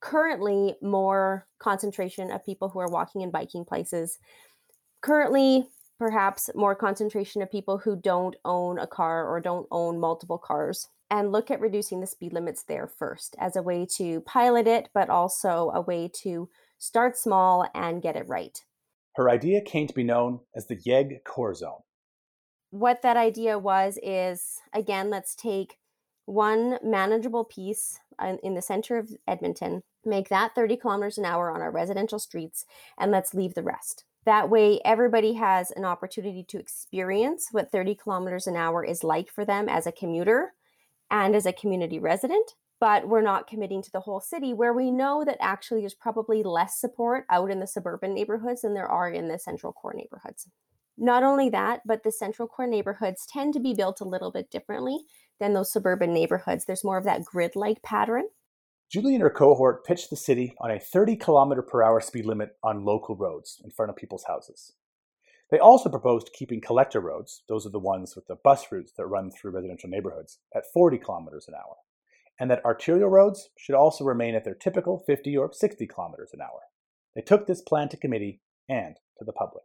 currently 0.00 0.74
more 0.82 1.46
concentration 1.60 2.30
of 2.30 2.44
people 2.44 2.68
who 2.68 2.80
are 2.80 2.90
walking 2.90 3.22
and 3.22 3.32
biking 3.32 3.64
places 3.64 4.18
currently 5.04 5.68
perhaps 5.98 6.48
more 6.54 6.74
concentration 6.74 7.42
of 7.42 7.50
people 7.50 7.76
who 7.76 7.94
don't 7.94 8.36
own 8.42 8.78
a 8.78 8.86
car 8.86 9.28
or 9.28 9.38
don't 9.38 9.66
own 9.70 10.00
multiple 10.00 10.38
cars 10.38 10.88
and 11.10 11.30
look 11.30 11.50
at 11.50 11.60
reducing 11.60 12.00
the 12.00 12.06
speed 12.06 12.32
limits 12.32 12.62
there 12.62 12.86
first 12.86 13.36
as 13.38 13.54
a 13.54 13.62
way 13.62 13.86
to 13.86 14.22
pilot 14.22 14.66
it 14.66 14.88
but 14.94 15.10
also 15.10 15.70
a 15.74 15.80
way 15.82 16.10
to 16.22 16.48
start 16.78 17.18
small 17.18 17.68
and 17.74 18.00
get 18.00 18.16
it 18.16 18.26
right. 18.26 18.64
Her 19.16 19.28
idea 19.28 19.60
came 19.60 19.86
to 19.86 19.94
be 19.94 20.02
known 20.02 20.40
as 20.56 20.66
the 20.66 20.76
YEG 20.76 21.22
core 21.22 21.54
zone. 21.54 21.82
What 22.70 23.02
that 23.02 23.18
idea 23.18 23.58
was 23.58 23.98
is 24.02 24.62
again 24.72 25.10
let's 25.10 25.34
take 25.34 25.76
one 26.24 26.78
manageable 26.82 27.44
piece 27.44 28.00
in 28.42 28.54
the 28.54 28.62
center 28.62 28.96
of 28.96 29.10
edmonton 29.28 29.82
make 30.06 30.30
that 30.30 30.54
30 30.54 30.78
kilometers 30.78 31.18
an 31.18 31.26
hour 31.26 31.50
on 31.50 31.60
our 31.60 31.70
residential 31.70 32.18
streets 32.18 32.64
and 32.96 33.12
let's 33.12 33.34
leave 33.34 33.52
the 33.52 33.62
rest 33.62 34.04
that 34.24 34.48
way, 34.48 34.80
everybody 34.84 35.34
has 35.34 35.70
an 35.72 35.84
opportunity 35.84 36.44
to 36.48 36.58
experience 36.58 37.48
what 37.52 37.70
30 37.70 37.94
kilometers 37.94 38.46
an 38.46 38.56
hour 38.56 38.84
is 38.84 39.04
like 39.04 39.30
for 39.30 39.44
them 39.44 39.68
as 39.68 39.86
a 39.86 39.92
commuter 39.92 40.54
and 41.10 41.36
as 41.36 41.46
a 41.46 41.52
community 41.52 41.98
resident. 41.98 42.52
But 42.80 43.08
we're 43.08 43.22
not 43.22 43.46
committing 43.46 43.82
to 43.82 43.92
the 43.92 44.00
whole 44.00 44.20
city 44.20 44.52
where 44.52 44.72
we 44.72 44.90
know 44.90 45.24
that 45.24 45.38
actually 45.40 45.80
there's 45.80 45.94
probably 45.94 46.42
less 46.42 46.78
support 46.78 47.24
out 47.30 47.50
in 47.50 47.60
the 47.60 47.66
suburban 47.66 48.14
neighborhoods 48.14 48.62
than 48.62 48.74
there 48.74 48.88
are 48.88 49.08
in 49.08 49.28
the 49.28 49.38
central 49.38 49.72
core 49.72 49.94
neighborhoods. 49.94 50.48
Not 50.96 51.22
only 51.22 51.48
that, 51.50 51.80
but 51.84 52.02
the 52.02 52.12
central 52.12 52.48
core 52.48 52.66
neighborhoods 52.66 53.26
tend 53.26 53.54
to 53.54 53.60
be 53.60 53.74
built 53.74 54.00
a 54.00 54.08
little 54.08 54.30
bit 54.30 54.50
differently 54.50 54.98
than 55.40 55.52
those 55.52 55.72
suburban 55.72 56.12
neighborhoods. 56.12 56.64
There's 56.64 56.84
more 56.84 56.98
of 56.98 57.04
that 57.04 57.24
grid 57.24 57.56
like 57.56 57.82
pattern. 57.82 58.24
Julie 58.94 59.14
and 59.14 59.22
her 59.22 59.30
cohort 59.30 59.84
pitched 59.84 60.10
the 60.10 60.16
city 60.16 60.54
on 60.60 60.70
a 60.70 60.78
30 60.78 61.16
kilometer 61.16 61.62
per 61.62 61.82
hour 61.82 62.00
speed 62.00 62.26
limit 62.26 62.56
on 62.62 62.84
local 62.84 63.16
roads 63.16 63.60
in 63.64 63.72
front 63.72 63.90
of 63.90 63.96
people's 63.96 64.26
houses. 64.28 64.74
They 65.50 65.58
also 65.58 65.88
proposed 65.88 66.30
keeping 66.32 66.60
collector 66.60 67.00
roads, 67.00 67.42
those 67.48 67.66
are 67.66 67.70
the 67.70 67.80
ones 67.80 68.14
with 68.14 68.28
the 68.28 68.36
bus 68.36 68.70
routes 68.70 68.92
that 68.96 69.06
run 69.06 69.32
through 69.32 69.50
residential 69.50 69.90
neighborhoods, 69.90 70.38
at 70.54 70.72
40 70.72 70.98
kilometers 70.98 71.48
an 71.48 71.54
hour, 71.54 71.74
and 72.38 72.48
that 72.52 72.64
arterial 72.64 73.08
roads 73.08 73.48
should 73.58 73.74
also 73.74 74.04
remain 74.04 74.36
at 74.36 74.44
their 74.44 74.54
typical 74.54 75.02
50 75.04 75.36
or 75.38 75.50
60 75.52 75.88
kilometers 75.88 76.30
an 76.32 76.40
hour. 76.40 76.60
They 77.16 77.22
took 77.22 77.48
this 77.48 77.62
plan 77.62 77.88
to 77.88 77.96
committee 77.96 78.42
and 78.68 78.94
to 79.18 79.24
the 79.24 79.32
public. 79.32 79.64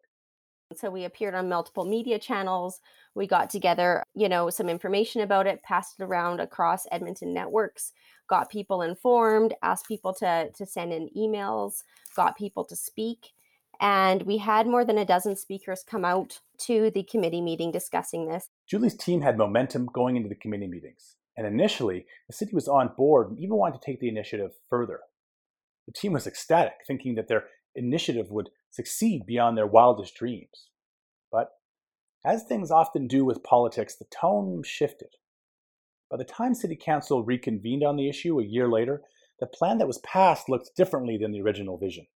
So 0.75 0.91
we 0.91 1.05
appeared 1.05 1.33
on 1.33 1.49
multiple 1.49 1.83
media 1.83 2.19
channels. 2.19 2.79
We 3.15 3.25
got 3.25 3.49
together, 3.49 4.03
you 4.13 4.29
know, 4.29 4.51
some 4.51 4.69
information 4.69 5.21
about 5.21 5.47
it, 5.47 5.63
passed 5.63 5.99
it 5.99 6.03
around 6.03 6.39
across 6.39 6.85
Edmonton 6.91 7.33
networks, 7.33 7.91
got 8.29 8.51
people 8.51 8.83
informed, 8.83 9.55
asked 9.63 9.87
people 9.87 10.13
to 10.15 10.51
to 10.51 10.65
send 10.67 10.93
in 10.93 11.09
emails, 11.17 11.83
got 12.15 12.37
people 12.37 12.63
to 12.65 12.75
speak. 12.75 13.33
And 13.81 14.23
we 14.23 14.37
had 14.37 14.67
more 14.67 14.85
than 14.85 14.99
a 14.99 15.05
dozen 15.05 15.35
speakers 15.35 15.83
come 15.83 16.05
out 16.05 16.39
to 16.59 16.91
the 16.91 17.03
committee 17.03 17.41
meeting 17.41 17.71
discussing 17.71 18.27
this. 18.27 18.49
Julie's 18.67 18.95
team 18.95 19.21
had 19.21 19.37
momentum 19.37 19.87
going 19.91 20.17
into 20.17 20.29
the 20.29 20.35
committee 20.35 20.67
meetings. 20.67 21.15
And 21.35 21.47
initially, 21.47 22.05
the 22.27 22.33
city 22.33 22.53
was 22.53 22.67
on 22.67 22.91
board 22.95 23.29
and 23.29 23.39
even 23.39 23.55
wanted 23.55 23.81
to 23.81 23.85
take 23.85 24.01
the 24.01 24.09
initiative 24.09 24.51
further. 24.69 24.99
The 25.87 25.93
team 25.93 26.13
was 26.13 26.27
ecstatic, 26.27 26.73
thinking 26.85 27.15
that 27.15 27.29
their 27.29 27.45
initiative 27.73 28.29
would 28.29 28.49
succeed 28.69 29.25
beyond 29.25 29.57
their 29.57 29.67
wildest 29.67 30.15
dreams. 30.15 30.67
But 31.31 31.49
as 32.25 32.43
things 32.43 32.71
often 32.71 33.07
do 33.07 33.25
with 33.25 33.43
politics, 33.43 33.95
the 33.95 34.05
tone 34.05 34.63
shifted. 34.63 35.15
By 36.09 36.17
the 36.17 36.23
time 36.23 36.55
City 36.55 36.75
Council 36.75 37.23
reconvened 37.23 37.83
on 37.83 37.95
the 37.95 38.09
issue 38.09 38.39
a 38.39 38.45
year 38.45 38.67
later, 38.67 39.01
the 39.39 39.47
plan 39.47 39.77
that 39.77 39.87
was 39.87 39.99
passed 39.99 40.49
looked 40.49 40.75
differently 40.75 41.17
than 41.17 41.31
the 41.31 41.41
original 41.41 41.77
vision. 41.77 42.07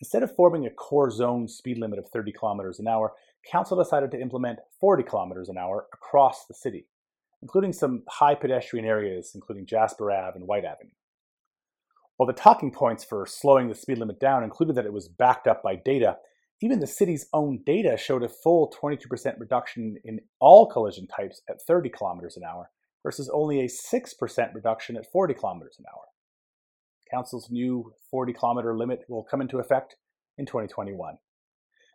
Instead 0.00 0.22
of 0.22 0.34
forming 0.34 0.66
a 0.66 0.70
core 0.70 1.10
zone 1.10 1.46
speed 1.46 1.78
limit 1.78 1.98
of 1.98 2.08
30 2.08 2.32
kilometers 2.32 2.78
an 2.78 2.88
hour, 2.88 3.12
Council 3.50 3.76
decided 3.76 4.10
to 4.10 4.20
implement 4.20 4.58
40 4.80 5.02
kilometers 5.02 5.48
an 5.48 5.58
hour 5.58 5.86
across 5.92 6.46
the 6.46 6.54
city, 6.54 6.86
including 7.42 7.72
some 7.72 8.02
high 8.08 8.34
pedestrian 8.34 8.84
areas, 8.84 9.32
including 9.34 9.66
Jasper 9.66 10.10
Ave 10.10 10.36
and 10.36 10.46
Whyte 10.46 10.64
Avenue. 10.64 10.90
While 12.20 12.26
the 12.26 12.34
talking 12.34 12.70
points 12.70 13.02
for 13.02 13.24
slowing 13.24 13.68
the 13.68 13.74
speed 13.74 13.96
limit 13.96 14.20
down 14.20 14.44
included 14.44 14.74
that 14.74 14.84
it 14.84 14.92
was 14.92 15.08
backed 15.08 15.46
up 15.46 15.62
by 15.62 15.74
data, 15.74 16.18
even 16.60 16.78
the 16.78 16.86
city's 16.86 17.26
own 17.32 17.62
data 17.64 17.96
showed 17.96 18.22
a 18.22 18.28
full 18.28 18.70
22% 18.78 19.40
reduction 19.40 19.96
in 20.04 20.20
all 20.38 20.66
collision 20.66 21.06
types 21.06 21.40
at 21.48 21.62
30 21.62 21.88
kilometers 21.88 22.36
an 22.36 22.42
hour 22.44 22.68
versus 23.02 23.30
only 23.32 23.60
a 23.60 23.68
6% 23.68 24.54
reduction 24.54 24.98
at 24.98 25.10
40 25.10 25.32
kilometers 25.32 25.76
an 25.78 25.86
hour. 25.90 26.02
Council's 27.10 27.48
new 27.50 27.94
40 28.10 28.34
kilometer 28.34 28.76
limit 28.76 29.06
will 29.08 29.24
come 29.24 29.40
into 29.40 29.58
effect 29.58 29.96
in 30.36 30.44
2021. 30.44 31.16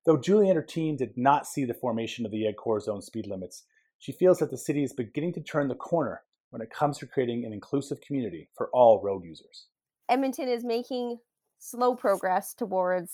Though 0.08 0.18
Julie 0.18 0.50
and 0.50 0.56
her 0.56 0.64
team 0.64 0.98
did 0.98 1.16
not 1.16 1.46
see 1.46 1.66
the 1.66 1.76
formation 1.76 2.26
of 2.26 2.32
the 2.32 2.46
YEG 2.46 2.56
Core 2.56 2.80
Zone 2.80 3.04
speed 3.04 3.28
limits, 3.28 3.66
she 4.00 4.12
feels 4.12 4.40
that 4.40 4.50
the 4.50 4.58
city 4.58 4.84
is 4.84 4.92
beginning 4.92 5.34
to 5.34 5.42
turn 5.42 5.68
the 5.68 5.76
corner 5.76 6.24
when 6.50 6.64
it 6.64 6.72
comes 6.72 6.98
to 6.98 7.06
creating 7.06 7.46
an 7.46 7.54
inclusive 7.54 8.02
community 8.02 8.50
for 8.58 8.72
all 8.74 9.04
road 9.04 9.24
users. 9.24 9.68
Edmonton 10.10 10.48
is 10.48 10.64
making 10.64 11.20
slow 11.60 11.96
progress 11.96 12.54
towards 12.54 13.14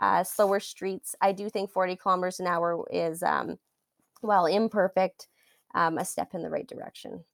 uh, 0.00 0.24
slower 0.24 0.60
streets. 0.60 1.14
I 1.20 1.32
do 1.32 1.48
think 1.48 1.70
40 1.70 1.96
kilometers 1.96 2.40
an 2.40 2.46
hour 2.46 2.84
is, 2.90 3.22
um, 3.22 3.58
well, 4.22 4.46
imperfect, 4.46 5.28
um, 5.74 5.98
a 5.98 6.04
step 6.04 6.34
in 6.34 6.42
the 6.42 6.50
right 6.50 6.66
direction. 6.66 7.24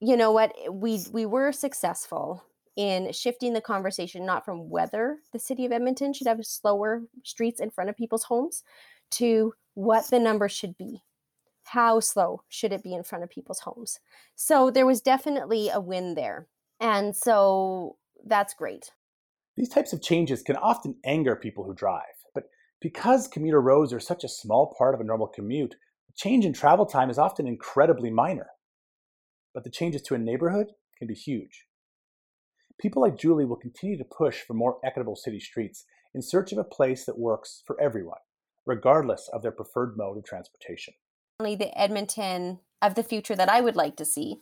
You 0.00 0.16
know 0.16 0.32
what? 0.32 0.54
We 0.70 1.02
we 1.12 1.26
were 1.26 1.52
successful 1.52 2.42
in 2.76 3.12
shifting 3.12 3.52
the 3.52 3.60
conversation 3.60 4.24
not 4.24 4.44
from 4.44 4.70
whether 4.70 5.18
the 5.32 5.38
city 5.38 5.66
of 5.66 5.72
Edmonton 5.72 6.12
should 6.12 6.26
have 6.26 6.44
slower 6.46 7.02
streets 7.24 7.60
in 7.60 7.70
front 7.70 7.90
of 7.90 7.96
people's 7.96 8.24
homes 8.24 8.62
to 9.10 9.52
what 9.74 10.08
the 10.08 10.18
number 10.18 10.48
should 10.48 10.78
be. 10.78 11.02
How 11.64 12.00
slow 12.00 12.42
should 12.48 12.72
it 12.72 12.82
be 12.82 12.94
in 12.94 13.02
front 13.02 13.22
of 13.22 13.30
people's 13.30 13.60
homes? 13.60 14.00
So 14.34 14.70
there 14.70 14.86
was 14.86 15.02
definitely 15.02 15.68
a 15.68 15.80
win 15.80 16.14
there. 16.14 16.48
And 16.80 17.14
so 17.14 17.96
that's 18.26 18.54
great. 18.54 18.90
These 19.56 19.68
types 19.68 19.92
of 19.92 20.02
changes 20.02 20.42
can 20.42 20.56
often 20.56 20.96
anger 21.04 21.36
people 21.36 21.64
who 21.64 21.74
drive, 21.74 22.02
but 22.34 22.44
because 22.80 23.28
commuter 23.28 23.60
roads 23.60 23.92
are 23.92 24.00
such 24.00 24.24
a 24.24 24.28
small 24.28 24.74
part 24.78 24.94
of 24.94 25.00
a 25.00 25.04
normal 25.04 25.26
commute, 25.26 25.74
the 26.06 26.14
change 26.16 26.44
in 26.44 26.52
travel 26.52 26.86
time 26.86 27.10
is 27.10 27.18
often 27.18 27.46
incredibly 27.46 28.10
minor. 28.10 28.48
But 29.52 29.64
the 29.64 29.70
changes 29.70 30.02
to 30.02 30.14
a 30.14 30.18
neighborhood 30.18 30.68
can 30.98 31.08
be 31.08 31.14
huge. 31.14 31.66
People 32.80 33.02
like 33.02 33.18
Julie 33.18 33.44
will 33.44 33.56
continue 33.56 33.98
to 33.98 34.04
push 34.04 34.40
for 34.40 34.54
more 34.54 34.78
equitable 34.84 35.16
city 35.16 35.40
streets 35.40 35.84
in 36.14 36.22
search 36.22 36.52
of 36.52 36.58
a 36.58 36.64
place 36.64 37.04
that 37.04 37.18
works 37.18 37.62
for 37.66 37.78
everyone, 37.80 38.18
regardless 38.64 39.28
of 39.32 39.42
their 39.42 39.52
preferred 39.52 39.96
mode 39.96 40.16
of 40.16 40.24
transportation. 40.24 40.94
The 41.38 41.70
Edmonton 41.78 42.60
of 42.82 42.94
the 42.94 43.02
future 43.02 43.36
that 43.36 43.48
I 43.48 43.60
would 43.60 43.76
like 43.76 43.96
to 43.96 44.04
see 44.04 44.40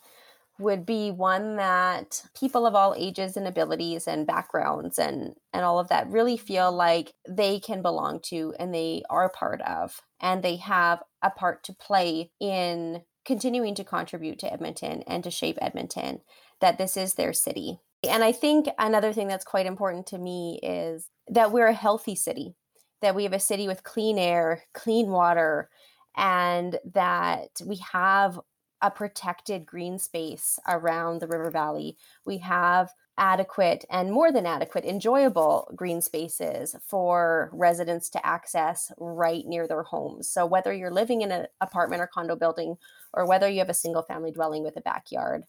would 0.58 0.84
be 0.84 1.10
one 1.10 1.56
that 1.56 2.22
people 2.38 2.66
of 2.66 2.74
all 2.74 2.94
ages 2.96 3.36
and 3.36 3.46
abilities 3.46 4.08
and 4.08 4.26
backgrounds 4.26 4.98
and 4.98 5.34
and 5.52 5.64
all 5.64 5.78
of 5.78 5.88
that 5.88 6.08
really 6.08 6.36
feel 6.36 6.72
like 6.72 7.12
they 7.28 7.60
can 7.60 7.80
belong 7.80 8.20
to 8.20 8.54
and 8.58 8.74
they 8.74 9.02
are 9.08 9.28
part 9.28 9.60
of 9.62 10.02
and 10.20 10.42
they 10.42 10.56
have 10.56 11.02
a 11.22 11.30
part 11.30 11.62
to 11.64 11.72
play 11.72 12.30
in 12.40 13.02
continuing 13.24 13.74
to 13.74 13.84
contribute 13.84 14.38
to 14.38 14.52
Edmonton 14.52 15.02
and 15.06 15.22
to 15.22 15.30
shape 15.30 15.58
Edmonton 15.60 16.20
that 16.60 16.78
this 16.78 16.96
is 16.96 17.14
their 17.14 17.32
city. 17.32 17.78
And 18.08 18.24
I 18.24 18.32
think 18.32 18.68
another 18.78 19.12
thing 19.12 19.28
that's 19.28 19.44
quite 19.44 19.66
important 19.66 20.06
to 20.08 20.18
me 20.18 20.58
is 20.62 21.08
that 21.28 21.52
we're 21.52 21.66
a 21.66 21.74
healthy 21.74 22.14
city, 22.14 22.54
that 23.02 23.14
we 23.14 23.24
have 23.24 23.32
a 23.32 23.40
city 23.40 23.66
with 23.66 23.82
clean 23.82 24.18
air, 24.18 24.62
clean 24.72 25.10
water, 25.10 25.68
and 26.16 26.78
that 26.94 27.50
we 27.66 27.80
have 27.92 28.40
a 28.80 28.90
protected 28.90 29.66
green 29.66 29.98
space 29.98 30.58
around 30.68 31.20
the 31.20 31.26
river 31.26 31.50
valley. 31.50 31.96
We 32.24 32.38
have 32.38 32.92
adequate 33.18 33.84
and 33.90 34.12
more 34.12 34.30
than 34.30 34.46
adequate, 34.46 34.84
enjoyable 34.84 35.70
green 35.74 36.00
spaces 36.00 36.76
for 36.86 37.50
residents 37.52 38.08
to 38.10 38.24
access 38.24 38.92
right 38.98 39.44
near 39.46 39.66
their 39.66 39.82
homes. 39.82 40.28
So, 40.28 40.46
whether 40.46 40.72
you're 40.72 40.90
living 40.90 41.22
in 41.22 41.32
an 41.32 41.46
apartment 41.60 42.00
or 42.00 42.06
condo 42.06 42.36
building, 42.36 42.76
or 43.12 43.26
whether 43.26 43.48
you 43.48 43.58
have 43.58 43.68
a 43.68 43.74
single 43.74 44.02
family 44.02 44.30
dwelling 44.30 44.62
with 44.62 44.76
a 44.76 44.82
backyard, 44.82 45.42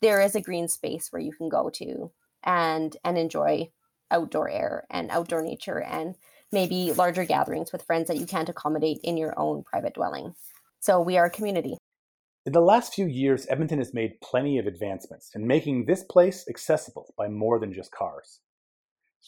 there 0.00 0.20
is 0.20 0.34
a 0.34 0.40
green 0.40 0.68
space 0.68 1.08
where 1.10 1.22
you 1.22 1.32
can 1.32 1.48
go 1.48 1.68
to 1.70 2.10
and 2.44 2.96
and 3.04 3.18
enjoy 3.18 3.68
outdoor 4.10 4.48
air 4.48 4.86
and 4.90 5.10
outdoor 5.10 5.42
nature 5.42 5.82
and 5.82 6.14
maybe 6.52 6.92
larger 6.92 7.24
gatherings 7.24 7.72
with 7.72 7.82
friends 7.82 8.06
that 8.06 8.18
you 8.18 8.26
can't 8.26 8.48
accommodate 8.48 9.00
in 9.02 9.16
your 9.16 9.36
own 9.36 9.64
private 9.64 9.94
dwelling. 9.94 10.32
So 10.78 11.00
we 11.00 11.18
are 11.18 11.26
a 11.26 11.30
community. 11.30 11.76
In 12.46 12.52
the 12.52 12.60
last 12.60 12.94
few 12.94 13.06
years, 13.06 13.44
Edmonton 13.50 13.78
has 13.78 13.92
made 13.92 14.20
plenty 14.20 14.56
of 14.56 14.68
advancements 14.68 15.32
in 15.34 15.48
making 15.48 15.84
this 15.84 16.04
place 16.04 16.46
accessible 16.48 17.12
by 17.18 17.26
more 17.26 17.58
than 17.58 17.72
just 17.72 17.90
cars. 17.90 18.38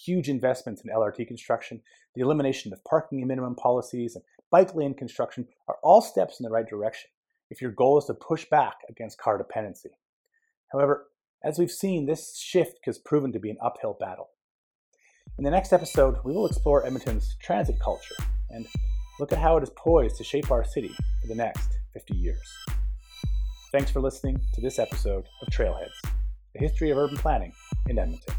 Huge 0.05 0.29
investments 0.29 0.83
in 0.83 0.91
LRT 0.95 1.27
construction, 1.27 1.83
the 2.15 2.21
elimination 2.21 2.73
of 2.73 2.85
parking 2.85 3.27
minimum 3.27 3.57
policies, 3.57 4.15
and 4.15 4.23
bike 4.53 4.73
lane 4.77 4.95
construction 4.95 5.49
are 5.67 5.79
all 5.83 6.01
steps 6.01 6.39
in 6.39 6.45
the 6.45 6.51
right 6.51 6.69
direction 6.69 7.11
if 7.51 7.61
your 7.61 7.73
goal 7.73 7.99
is 7.99 8.05
to 8.05 8.15
push 8.15 8.45
back 8.45 8.77
against 8.89 9.19
car 9.19 9.37
dependency. 9.37 9.91
However, 10.71 11.09
as 11.43 11.59
we've 11.59 11.73
seen, 11.73 12.07
this 12.07 12.39
shift 12.39 12.79
has 12.85 12.99
proven 12.99 13.33
to 13.33 13.41
be 13.41 13.51
an 13.51 13.59
uphill 13.61 13.97
battle. 13.99 14.29
In 15.39 15.43
the 15.43 15.51
next 15.51 15.73
episode, 15.73 16.19
we 16.25 16.33
will 16.33 16.47
explore 16.47 16.87
Edmonton's 16.87 17.35
transit 17.43 17.81
culture 17.81 18.15
and 18.51 18.65
look 19.19 19.33
at 19.33 19.39
how 19.39 19.57
it 19.57 19.65
is 19.65 19.71
poised 19.71 20.19
to 20.19 20.25
shape 20.25 20.53
our 20.53 20.63
city 20.63 20.95
for 21.21 21.27
the 21.27 21.35
next 21.35 21.81
50 21.95 22.15
years. 22.15 22.78
Thanks 23.71 23.91
for 23.91 24.01
listening 24.01 24.41
to 24.55 24.63
this 24.63 24.79
episode 24.79 25.27
of 25.43 25.49
Trailheads, 25.49 26.01
the 26.55 26.59
history 26.59 26.91
of 26.91 26.97
urban 26.97 27.19
planning 27.19 27.53
in 27.87 27.99
Edmonton. 27.99 28.35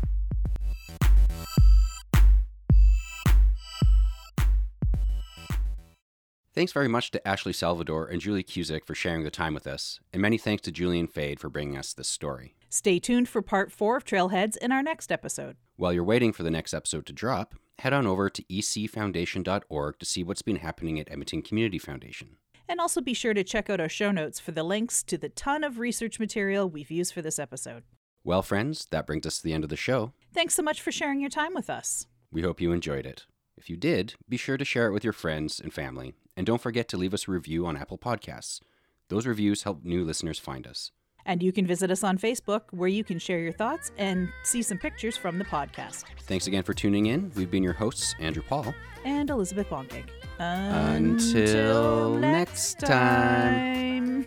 Thanks 6.56 6.74
very 6.74 6.88
much 6.88 7.12
to 7.12 7.28
Ashley 7.28 7.54
Salvador 7.54 8.08
and 8.08 8.20
Julie 8.20 8.44
Kusiek 8.44 8.86
for 8.86 8.96
sharing 8.96 9.24
the 9.24 9.30
time 9.30 9.54
with 9.54 9.68
us, 9.68 10.00
and 10.12 10.20
many 10.20 10.40
thanks 10.40 10.64
to 10.64 10.72
Julian 10.72 11.06
Faid 11.06 11.40
for 11.40 11.48
bringing 11.48 11.78
us 11.78 11.94
this 11.94 12.08
story. 12.10 12.56
Stay 12.68 12.98
tuned 12.98 13.30
for 13.30 13.44
part 13.44 13.72
four 13.72 13.98
of 13.98 14.06
Trailheads 14.06 14.58
in 14.58 14.72
our 14.72 14.82
next 14.82 15.12
episode. 15.12 15.58
While 15.78 15.94
you're 15.94 16.04
waiting 16.04 16.34
for 16.34 16.42
the 16.42 16.52
next 16.52 16.74
episode 16.74 17.06
to 17.06 17.14
drop, 17.14 17.54
head 17.78 17.94
on 17.94 18.08
over 18.08 18.32
to 18.32 18.44
ecfoundation.org 18.46 20.00
to 20.00 20.06
see 20.06 20.24
what's 20.24 20.42
been 20.42 20.58
happening 20.58 21.00
at 21.00 21.10
Edmonton 21.12 21.44
Community 21.44 21.78
Foundation. 21.78 22.38
And 22.70 22.80
also 22.80 23.02
be 23.02 23.16
sure 23.16 23.34
to 23.34 23.44
check 23.44 23.70
out 23.70 23.82
our 23.82 23.90
show 23.90 24.12
notes 24.12 24.40
for 24.40 24.52
the 24.52 24.64
links 24.64 25.02
to 25.04 25.18
the 25.18 25.30
ton 25.30 25.64
of 25.64 25.80
research 25.80 26.20
material 26.20 26.70
we've 26.70 26.92
used 26.92 27.14
for 27.14 27.24
this 27.24 27.40
episode. 27.40 27.84
Well, 28.24 28.44
friends, 28.44 28.86
that 28.92 29.08
brings 29.08 29.26
us 29.26 29.38
to 29.38 29.44
the 29.44 29.54
end 29.54 29.64
of 29.64 29.72
the 29.72 29.76
show. 29.76 30.14
Thanks 30.34 30.54
so 30.54 30.62
much 30.62 30.80
for 30.80 30.92
sharing 30.92 31.20
your 31.20 31.32
time 31.32 31.56
with 31.56 31.70
us. 31.70 32.06
We 32.32 32.44
hope 32.44 32.62
you 32.62 32.72
enjoyed 32.72 33.08
it. 33.08 33.26
If 33.58 33.72
you 33.72 33.76
did, 33.76 34.14
be 34.30 34.38
sure 34.38 34.56
to 34.56 34.64
share 34.64 34.88
it 34.88 34.94
with 34.94 35.04
your 35.04 35.14
friends 35.14 35.60
and 35.60 35.74
family, 35.74 36.14
and 36.38 36.46
don't 36.46 36.62
forget 36.62 36.88
to 36.90 36.98
leave 36.98 37.14
us 37.14 37.28
a 37.28 37.32
review 37.32 37.66
on 37.66 37.76
Apple 37.76 37.98
Podcasts. 37.98 38.62
Those 39.10 39.26
reviews 39.26 39.64
help 39.64 39.84
new 39.84 40.06
listeners 40.06 40.38
find 40.38 40.68
us. 40.68 40.92
And 41.30 41.44
you 41.44 41.52
can 41.52 41.68
visit 41.68 41.92
us 41.92 42.04
on 42.04 42.18
Facebook, 42.18 42.62
where 42.72 42.90
you 42.90 43.04
can 43.04 43.20
share 43.20 43.38
your 43.38 43.52
thoughts 43.52 43.92
and 44.00 44.30
see 44.42 44.64
some 44.64 44.80
pictures 44.80 45.16
from 45.16 45.38
the 45.38 45.46
podcast. 45.46 46.06
Thanks 46.22 46.48
again 46.48 46.64
for 46.64 46.74
tuning 46.74 47.06
in. 47.06 47.32
We've 47.36 47.52
been 47.52 47.62
your 47.62 47.74
hosts, 47.74 48.16
Andrew 48.20 48.42
Paul. 48.42 48.74
And 49.06 49.30
Elizabeth 49.30 49.70
Bonkink. 49.70 50.08
Until 50.40 52.16
next 52.16 52.80
time. 52.80 54.26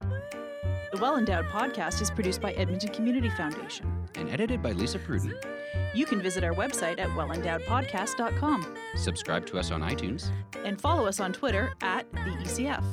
The 0.00 0.98
Well 1.00 1.16
Endowed 1.16 1.46
podcast 1.46 2.02
is 2.02 2.10
produced 2.10 2.42
by 2.42 2.52
Edmonton 2.52 2.90
Community 2.90 3.30
Foundation. 3.30 3.90
And 4.16 4.28
edited 4.28 4.62
by 4.62 4.72
Lisa 4.72 4.98
Pruden. 4.98 5.32
You 5.94 6.04
can 6.04 6.20
visit 6.20 6.44
our 6.44 6.52
website 6.52 6.98
at 6.98 7.08
wellendowedpodcast.com 7.08 8.76
Subscribe 8.96 9.46
to 9.46 9.58
us 9.58 9.70
on 9.70 9.80
iTunes. 9.80 10.30
and 10.62 10.78
follow 10.78 11.06
us 11.06 11.20
on 11.20 11.32
Twitter 11.32 11.72
at 11.80 12.10
the 12.12 12.18
ECF. 12.18 12.84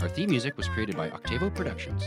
Our 0.00 0.08
theme 0.08 0.30
music 0.30 0.56
was 0.56 0.68
created 0.68 0.96
by 0.96 1.10
Octavo 1.10 1.50
Productions. 1.50 2.02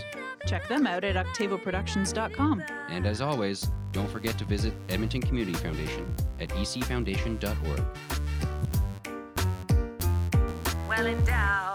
Check 0.46 0.68
them 0.68 0.86
out 0.86 1.04
at 1.04 1.16
octavoproductions.com. 1.16 2.64
And 2.90 3.06
as 3.06 3.22
always, 3.22 3.72
don't 3.92 4.10
forget 4.10 4.38
to 4.40 4.46
visit 4.46 4.74
Edmonton 4.90 5.22
Community 5.22 5.58
Foundation 5.58 6.06
at 6.40 6.50
ecfoundation.org. 6.50 7.84
Well 10.88 11.06
endowed. 11.08 11.75